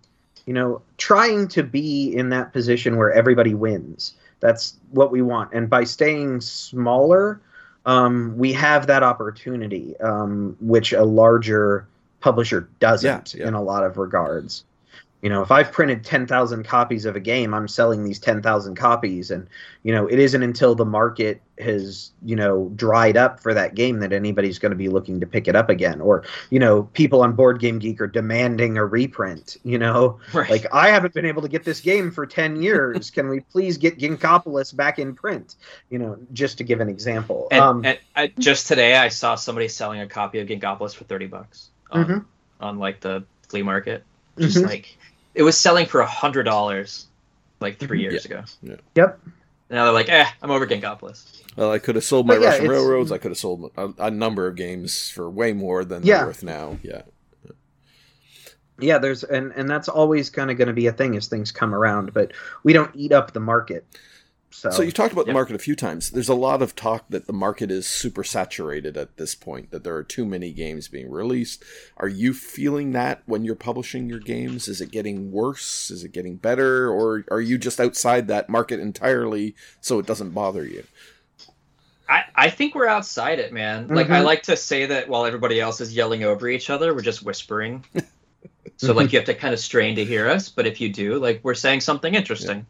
[0.47, 4.15] you know, trying to be in that position where everybody wins.
[4.41, 5.53] That's what we want.
[5.53, 7.39] And by staying smaller,
[7.85, 11.87] um, we have that opportunity, um, which a larger
[12.21, 13.49] publisher doesn't Yeah, yeah.
[13.49, 14.65] in a lot of regards.
[15.23, 19.31] You know, if I've printed 10,000 copies of a game, I'm selling these 10,000 copies.
[19.31, 19.47] And,
[19.85, 24.01] you know, it isn't until the market has, you know, dried up for that game
[24.01, 26.01] that anybody's going to be looking to pick it up again.
[26.01, 30.19] Or, you know, people on Board Game Geek are demanding a reprint, you know?
[30.33, 30.51] right.
[30.51, 33.09] Like, I haven't been able to get this game for 10 years.
[33.09, 35.55] Can we please get Ginkgopolis back in print?
[35.89, 37.47] You know, just to give an example.
[37.53, 41.05] and, um, and I, just today, I saw somebody selling a copy of Ginkgopolis for
[41.05, 42.25] thirty bucks on, Mhm.
[42.61, 44.03] on like the flea market.
[44.39, 44.67] Just Mhm.
[44.67, 44.97] like
[45.35, 47.07] it was selling for a hundred dollars
[47.61, 48.11] like three Mhm.
[48.11, 48.43] years ago.
[48.63, 48.77] Yeah.
[48.95, 49.21] Yep.
[49.71, 51.43] Now they're like, eh, I'm over Ginkgopolis.
[51.57, 53.13] Well, I could have sold my But yeah, Russian it's- railroads.
[53.13, 56.19] I could have sold a, a number of games for way more than Yeah.
[56.19, 56.79] they're worth now.
[56.83, 57.03] Yeah.
[58.79, 61.53] yeah there's and and that's always kind of going to be a thing as things
[61.53, 62.33] come around but
[62.65, 63.85] we don't eat up the market
[64.53, 66.11] so, So you talked about the market a few times.
[66.11, 69.83] There's a lot of talk that the market is super saturated at this point, that
[69.85, 71.65] there are too many games being released.
[71.97, 74.69] Are you feeling that when you're publishing your games?
[74.69, 75.91] Is it getting worse?
[75.91, 76.91] Is it getting better?
[76.91, 80.85] Or are you just outside that market entirely so it doesn't bother you?
[82.09, 83.91] I, I think we're outside it, man.
[83.93, 84.25] Like I Mhm.
[84.25, 87.85] like to say that while everybody else is yelling over each other, we're just whispering.
[88.77, 91.19] so like you have to kind of strain to hear us, but if you do,
[91.19, 92.67] like we're saying something interesting.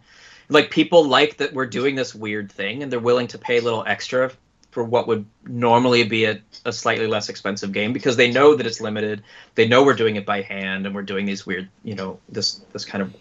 [0.53, 3.63] Like people like that we're doing this weird thing and they're willing to pay a
[3.63, 4.31] little extra
[4.71, 8.67] for what would normally be a, a slightly less expensive game because they know that
[8.67, 9.23] it's limited.
[9.55, 12.61] They know we're doing it by hand and we're doing these weird, you know, this
[12.73, 13.15] this kind of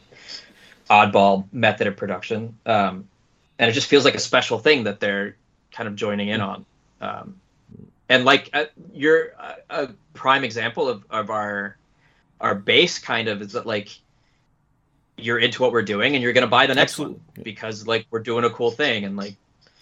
[0.89, 2.57] oddball method of production.
[2.65, 3.07] Um,
[3.59, 5.35] and it just feels like a special thing that they're
[5.71, 6.65] kind of joining in on.
[7.01, 7.35] Um,
[8.09, 11.77] and like uh, you're a, a prime example of, of our
[12.39, 13.89] our base kind of is that like
[15.17, 17.15] you're into what we're doing and you're going to buy the next Absolutely.
[17.35, 19.35] one because like we're doing a cool thing and like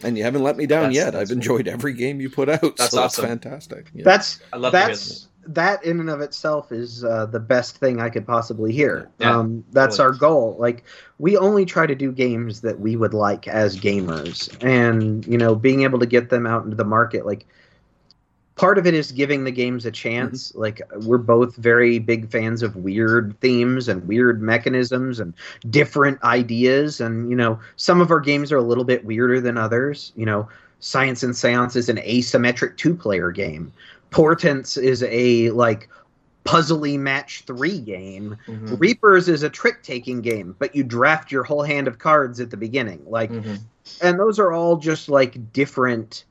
[0.03, 1.11] And you haven't let me down That's- yet.
[1.13, 2.77] that's I've enjoyed every game you put out.
[2.77, 3.23] That's so awesome.
[3.23, 3.89] that's fantastic.
[3.93, 4.03] Yeah.
[4.03, 7.99] That's I love to that's that in and of itself is uh, the best thing
[7.99, 9.09] I could possibly hear.
[9.19, 10.13] Yeah, um, that's totally.
[10.13, 10.55] our goal.
[10.59, 10.83] Like
[11.17, 15.55] we only try to do games that we would like as gamers, and you know,
[15.55, 17.47] being able to get them out into the market, like.
[18.59, 20.53] Part of it is giving the games a chance.
[20.53, 25.33] Like we're both very big fans of weird themes and weird mechanisms and
[25.69, 26.99] different ideas.
[26.99, 30.11] And you know, some of our games are a little bit weirder than others.
[30.17, 30.49] You know,
[30.81, 33.71] Science and Seance is an asymmetric two-player game.
[34.11, 35.87] Portents is a like
[36.43, 38.35] puzzly match three game.
[38.45, 42.41] Mhm, Reapers is a trick taking game, but you draft your whole hand of cards
[42.41, 43.01] at the beginning.
[43.07, 43.59] Like, mhm.
[44.01, 46.25] and those are all just like different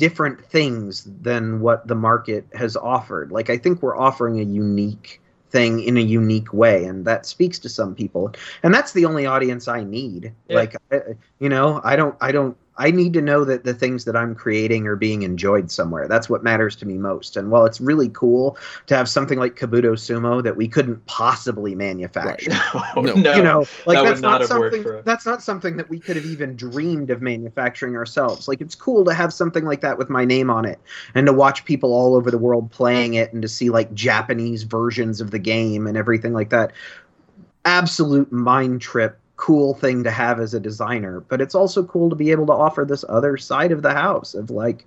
[0.00, 3.30] different things than what the market has offered.
[3.30, 5.20] Like I think we're offering a unique
[5.50, 8.32] thing in a unique way and that speaks to some people.
[8.62, 10.32] And that's the only audience I need.
[10.48, 10.56] Yeah.
[10.56, 14.04] Like I- you know, I don't I don't I need to know that the things
[14.06, 16.08] that I'm creating are being enjoyed somewhere.
[16.08, 17.36] That's what matters to me most.
[17.36, 21.74] And while it's really cool to have something like Kabuto Sumo that we couldn't possibly
[21.74, 22.50] manufacture,
[22.96, 23.14] no, No.
[23.14, 23.34] no.
[23.36, 26.16] you know like that that's not not, something for that's not something that we could
[26.16, 30.08] have even dreamed of manufacturing ourselves like it's cool to have something like that with
[30.08, 30.78] my name on it
[31.14, 34.62] and to watch people all over the world playing it and to see like japanese
[34.62, 36.72] versions of the game and everything like that
[37.64, 42.14] absolute mind trip cool thing to have as a designer but it's also cool to
[42.14, 44.84] be able to offer this other side of the house of like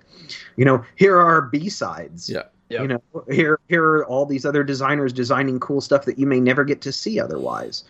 [0.58, 2.44] you know here are b-sides Yeah.
[2.70, 2.82] Yep.
[2.82, 3.02] you know
[3.32, 6.82] here here are all these other designers designing cool stuff that you may never get
[6.82, 7.84] to see otherwise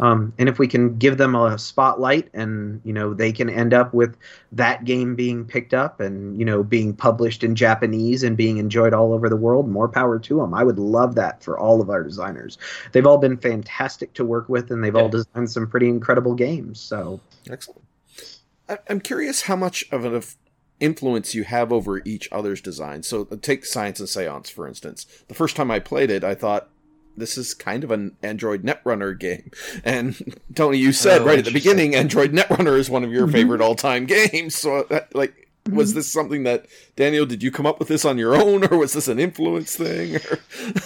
[0.00, 3.74] um, and if we can give them a spotlight and you know they can end
[3.74, 4.16] up with
[4.52, 8.92] that game being picked up and you know being published in japanese and being enjoyed
[8.92, 11.90] all over the world more power to them i would love that for all of
[11.90, 12.58] our designers
[12.92, 16.80] they've all been fantastic to work with and they've all designed some pretty incredible games
[16.80, 17.20] so
[17.50, 17.82] Excellent.
[18.88, 20.22] I'm curious how much of an
[20.80, 23.02] influence you have over each other's design.
[23.02, 25.06] So uh, take Science and Seance, for instance.
[25.28, 26.68] The first time I played it, I thought,
[27.18, 29.50] this is kind of an Android Netrunner game.
[29.84, 33.26] And Tony, you said Oh, right at the beginning, Android Netrunner is one of your
[33.26, 33.32] Mhm.
[33.32, 34.54] favorite all-time games.
[34.54, 36.66] So, that, like, was this something that
[36.96, 37.26] Daniel?
[37.26, 40.16] Did you come up with this on your own, or was this an influence thing?
[40.16, 40.38] Or...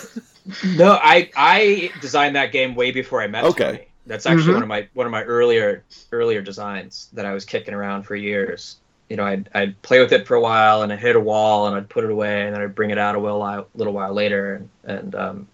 [0.76, 3.64] No, I I designed that game way before I met Okay.
[3.64, 3.86] Tony.
[4.08, 4.54] That's actually Mhm.
[4.54, 8.16] one of my one of my earlier earlier designs that I was kicking around for
[8.16, 8.78] years.
[9.08, 11.68] You know, I'd I'd play with it for a while and I hit a wall
[11.68, 14.12] and I'd put it away and then I'd bring it out a little little while
[14.12, 14.68] later and
[14.98, 15.48] and um,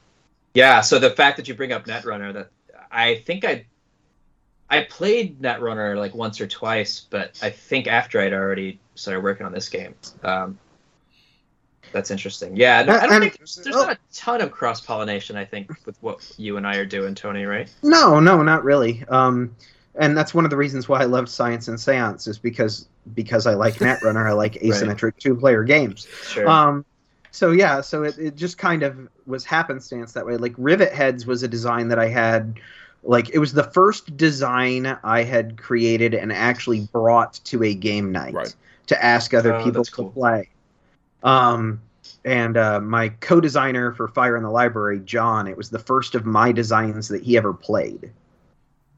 [0.54, 0.80] yeah.
[0.80, 2.50] So the fact that you bring up Netrunner, that
[2.90, 3.66] I think I
[4.70, 9.46] I played Netrunner like once or twice, but I think after I'd already started working
[9.46, 9.94] on this game.
[10.22, 10.58] Um,
[11.92, 12.54] that's interesting.
[12.54, 15.36] Yeah, no, I don't And- think there's, there's not a ton of cross pollination.
[15.36, 17.44] I think with what you and I are doing, Tony.
[17.44, 17.72] Right?
[17.82, 19.04] No, no, not really.
[19.08, 19.54] Um,
[19.94, 23.46] and that's one of the reasons why I loved Science and Seance is because because
[23.46, 26.06] I like Netrunner, I like asymmetric two-player games.
[26.24, 26.46] Sure.
[26.46, 26.84] Um,
[27.38, 30.36] so yeah, so it, it just kind of was happenstance that way.
[30.36, 32.58] Like Rivet Heads was a design that I had.
[33.04, 38.10] Like it was the first design I had created and actually brought to a game
[38.10, 38.54] night Right.
[38.88, 40.10] to ask other Oh, people to cool.
[40.10, 40.48] play.
[41.22, 41.80] Um,
[42.24, 46.26] and uh, my co-designer for Fire in the Library, John, it was the first of
[46.26, 48.10] my designs that he ever played.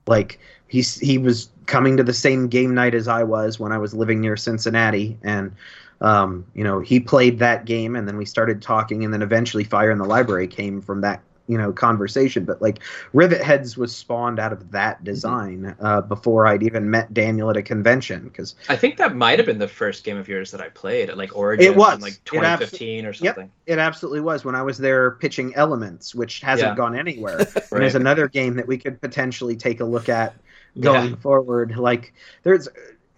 [0.07, 3.79] Like he's he was coming to the same game night as I was when I
[3.79, 5.53] was living near Cincinnati, and
[6.01, 9.65] um, you know he played that game, and then we started talking, and then eventually
[9.65, 12.45] Fire in the Library came from that you know conversation.
[12.45, 12.79] But like
[13.13, 17.57] Rivet Heads was spawned out of that design uh, before I'd even met Daniel at
[17.57, 20.61] a convention because I think that might have been the first game of yours that
[20.61, 21.67] I played at like Origin.
[21.67, 21.95] It was.
[21.97, 22.31] in, like It abso-
[22.71, 23.17] 2015 or Yep.
[23.17, 23.51] something.
[23.67, 26.77] it absolutely was when I was there pitching Elements, which hasn't Yeah.
[26.77, 27.39] gone anywhere.
[27.41, 27.81] And Right.
[27.81, 30.35] there's another game that we could potentially take a look at
[30.79, 31.17] going Yeah.
[31.17, 31.77] forward.
[31.77, 32.13] Like
[32.45, 32.69] there's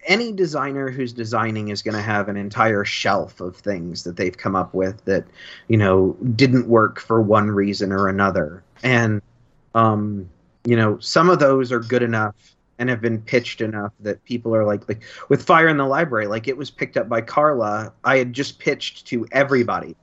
[0.04, 4.36] any designer who's designing is going to have an entire shelf of things that they've
[4.36, 5.24] come up with that
[5.68, 9.22] you know didn't work for one reason or another, and
[9.74, 10.28] um,
[10.64, 12.34] you know some of those are good enough
[12.78, 16.26] and have been pitched enough that people are like like with Fire in the Library,
[16.26, 17.92] like it was picked up by Carla.
[18.04, 19.96] I had just pitched to everybody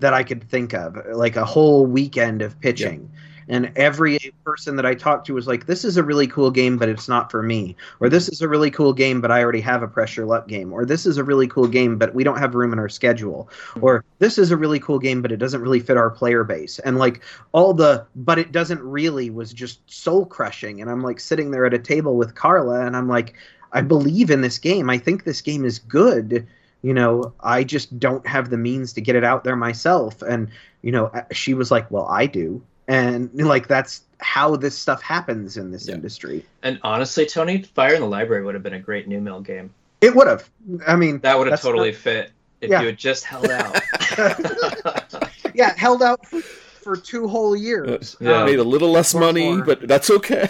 [0.00, 3.10] that I could think of, like a whole weekend of pitching.
[3.48, 6.76] And every person that I talked to was like, "This is a really cool game,
[6.76, 9.60] but it's not for me," or "This is a really cool game, but I already
[9.60, 12.38] have a pressure luck game," or "This is a really cool game, but we don't
[12.38, 13.48] have room in our schedule,"
[13.80, 16.78] or "This is a really cool game, but it doesn't really fit our player base,"
[16.80, 17.22] and like
[17.52, 21.64] all the "but it doesn't really" was just soul crushing, and I'm like sitting there
[21.66, 23.34] at a table with Carla, and I'm like,
[23.72, 24.90] "I believe in this game.
[24.90, 26.46] I think this game is good."
[26.80, 30.22] you know i just don't have the means to get it out there myself.
[30.22, 30.48] And
[30.82, 35.56] you know she was like well i do and like that's how this stuff happens
[35.56, 35.94] in this Yeah.
[35.94, 39.40] industry And honestly, Tony, Fire in the Library would have been a great new mill
[39.40, 39.70] game.
[40.00, 40.48] it would have
[40.86, 42.80] i mean That would have totally not- fit if Yeah.
[42.80, 43.78] you had just held out.
[45.54, 48.38] yeah held out for, for two whole years Yeah.
[48.40, 49.64] Um, Made a little less money, more.
[49.64, 50.48] but that's okay.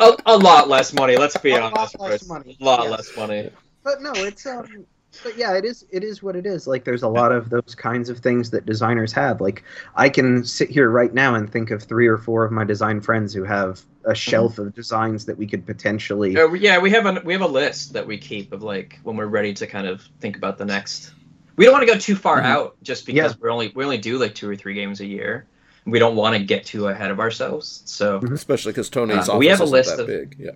[0.00, 1.16] a, a lot less money.
[1.16, 1.98] Let's be A lot honest.
[1.98, 2.28] less Chris.
[2.28, 2.90] money, A lot yes.
[2.90, 3.50] less money.
[3.82, 4.84] but no it's um
[5.22, 7.74] but yeah it is it is what it is like there's a lot of those
[7.76, 9.62] kinds of things that designers have like
[9.96, 13.00] i can sit here right now and think of three or four of my design
[13.00, 17.06] friends who have a shelf of designs that we could potentially Uh, yeah, we have
[17.06, 19.86] a we have a list that we keep of like when we're ready to kind
[19.86, 21.12] of think about the next.
[21.56, 22.44] We don't want to go too far Mhm.
[22.44, 23.36] out just because Yeah.
[23.40, 25.46] we're only we only do like two or three games a year.
[25.86, 27.82] We don't want to get too ahead of ourselves.
[27.86, 30.36] So Especially because Tony's Uh, office we have a isn't list that of- big.
[30.38, 30.50] Yeah.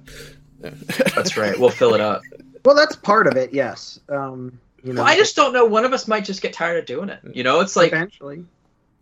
[0.62, 0.70] Yeah.
[1.14, 1.58] that's right.
[1.58, 2.20] We'll fill it up.
[2.64, 5.64] well that's part of it yes um you know Well, I just don't know.
[5.64, 7.18] One of us might just get tired of doing it.
[7.34, 8.44] You know, it's like eventually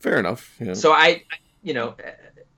[0.01, 0.55] Fair enough.
[0.59, 0.73] Yeah.
[0.73, 1.25] so I,
[1.63, 1.95] you know,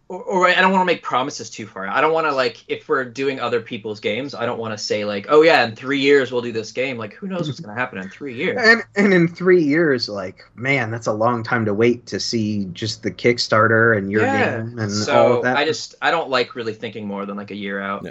[0.09, 1.89] or, or I don't want to make promises too far.
[1.89, 4.37] I don't want to like if we're doing other people's games.
[4.37, 6.97] I don't want to say like, oh yeah, in three years we'll do this game.
[6.97, 8.57] Like, who knows what's going to happen in three years?
[8.63, 12.67] and and in three years like man that's a long time to wait to see
[12.67, 14.59] just the kickstarter and your Yeah.
[14.59, 17.37] game and all so of that I just I don't like really thinking more than
[17.37, 18.05] like a year out.
[18.05, 18.11] Yeah.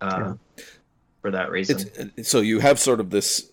[0.00, 0.34] Uh,
[1.20, 1.90] For that reason.
[2.16, 3.50] It's, so you have sort of this,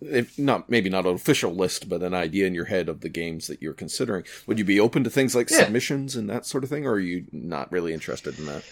[0.00, 3.08] if not maybe not an official list, but an idea in your head of the
[3.08, 4.24] games that you're considering.
[4.46, 5.64] Would you be open to things like Yeah.
[5.64, 8.62] submissions and that sort of thing, or are you not really interested in that?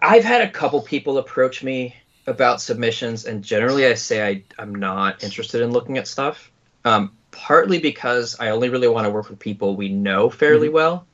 [0.00, 1.94] I've had a couple people approach me
[2.26, 6.50] about submissions, and generally I say I, I'm not interested in looking at stuff.
[6.84, 11.06] Um, partly because I only really want to work with people we know fairly well,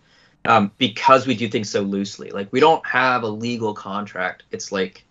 [0.46, 2.30] um, because we do things so loosely.
[2.30, 4.44] Like we don't have a legal contract.
[4.50, 5.05] It's like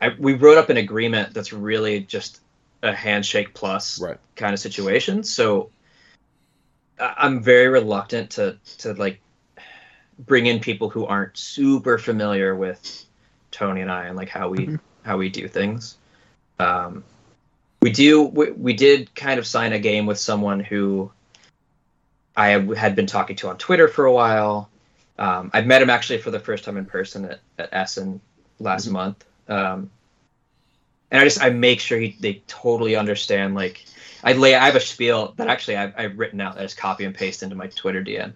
[0.00, 2.40] I, we wrote up an agreement that's really just
[2.82, 4.18] a handshake plus Right.
[4.36, 5.24] kind of situation.
[5.24, 5.70] So
[6.98, 9.20] I'm very reluctant to to like
[10.18, 13.04] bring in people who aren't super familiar with
[13.50, 14.80] Tony and I and like how we Mhm.
[15.04, 15.96] how we do things.
[16.58, 17.04] Um,
[17.80, 21.12] we do we, we did kind of sign a game with someone who
[22.36, 24.70] I had been talking to on Twitter for a while.
[25.18, 28.20] Um, I met him actually for the first time in person at, at Essen
[28.60, 28.92] last Mhm.
[28.92, 29.24] month.
[29.48, 29.90] Um,
[31.10, 33.54] and I just I make sure he, they totally understand.
[33.54, 33.84] Like
[34.22, 37.14] I lay I have a spiel that actually I've, I've written out as copy and
[37.14, 38.32] paste into my Twitter DM.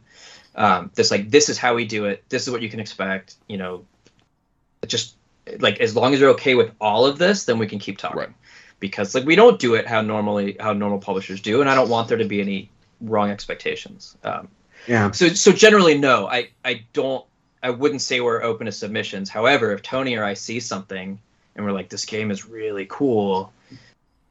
[0.55, 2.25] Um, this like this is how we do it.
[2.29, 3.37] This is what you can expect.
[3.47, 3.85] You know,
[4.87, 5.17] just
[5.59, 8.19] like as long as you're okay with all of this, then we can keep talking.
[8.19, 8.29] Right.
[8.81, 11.89] Because like we don't do it how normally how normal publishers do, and I don't
[11.89, 12.71] want there to be any
[13.01, 14.17] wrong expectations.
[14.25, 14.49] Um,
[14.89, 17.25] yeah so so generally no, I I don't
[17.63, 19.31] I wouldn't say we're open to submissions.
[19.31, 21.19] However, if Tony or I see something
[21.55, 23.53] and we're like this game is really cool,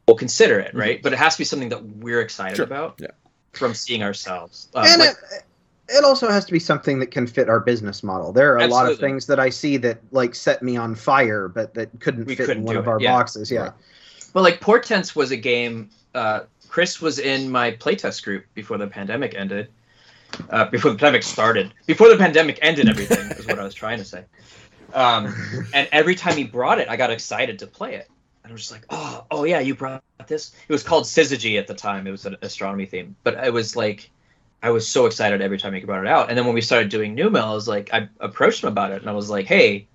[0.07, 1.01] we'll consider it, right?
[1.01, 3.07] But it has to be something that we're excited Sure, about yeah.
[3.53, 4.67] from seeing ourselves.
[4.75, 5.43] Um, and like- it,
[5.89, 8.31] it also has to be something that can fit our business model.
[8.31, 11.47] There are a lot of things that I see that like set me on fire,
[11.47, 13.11] but that couldn't We fit couldn't in one of it, our yeah.
[13.11, 13.51] boxes.
[13.51, 13.71] Yeah, Right.
[14.33, 15.89] But like Portents was a game.
[16.15, 19.67] Uh, Chris was in my playtest group before the pandemic ended.
[20.49, 21.73] Uh, before the pandemic started.
[21.85, 24.23] Before the pandemic ended, everything is what I was trying to say.
[24.93, 25.33] Um,
[25.73, 28.09] and every time he brought it, I got excited to play it.
[28.43, 30.53] And I was just like, oh, oh yeah, you brought this.
[30.67, 32.07] It was called Syzygy at the time.
[32.07, 34.09] It was an astronomy theme, but it was like,
[34.63, 36.29] I was so excited every time he brought it out.
[36.29, 38.91] And then when we started doing New Mill, I was like, I approached him about
[38.91, 39.87] it, and I was like, hey,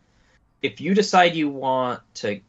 [0.63, 2.41] if you decide you want to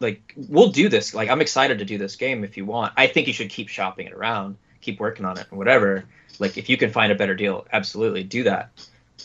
[0.00, 3.06] like we'll do this like i'm excited to do this game if you want i
[3.06, 6.04] think you should keep shopping it around keep working on it and whatever
[6.38, 8.70] like if you can find a better deal absolutely do that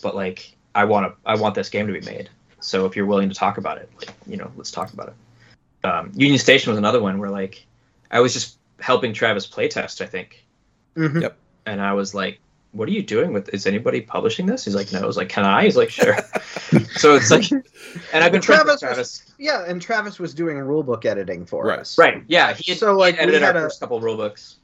[0.02, 2.30] but like i want to i want this game to be made
[2.60, 5.16] so if you're willing to talk about it like you know let's talk about it
[5.88, 7.66] um, union station was another one where like
[8.12, 10.46] i was just helping travis playtest i think
[10.96, 11.22] mm-hmm.
[11.22, 11.38] Yep.
[11.66, 12.40] and i was like
[12.74, 15.30] what are you doing with is anybody publishing this he's like no i was like
[15.30, 16.16] can i he's like sure
[16.96, 19.66] so it's like and i've been friends with Travis was- travis yeah.
[19.68, 21.78] And Travis was doing rulebook editing for Right.
[21.78, 22.24] us, Right.
[22.28, 22.54] Yeah.
[22.56, 24.56] He had, So, he like, had we edited our had a- first couple rule books.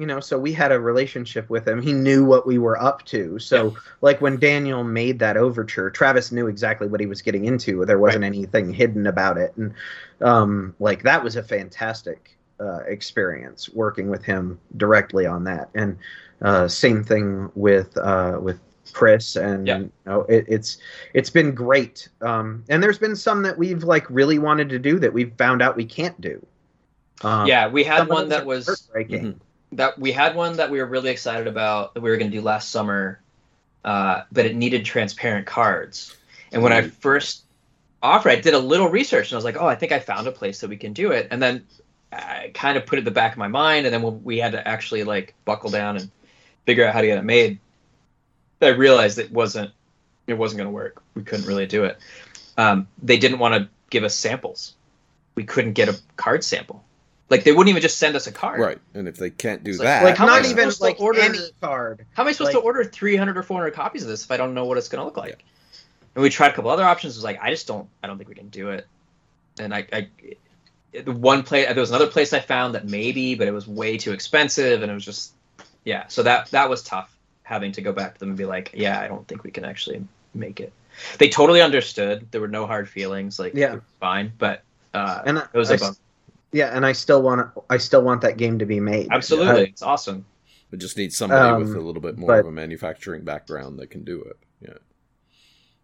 [0.00, 1.82] You know so we had a relationship with him.
[1.82, 3.38] He knew what we were up to.
[3.38, 7.84] So like when daniel made that overture travis knew exactly what he was getting into.
[7.84, 9.52] There wasn't anything hidden about it.
[9.56, 9.74] And
[10.20, 15.96] um like that was a fantastic uh, experience working with him directly on that, and
[16.42, 18.60] uh, same thing with uh, with
[18.92, 19.78] Chris, and Yeah.
[19.78, 20.78] you know, it, it's
[21.14, 22.08] it's been great.
[22.20, 25.62] Um, and there's been some that we've like really wanted to do that we've found
[25.62, 26.44] out we can't do.
[27.22, 29.40] Um, yeah, we had one that was heartbreaking.
[29.72, 32.36] That we had one that we were really excited about that we were going to
[32.36, 33.20] do last summer,
[33.84, 36.16] uh, but it needed transparent cards.
[36.52, 36.90] And when I Mm.
[36.90, 37.42] first
[38.02, 40.26] offered, I did a little research and I was like, oh, I think I found
[40.26, 41.28] a place that we can do it.
[41.30, 41.66] And then
[42.12, 44.38] I kind of put it in the back of my mind, and then when we
[44.38, 46.10] had to actually like buckle down and
[46.66, 47.58] figure out how to get it made.
[48.60, 49.70] I realized it wasn't
[50.26, 51.02] it wasn't going to work.
[51.14, 51.98] We couldn't really do it.
[52.56, 54.74] Um, they didn't want to give us samples.
[55.34, 56.84] We couldn't get a card sample.
[57.30, 58.60] Like they wouldn't even just send us a card.
[58.60, 60.78] Right, and if they can't do It's that, like how am I not even supposed
[60.78, 62.04] to like order- any card.
[62.14, 64.36] How am I supposed Like- to order 300 or 400 copies of this if I
[64.36, 65.30] don't know what it's going to look like?
[65.30, 65.78] Yeah.
[66.16, 67.14] And we tried a couple other options.
[67.14, 68.86] It was like, I just don't, I don't think we can do it.
[69.60, 70.08] And I, I
[71.04, 73.96] the one place, there was another place I found that maybe, but it was way
[73.96, 75.32] too expensive, and it was just,
[75.84, 76.08] yeah.
[76.08, 79.00] So that that was tough having to go back to them and be like, yeah,
[79.00, 80.04] I don't think we can actually
[80.34, 80.72] make it.
[81.18, 82.26] They totally understood.
[82.32, 83.38] There were no hard feelings.
[83.38, 83.76] Like, Yeah.
[84.00, 84.62] fine, but
[84.94, 85.96] uh, And I, it was I a s- bummer.
[86.52, 89.08] Yeah, and I still want I still want that game to be made.
[89.10, 90.24] Absolutely, Uh, it's awesome.
[90.70, 93.78] we just need somebody with Um, a little bit more but- of a manufacturing background
[93.78, 94.36] that can do it.
[94.60, 94.74] Yeah.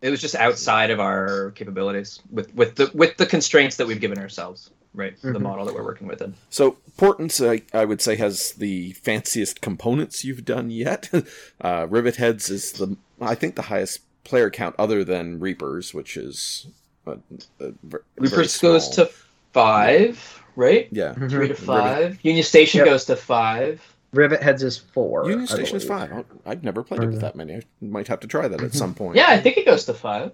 [0.02, 4.00] it was just outside of our capabilities with with the with the constraints that we've
[4.00, 5.40] given ourselves right the Mhm.
[5.42, 10.24] model that we're working with So Portents, I, I would say, has the fanciest components
[10.24, 11.10] you've done yet.
[11.60, 16.16] uh, Rivet Heads is the, I think, the highest player count other than Reapers, which
[16.16, 16.66] is
[17.06, 17.12] uh,
[17.60, 19.10] uh, ver- very reapers goes to
[19.52, 21.12] five right yeah.
[21.14, 21.30] Mhm.
[21.30, 22.86] three to Rivet- five union station Yep.
[22.86, 23.80] goes to five
[24.12, 25.28] Rivet Heads is four.
[25.28, 26.10] Union Station is five.
[26.10, 27.20] I- I've never played it with Mhm.
[27.20, 27.54] that many.
[27.56, 29.16] I might have to try that at some point.
[29.16, 30.32] yeah i think it goes to five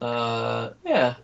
[0.00, 1.14] uh yeah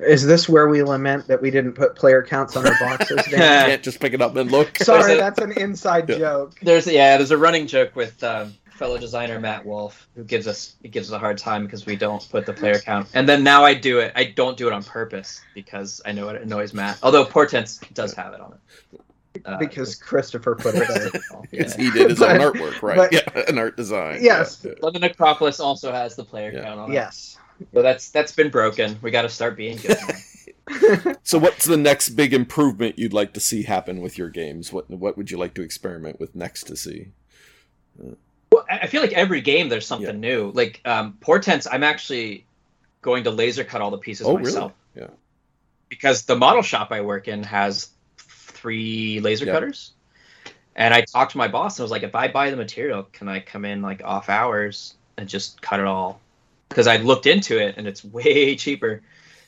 [0.00, 3.16] Is this where we lament that we didn't put player counts on our boxes?
[3.16, 3.66] Yeah, you Dan?
[3.70, 4.78] can't just pick it up and look.
[4.78, 6.18] Sorry, a- that's an inside Yeah.
[6.18, 6.54] joke.
[6.62, 10.74] there's yeah there's a running joke with um, fellow designer matt wolf who gives us
[10.82, 13.44] he gives us a hard time because we don't put the player count and then
[13.44, 16.74] now i do it i don't do it on purpose because i know it annoys
[16.74, 19.00] matt although portents does have it on it
[19.46, 21.10] uh, because Christopher put it there.
[21.50, 21.84] Because yeah.
[21.84, 22.96] he did his own artwork, right?
[22.98, 24.18] but- yeah, an art design.
[24.20, 24.62] Yes.
[24.62, 26.64] Yeah, London Necropolis also has the player Yeah.
[26.64, 26.94] count on it.
[26.94, 27.38] yes.
[27.72, 28.98] So that's that's been broken.
[29.00, 29.96] We got to start being good.
[31.24, 34.72] So, what's the next big improvement you'd like to see happen with your games?
[34.72, 37.08] What What would you like to experiment with next to see?
[38.52, 40.50] Well, I I feel like every game there's something new.
[40.54, 42.44] Like um, Portents, I'm actually
[43.00, 45.08] going to laser cut all the pieces Oh, myself really?
[45.08, 45.14] Yeah.
[45.88, 49.52] because the model shop I work in has three laser Yeah.
[49.52, 49.92] cutters.
[50.74, 53.02] And I talked to my boss and I was like, if I buy the material,
[53.12, 56.20] can I come in like off hours and just cut it all?
[56.68, 59.02] Because I looked into it and it's way cheaper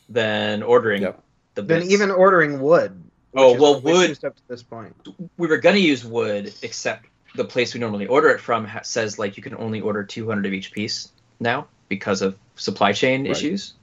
[0.09, 1.23] than ordering Yep.
[1.55, 1.93] the Then bits.
[1.93, 3.01] even ordering wood.
[3.37, 4.95] Oh, well, wood- up to this point.
[5.39, 9.19] we were gonna use wood, except the place we normally order it from ha- says
[9.19, 11.09] like you can only order 200 of each piece
[11.41, 13.33] now because of supply chain Right.
[13.33, 13.75] issues.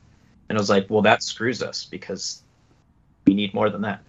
[0.49, 2.41] And I was like, well, that screws us because
[3.26, 4.02] we need more than that.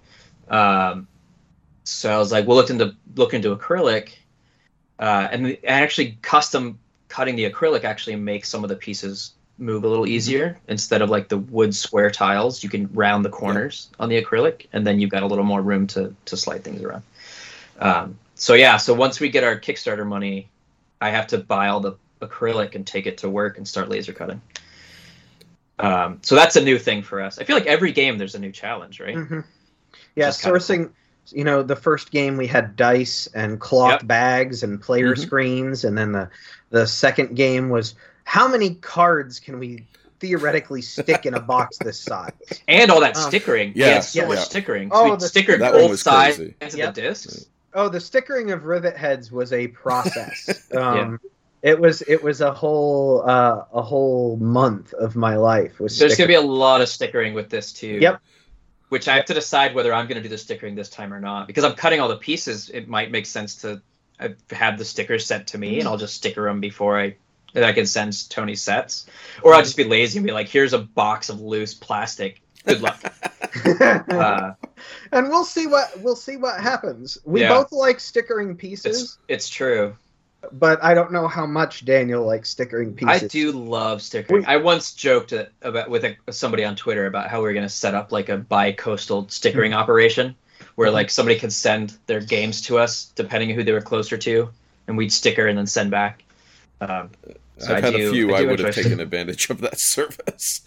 [0.48, 1.06] Um,
[1.84, 4.10] so I was like, we'll look into look into acrylic,
[4.98, 6.78] uh, and, the, and actually custom
[7.08, 11.10] cutting the acrylic actually makes some of the pieces move a little easier instead of
[11.10, 12.62] like the wood square tiles.
[12.64, 15.60] You can round the corners on the acrylic, and then you've got a little more
[15.60, 17.02] room to to slide things around.
[17.78, 20.48] Um, so yeah, so once we get our Kickstarter money,
[21.00, 24.12] I have to buy all the acrylic and take it to work and start laser
[24.12, 24.40] cutting.
[25.78, 27.38] Um, so that's a new thing for us.
[27.38, 29.14] I feel like every game there's a new challenge, right?
[29.14, 29.40] hmm
[30.16, 30.90] Yeah, Just kinda sourcing.
[31.30, 34.06] You know, the first game we had dice and cloth Yep.
[34.08, 35.18] bags and player Mhm.
[35.22, 36.28] screens, and then the
[36.70, 37.94] the second game was
[38.24, 39.86] how many cards can we
[40.18, 42.32] theoretically stick in a box this size?
[42.66, 43.72] And all that Um, stickering.
[43.76, 44.26] yeah, we had so yeah.
[44.28, 44.88] much stickering.
[44.90, 46.54] Oh, we the- stickered both sides crazy.
[46.60, 46.94] of Yep.
[46.94, 47.46] the discs.
[47.74, 50.68] Oh, the stickering of rivet heads was a process.
[50.76, 51.18] um,
[51.62, 56.14] It was it was a whole uh, a whole month of my life was There's
[56.14, 56.34] stickering.
[56.36, 57.98] gonna be a lot of stickering with this too.
[58.00, 58.20] Yep.
[58.88, 61.46] Which I have to decide whether I'm gonna do the stickering this time or not.
[61.46, 63.80] Because I'm cutting all the pieces, it might make sense to
[64.20, 67.16] uh, have the stickers sent to me, and I'll just sticker them before I.
[67.54, 69.06] That I can send Tony sets,
[69.42, 72.40] or I'll just be lazy and be like, "Here's a box of loose plastic.
[72.66, 73.00] Good luck."
[74.10, 74.52] uh,
[75.12, 77.18] and we'll see what we'll see what happens.
[77.24, 77.48] We Yeah.
[77.48, 79.94] both like stickering pieces, it's it's true.
[80.52, 83.22] but I don't know how much Daniel likes stickering pieces.
[83.24, 84.40] I do love stickering.
[84.42, 85.32] We- I once joked
[85.62, 88.28] about with a, somebody on Twitter about how we were going to set up like
[88.28, 90.34] a bi-coastal stickering operation,
[90.74, 90.94] where Mhm.
[90.94, 94.48] like somebody could send their games to us depending on who they were closer to,
[94.88, 96.24] and we'd sticker and then send back.
[96.90, 97.10] Um,
[97.58, 98.34] So I've I had do- a few.
[98.34, 100.62] I I, would have taken advantage of that service.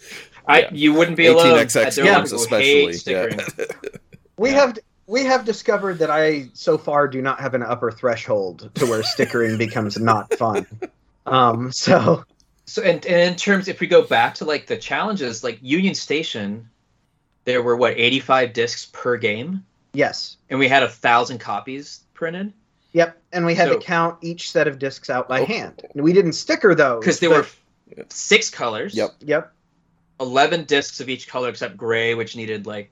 [0.46, 0.68] I Yeah.
[0.72, 1.58] you wouldn't be alone.
[1.58, 3.54] 18xx There are games people who hate especially.
[3.58, 3.64] Yeah.
[4.38, 8.70] We have we have discovered that I so far do not have an upper threshold
[8.74, 10.66] to where stickering becomes not fun.
[11.26, 12.24] Um, so
[12.66, 15.94] So, and, and in terms, if we go back to like the challenges, like Union
[15.94, 16.68] Station,
[17.44, 19.64] there were what 85 discs per game,
[19.94, 22.52] yes, and we had a thousand copies printed
[22.96, 25.44] yep, and we had So- to count each set of discs out by Oh.
[25.44, 25.82] hand.
[25.94, 27.46] We didn't sticker those because there but-
[27.96, 28.94] were six colors.
[28.94, 29.10] Yep.
[29.20, 29.52] Yep,
[30.20, 32.90] 11 discs of each color except gray, which needed like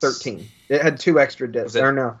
[0.00, 0.48] thirteen.
[0.68, 1.64] It had two extra discs.
[1.64, 2.18] Was it- Or no,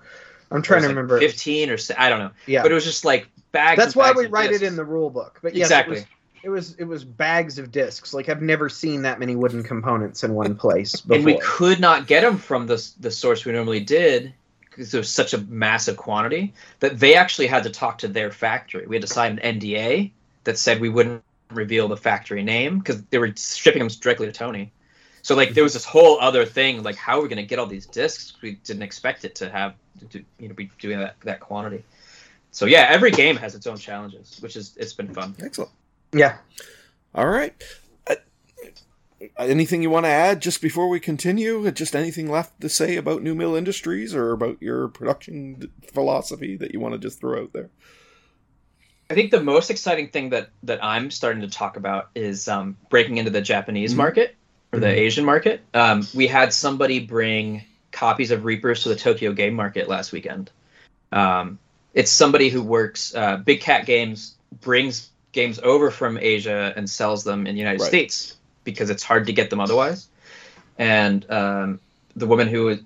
[0.50, 1.18] I'm trying to like, remember.
[1.18, 3.76] 15 or si- I don't know, yeah, but it was just like bags.
[3.78, 4.62] that's and why bags we of write discs.
[4.62, 5.40] it in the rule book.
[5.42, 5.96] But yes, exactly.
[5.96, 6.06] it was,
[6.44, 8.14] it was it was bags of discs.
[8.14, 11.16] Like I've never seen that many wooden components in one place before.
[11.16, 14.32] and we could not get them from the the source we normally did
[14.74, 18.30] because there was such a massive quantity that they actually had to talk to their
[18.30, 18.86] factory.
[18.86, 20.10] We had to sign an NDA
[20.44, 24.32] that said we wouldn't reveal the factory name because they were shipping them directly to
[24.32, 24.72] Tony.
[25.22, 27.58] So like there was this whole other thing like how are we going to get
[27.58, 28.34] all these discs?
[28.42, 29.74] We didn't expect it to have
[30.10, 31.84] to you know be doing that that quantity.
[32.50, 35.34] So yeah, every game has its own challenges, which is it's been fun.
[35.42, 35.70] Excellent.
[36.12, 36.38] yeah.
[37.14, 37.54] All right.
[39.38, 41.70] Anything you want to add just before we continue?
[41.70, 46.72] Just anything left to say about New Mill Industries or about your production philosophy that
[46.72, 47.70] you want to just throw out there?
[49.10, 52.76] I think the most exciting thing that that I'm starting to talk about is um,
[52.88, 53.98] breaking into the Japanese Mhm.
[53.98, 54.34] market
[54.72, 54.96] or the Mhm.
[54.96, 55.60] Asian market.
[55.74, 60.50] Um, we had somebody bring copies of Reapers to the Tokyo Game Market last weekend.
[61.12, 61.58] Um,
[61.92, 67.24] it's somebody who works uh, Big Cat Games brings games over from Asia and sells
[67.24, 67.88] them in the United Right.
[67.88, 70.08] States because it's hard to get them otherwise.
[70.78, 71.80] And um,
[72.16, 72.78] the woman who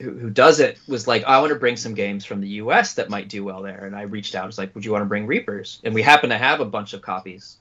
[0.00, 2.94] who, does it was like, I want to bring some games from the U.S.
[2.94, 3.84] that might do well there.
[3.84, 5.80] And I reached out, I was like, Would you want to bring Reapers?
[5.84, 7.56] And we happen to have a bunch of copies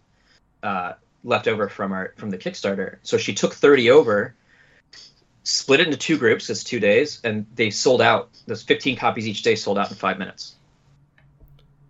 [0.61, 0.93] uh,
[1.23, 2.97] left over from our from the Kickstarter.
[3.03, 4.35] So she took 30 over,
[5.43, 6.49] split it into two groups.
[6.49, 8.29] It's two days, and they sold out.
[8.45, 10.55] Those 15 copies each day sold out in five minutes.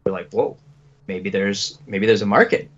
[0.06, 0.58] We're like, whoa,
[1.08, 2.70] maybe there's maybe there's a market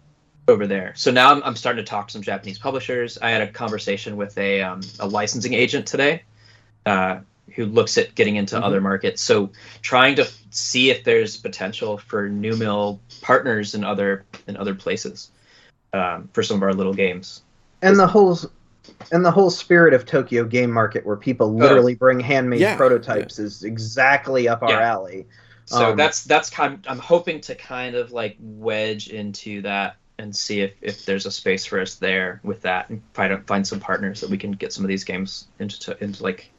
[0.50, 0.94] over there.
[0.96, 3.18] So now I'm, I'm starting to talk to some Japanese publishers.
[3.22, 6.24] I had a conversation with a um, a licensing agent today.
[6.86, 7.20] Uh,
[7.56, 8.64] who looks at getting into Mhm.
[8.64, 9.24] other markets.
[9.24, 9.50] So
[9.82, 14.76] trying to f- see if there's potential for new mill partners in other in other
[14.76, 15.32] places
[15.94, 17.42] um, for some of our little games.
[17.82, 18.38] and the whole
[19.12, 23.40] and the whole spirit of Tokyo Game Market, where people literally bring handmade Yeah, prototypes,
[23.40, 24.92] is exactly up our Yeah.
[24.92, 25.26] alley.
[25.66, 26.86] So Um, that's that's kind.
[26.88, 31.32] I'm hoping to kind of like wedge into that and see if, if there's a
[31.32, 34.72] space for us there with that and find find some partners that we can get
[34.74, 36.52] some of these games into into like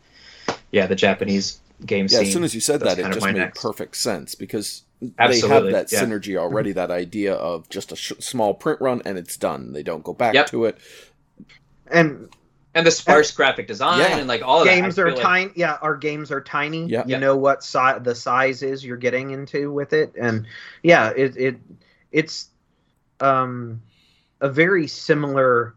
[0.72, 2.26] yeah the Japanese game Yeah, scene.
[2.26, 3.60] as soon as you said That's that, it just made next.
[3.62, 4.82] perfect sense because
[5.18, 6.02] Absolutely, they have that yeah.
[6.02, 6.42] synergy mm-hmm.
[6.42, 6.72] already.
[6.72, 9.72] That idea of just a sh- small print run and it's done.
[9.72, 10.46] They don't go back Yep.
[10.48, 10.78] to it.
[11.90, 12.28] and
[12.74, 14.18] and the sparse graphic design Yeah.
[14.18, 14.74] and like all of that.
[14.74, 15.50] games are feel like- tiny.
[15.56, 16.86] Yeah, our games are tiny.
[16.86, 17.00] Yeah.
[17.06, 17.18] You Yeah.
[17.18, 20.46] know what si- the size is you're getting into with it, and
[20.82, 21.56] yeah, it it
[22.12, 22.48] it's
[23.20, 23.80] um
[24.40, 25.74] a very similar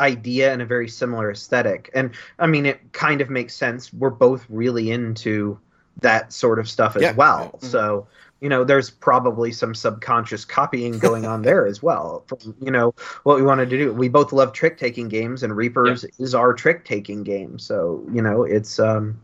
[0.00, 1.90] idea and a very similar aesthetic.
[1.94, 3.92] And I mean, it kind of makes sense.
[3.92, 5.58] We're both really into
[6.00, 7.12] that sort of stuff as Yeah.
[7.12, 7.58] well.
[7.62, 7.68] Yeah.
[7.68, 8.06] So
[8.40, 12.24] you know, there's probably some subconscious copying going on there as well.
[12.26, 13.92] From you know what we wanted to do.
[13.92, 17.58] We both love trick taking games, and Reapers is our trick taking game.
[17.58, 19.18] So you know, it's um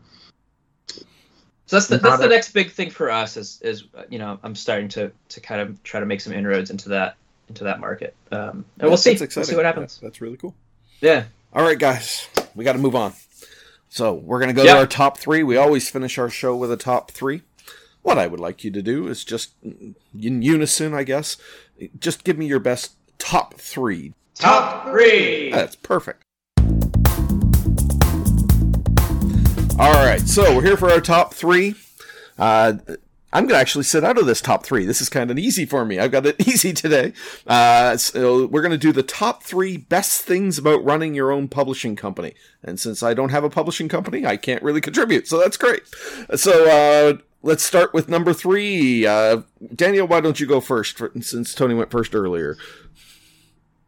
[1.65, 4.17] So that's the Not that's the a- next big thing for us is is you
[4.17, 7.17] know I'm starting to to kind of try to make some inroads into that
[7.51, 8.15] into that market.
[8.31, 9.13] Um, and we'll see.
[9.15, 9.99] That's We'll see what happens.
[10.01, 10.55] Yeah, that's really cool.
[11.01, 11.25] Yeah.
[11.53, 13.13] All right, guys, we got to move on.
[13.89, 14.75] So we're gonna go Yeah.
[14.75, 15.43] to our top three.
[15.43, 17.41] We always finish our show with a top three.
[18.03, 21.35] What I would like you to do is just in unison, I guess.
[21.99, 24.13] Just give me your best top three.
[24.35, 25.51] Top three.
[25.51, 26.23] That's perfect.
[29.77, 31.75] All right, so we're here for our top three.
[32.39, 32.73] Uh,
[33.33, 34.85] I'm going to actually sit out of this top three.
[34.85, 35.99] This is kind of easy for me.
[35.99, 37.13] I've got it easy today.
[37.47, 41.47] Uh, so we're going to do the top three best things about running your own
[41.47, 42.33] publishing company.
[42.63, 45.27] And since I don't have a publishing company, I can't really contribute.
[45.27, 45.83] So that's great.
[46.35, 49.05] So uh, let's start with number three.
[49.05, 49.41] Uh,
[49.75, 52.57] Daniel, why don't you go first for, since Tony went first earlier?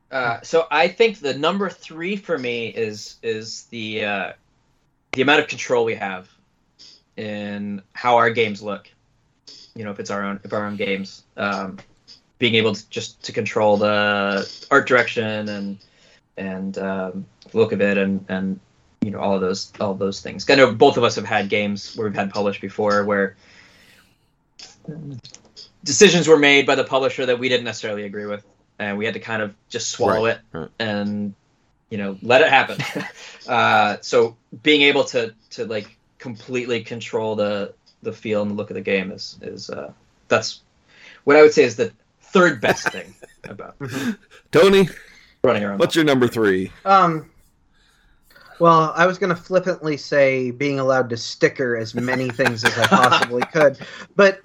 [0.10, 4.34] Uh, so I think the number three for me is is the uh,
[5.14, 6.30] the amount of control we have
[7.18, 8.92] in how our games look.
[9.76, 11.78] You know, if it's our own if our own games, um,
[12.40, 15.78] being able to just to control the art direction and
[16.38, 18.60] and um, look of it and and
[19.02, 20.50] you know all of those all of those things.
[20.50, 23.36] I know both of us have had games where we've had published before where
[25.84, 28.46] decisions were made by the publisher that we didn't necessarily agree with
[28.80, 30.70] and we had to kind of just swallow Right, it right.
[30.80, 31.34] and
[31.90, 32.78] you know let it happen
[33.48, 37.74] uh, so being able to to like completely control the
[38.04, 39.92] the feel and the look of the game is is uh,
[40.28, 40.62] that's
[41.24, 43.14] what I would say is the third best thing
[43.46, 43.76] about
[44.52, 44.90] Tony,
[45.44, 45.80] running around.
[45.80, 46.72] what's your number three?
[46.86, 47.30] Um.
[48.60, 52.78] Well, I was going to flippantly say being allowed to sticker as many things as
[52.78, 53.78] I possibly could,
[54.16, 54.42] but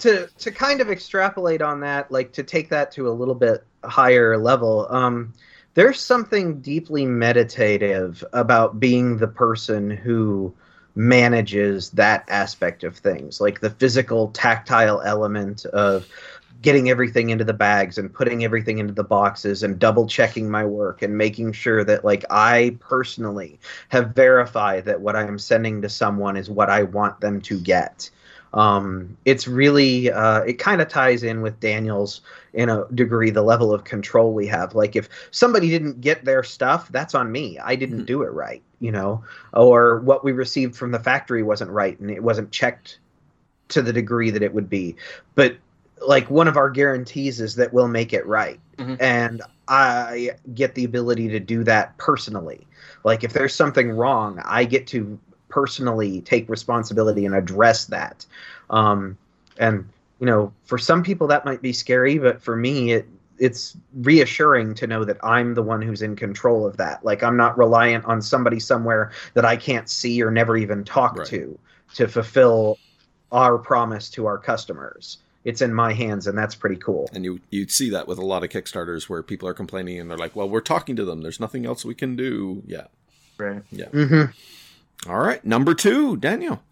[0.00, 3.64] to to kind of extrapolate on that, like to take that to a little bit
[3.84, 5.32] higher level, um,
[5.74, 10.52] there's something deeply meditative about being the person who
[10.94, 16.06] manages that aspect of things, like the physical, tactile element of
[16.60, 20.64] getting everything into the bags and putting everything into the boxes and double checking my
[20.64, 23.58] work and making sure that like I personally
[23.88, 27.58] have verified that what I am sending to someone is what I want them to
[27.58, 28.08] get.
[28.54, 32.20] Um, it's really uh, it kind of ties in with Daniel's
[32.52, 34.74] in a degree the level of control we have.
[34.74, 37.58] Like if somebody didn't get their stuff, that's on me.
[37.58, 39.24] I didn't do it right, you know,
[39.54, 42.98] or what we received from the factory wasn't right and it wasn't checked
[43.68, 44.96] to the degree that it would be.
[45.34, 45.56] But
[46.06, 48.96] like one of our guarantees is that we'll make it right Mhm.
[49.00, 52.66] and i get the ability to do that personally
[53.04, 55.16] like if there's something wrong i get to
[55.52, 58.24] personally take responsibility and address that
[58.70, 59.16] um,
[59.58, 59.86] and
[60.18, 63.06] you know for some people that might be scary but for me it
[63.38, 67.36] it's reassuring to know that i'm the one who's in control of that like i'm
[67.36, 71.26] not reliant on somebody somewhere that i can't see or never even talk Right.
[71.28, 71.58] to
[71.94, 72.78] to fulfill
[73.30, 77.40] our promise to our customers it's in my hands and that's pretty cool And you
[77.50, 80.36] you'd see that with a lot of Kickstarters where people are complaining and they're like,
[80.36, 81.20] "Well, we're talking to them.
[81.22, 82.86] There's nothing else we can do." Yeah.
[83.38, 83.62] Right.
[83.72, 83.86] Yeah.
[83.86, 84.30] Mm-hmm.
[85.08, 86.62] All right, number two, Daniel.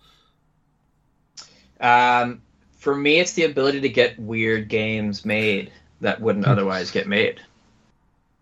[1.81, 2.43] Um,
[2.79, 7.41] for me, it's the ability to get weird games made that wouldn't otherwise get made.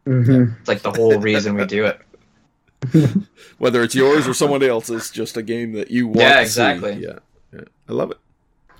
[0.06, 0.54] Mm-hmm.
[0.60, 2.00] It's like the whole reason we do it.
[3.58, 6.20] Whether it's yours or someone else's, just a game that you want.
[6.20, 6.42] Yeah, to see.
[6.44, 6.94] exactly.
[6.94, 7.18] Yeah,
[7.52, 8.18] yeah, I love it.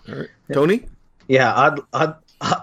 [0.09, 0.87] All right, Tony.
[1.27, 2.17] Yeah, odd, odd,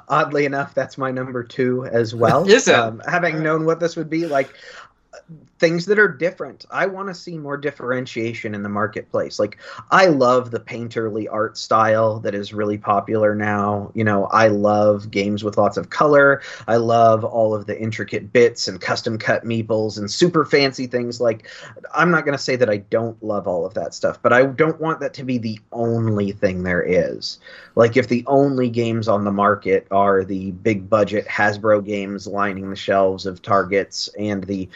[0.08, 2.48] oddly enough, that's my number two as well.
[2.50, 2.76] Is it?
[2.76, 4.54] Um, having known what this would be, like
[5.58, 6.66] things that are different.
[6.70, 9.40] I want to see more differentiation in the marketplace.
[9.40, 9.58] Like
[9.90, 13.90] I love the painterly art style that is really popular now.
[13.94, 16.42] You know, I love games with lots of color.
[16.68, 21.22] I love all of the intricate bits and custom cut meeples and super fancy things
[21.22, 21.48] like
[21.94, 24.46] I'm not going to say that I don't love all of that stuff, but I
[24.46, 27.40] don't want that to be the only thing there is.
[27.76, 32.70] Like if the only games on the market are the big budget Hasbro games lining
[32.70, 34.68] the shelves of Targets and the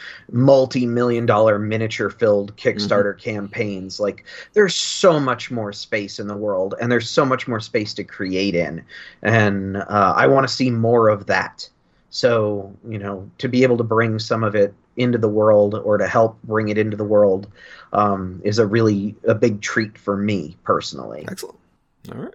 [0.70, 6.76] multi-million dollar miniature filled Kickstarter campaigns, like there's so much more space in the world
[6.80, 8.84] and there's so much more space to create in.
[9.22, 11.68] And uh, I want to see more of that.
[12.10, 15.98] So, you know, to be able to bring some of it into the world or
[15.98, 17.48] to help bring it into the world
[17.92, 21.24] um, is a really a big treat for me personally.
[21.28, 21.58] Excellent.
[22.12, 22.34] All right.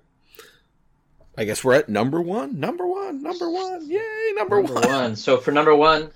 [1.37, 2.59] I guess we're at number one.
[2.59, 3.21] Number one.
[3.21, 3.89] Number one.
[3.89, 4.33] Yay!
[4.35, 4.87] Number, Number one.
[4.87, 5.15] one.
[5.15, 6.09] So for number one,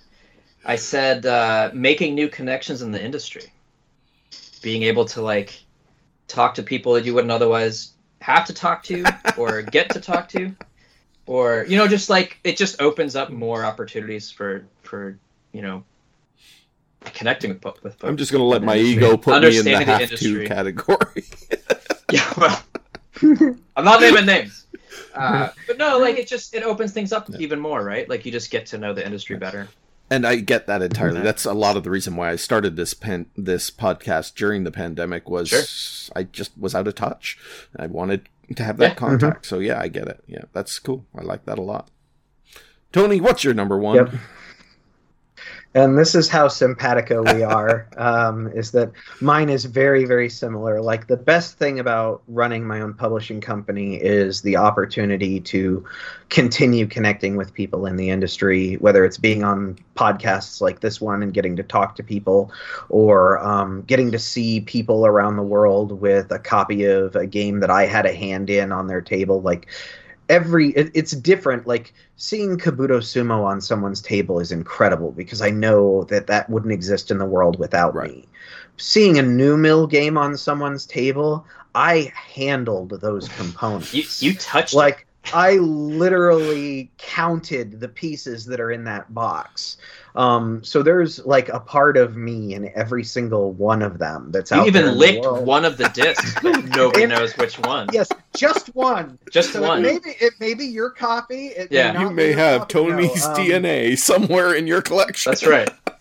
[0.65, 3.51] I said uh, making new connections in the industry,
[4.61, 5.61] being able to like
[6.27, 9.03] talk to people that you wouldn't otherwise have to talk to
[9.37, 10.53] or get to talk to,
[11.25, 15.17] or you know, just like it just opens up more opportunities for for
[15.53, 15.83] you know
[17.05, 18.09] connecting with po- with folks.
[18.09, 19.05] I'm just gonna let my Industry.
[19.05, 21.23] ego put me in the Understanding the have to category.
[22.11, 22.63] Yeah, well,
[23.75, 24.65] I'm not naming names.
[25.13, 28.09] Uh, but no, like it just it opens things up even more, right?
[28.09, 29.67] Like you just get to know the industry better.
[30.11, 31.17] And I get that entirely.
[31.17, 31.23] Okay.
[31.25, 34.71] That's a lot of the reason why I started this pen this podcast during the
[34.71, 36.13] pandemic was Sure.
[36.15, 37.37] I just was out of touch.
[37.77, 38.95] I wanted to have that Yeah.
[38.95, 39.43] contact.
[39.43, 39.55] Mm-hmm.
[39.55, 40.23] So yeah, I get it.
[40.27, 41.05] Yeah, that's cool.
[41.15, 41.89] I like that a lot.
[42.91, 43.95] Tony, what's your number one?
[43.97, 44.09] Yep.
[45.75, 47.87] And this is how simpatico we are.
[47.97, 48.91] um, is that
[49.21, 50.81] mine is very, very similar.
[50.81, 55.85] Like the best thing about running my own publishing company is the opportunity to
[56.29, 61.21] continue connecting with people in the industry, whether it's being on podcasts like this one
[61.21, 62.51] and getting to talk to people,
[62.89, 67.59] or um, getting to see people around the world with a copy of a game
[67.59, 69.41] that I had a hand in on their table.
[69.41, 69.67] Like
[70.29, 71.67] every it, it's different.
[71.67, 76.71] Like seeing kabuto sumo on someone's table is incredible because i know that that wouldn't
[76.73, 78.11] exist in the world without Right.
[78.11, 78.27] me.
[78.77, 81.45] Seeing a new mill game on someone's table
[81.75, 84.21] i handled those components.
[84.21, 89.77] You you touched like i literally counted the pieces that are in that box
[90.15, 94.49] um, so there's like a part of me in every single one of them that's
[94.51, 95.45] You out there You even in the licked world.
[95.45, 97.87] one of the discs, but nobody It- knows which one.
[97.93, 99.81] yes just one Just so one.
[99.83, 101.47] Maybe it may be your copy.
[101.47, 101.91] It Yeah.
[101.93, 105.29] may You may have Tony's no, um, DNA somewhere in your collection.
[105.31, 105.69] That's right.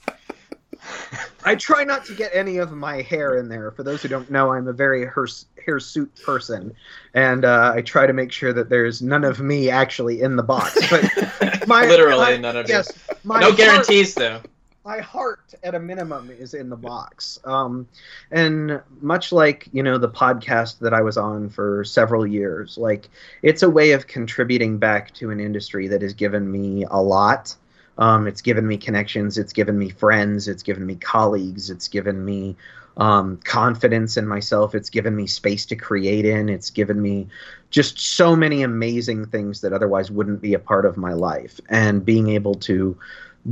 [1.49, 3.70] I try not to get any of my hair in there.
[3.70, 6.75] For those who don't know, I'm a very hirs- hirsute person,
[7.15, 10.43] and uh, I try to make sure that there's none of me actually in the
[10.43, 10.79] box.
[10.91, 12.93] But my Literally my- none of yes,
[13.25, 14.41] my no heart- guarantees though.
[14.85, 17.87] my heart at a minimum is in the box um,
[18.31, 23.09] and much like you know the podcast that i was on for several years like
[23.43, 27.55] it's a way of contributing back to an industry that has given me a lot
[27.99, 32.25] um, it's given me connections it's given me friends it's given me colleagues it's given
[32.25, 32.57] me
[32.97, 37.29] um, confidence in myself it's given me space to create in it's given me
[37.70, 41.61] just so many amazing things that otherwise wouldn't be a part of my life.
[41.69, 42.97] And being able to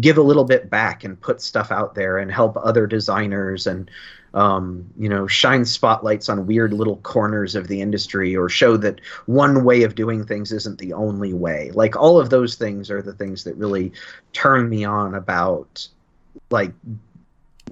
[0.01, 3.90] give a little bit back and put stuff out there and help other designers and
[4.36, 9.00] um, you know shine spotlights on weird little corners of the industry or show that
[9.24, 11.70] one way of doing things isn't the only way.
[11.72, 13.92] Like all of those things are the things that really
[14.34, 15.88] turn me on about
[16.50, 16.72] like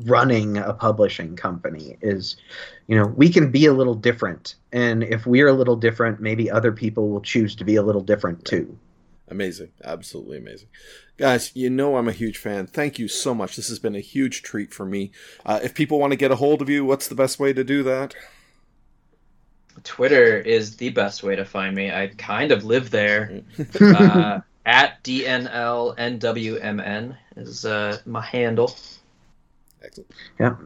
[0.04, 2.36] running a publishing company is
[2.88, 4.54] you know we can be a little different.
[4.72, 8.02] And if we're a little different maybe other people will choose to be a little
[8.02, 8.76] different too
[9.28, 9.70] Amazing.
[9.82, 10.68] Absolutely amazing.
[11.16, 12.66] Guys, you know I'm a huge fan.
[12.66, 13.56] Thank you so much.
[13.56, 15.12] This has been a huge treat for me.
[15.46, 17.64] Uh, if people want to get a hold of you, what's the best way to
[17.64, 18.14] do that?
[19.82, 21.90] Twitter is the best way to find me.
[21.90, 23.42] I kind of live there.
[23.80, 25.56] uh, at DNLNWMN
[27.36, 28.76] is uh, my handle.
[29.82, 30.10] Excellent.
[30.38, 30.56] Yeah.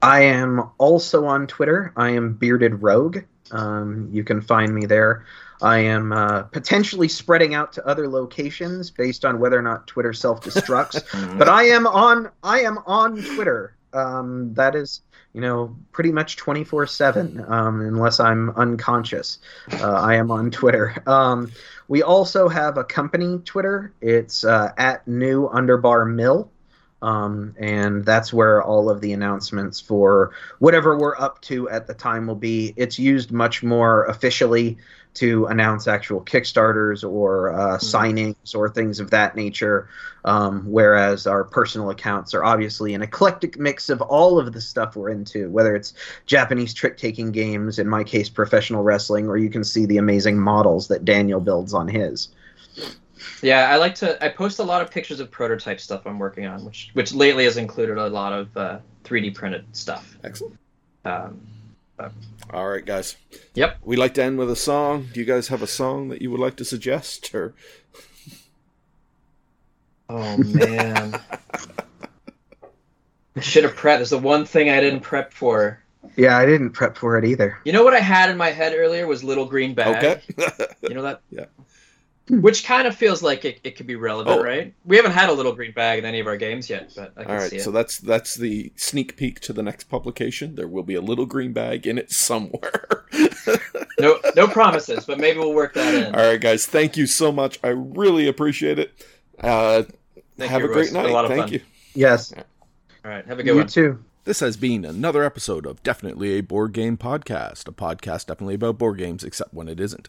[0.00, 1.92] I am also on Twitter.
[1.96, 3.18] I am Bearded Rogue.
[3.50, 5.24] Um, you can find me there.
[5.62, 10.12] I am uh, potentially spreading out to other locations based on whether or not Twitter
[10.12, 11.02] self destructs.
[11.38, 12.30] but I am on.
[12.42, 13.74] I am on Twitter.
[13.92, 15.00] Um, that is,
[15.32, 19.38] you know, pretty much twenty four seven, unless I'm unconscious.
[19.72, 21.02] Uh, I am on Twitter.
[21.06, 21.50] Um,
[21.88, 23.92] we also have a company Twitter.
[24.00, 26.50] It's uh, at New Underbar Mill.
[27.00, 31.94] Um, and that's where all of the announcements for whatever we're up to at the
[31.94, 32.74] time will be.
[32.76, 34.78] It's used much more officially
[35.14, 39.88] to announce actual Kickstarters or uh, signings or things of that nature.
[40.24, 44.94] Um, whereas our personal accounts are obviously an eclectic mix of all of the stuff
[44.94, 45.94] we're into, whether it's
[46.26, 50.38] Japanese trick taking games, in my case, professional wrestling, or you can see the amazing
[50.38, 52.28] models that Daniel builds on his.
[53.42, 54.22] Yeah, I like to.
[54.24, 57.44] I post a lot of pictures of prototype stuff I'm working on, which which lately
[57.44, 60.16] has included a lot of uh, 3D printed stuff.
[60.24, 60.58] Excellent.
[61.04, 61.40] Um,
[62.52, 63.16] All right, guys.
[63.54, 63.78] Yep.
[63.82, 65.08] We like to end with a song.
[65.12, 67.34] Do you guys have a song that you would like to suggest?
[67.34, 67.54] Or
[70.08, 71.20] oh man,
[73.36, 73.98] I should have prepped.
[73.98, 75.82] There's the one thing I didn't prep for.
[76.16, 77.58] Yeah, I didn't prep for it either.
[77.64, 80.20] You know what I had in my head earlier was Little Green Bag.
[80.36, 80.54] okay.
[80.82, 81.20] You know that?
[81.30, 81.44] Yeah.
[82.30, 84.42] Which kind of feels like it, it could be relevant, Oh.
[84.42, 84.74] right?
[84.84, 87.24] We haven't had a little green bag in any of our games yet, but I
[87.24, 87.62] can All see it.
[87.62, 90.54] so that's that's the sneak peek to the next publication.
[90.54, 93.06] There will be a little green bag in it somewhere.
[94.00, 96.14] No no promises, but maybe we'll work that in.
[96.14, 96.66] All right, guys.
[96.66, 97.58] Thank you so much.
[97.64, 98.92] I really appreciate it.
[99.40, 99.82] Uh,
[100.36, 100.74] Thank have you, a Royce.
[100.74, 101.10] great It's night.
[101.10, 101.52] a lot of Thank fun.
[101.54, 101.60] you.
[101.94, 103.66] Yes, All right, have a good you one.
[103.66, 104.04] too.
[104.24, 108.78] This has been another episode of Definitely a Board Game Podcast, a podcast definitely about
[108.78, 110.08] board games, except when it isn't.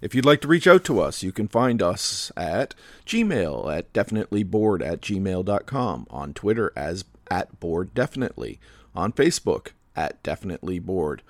[0.00, 2.74] If you'd like to reach out to us, you can find us at
[3.06, 8.60] Gmail at definitelyboard at gmail.com, on Twitter as at board definitely,
[8.94, 11.22] on Facebook at definitely board,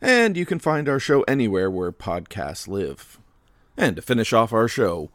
[0.00, 3.18] and you can find our show anywhere where podcasts live.
[3.76, 5.10] And to finish off our show,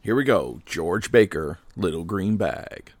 [0.00, 2.92] here we go George Baker, Little Green Bag.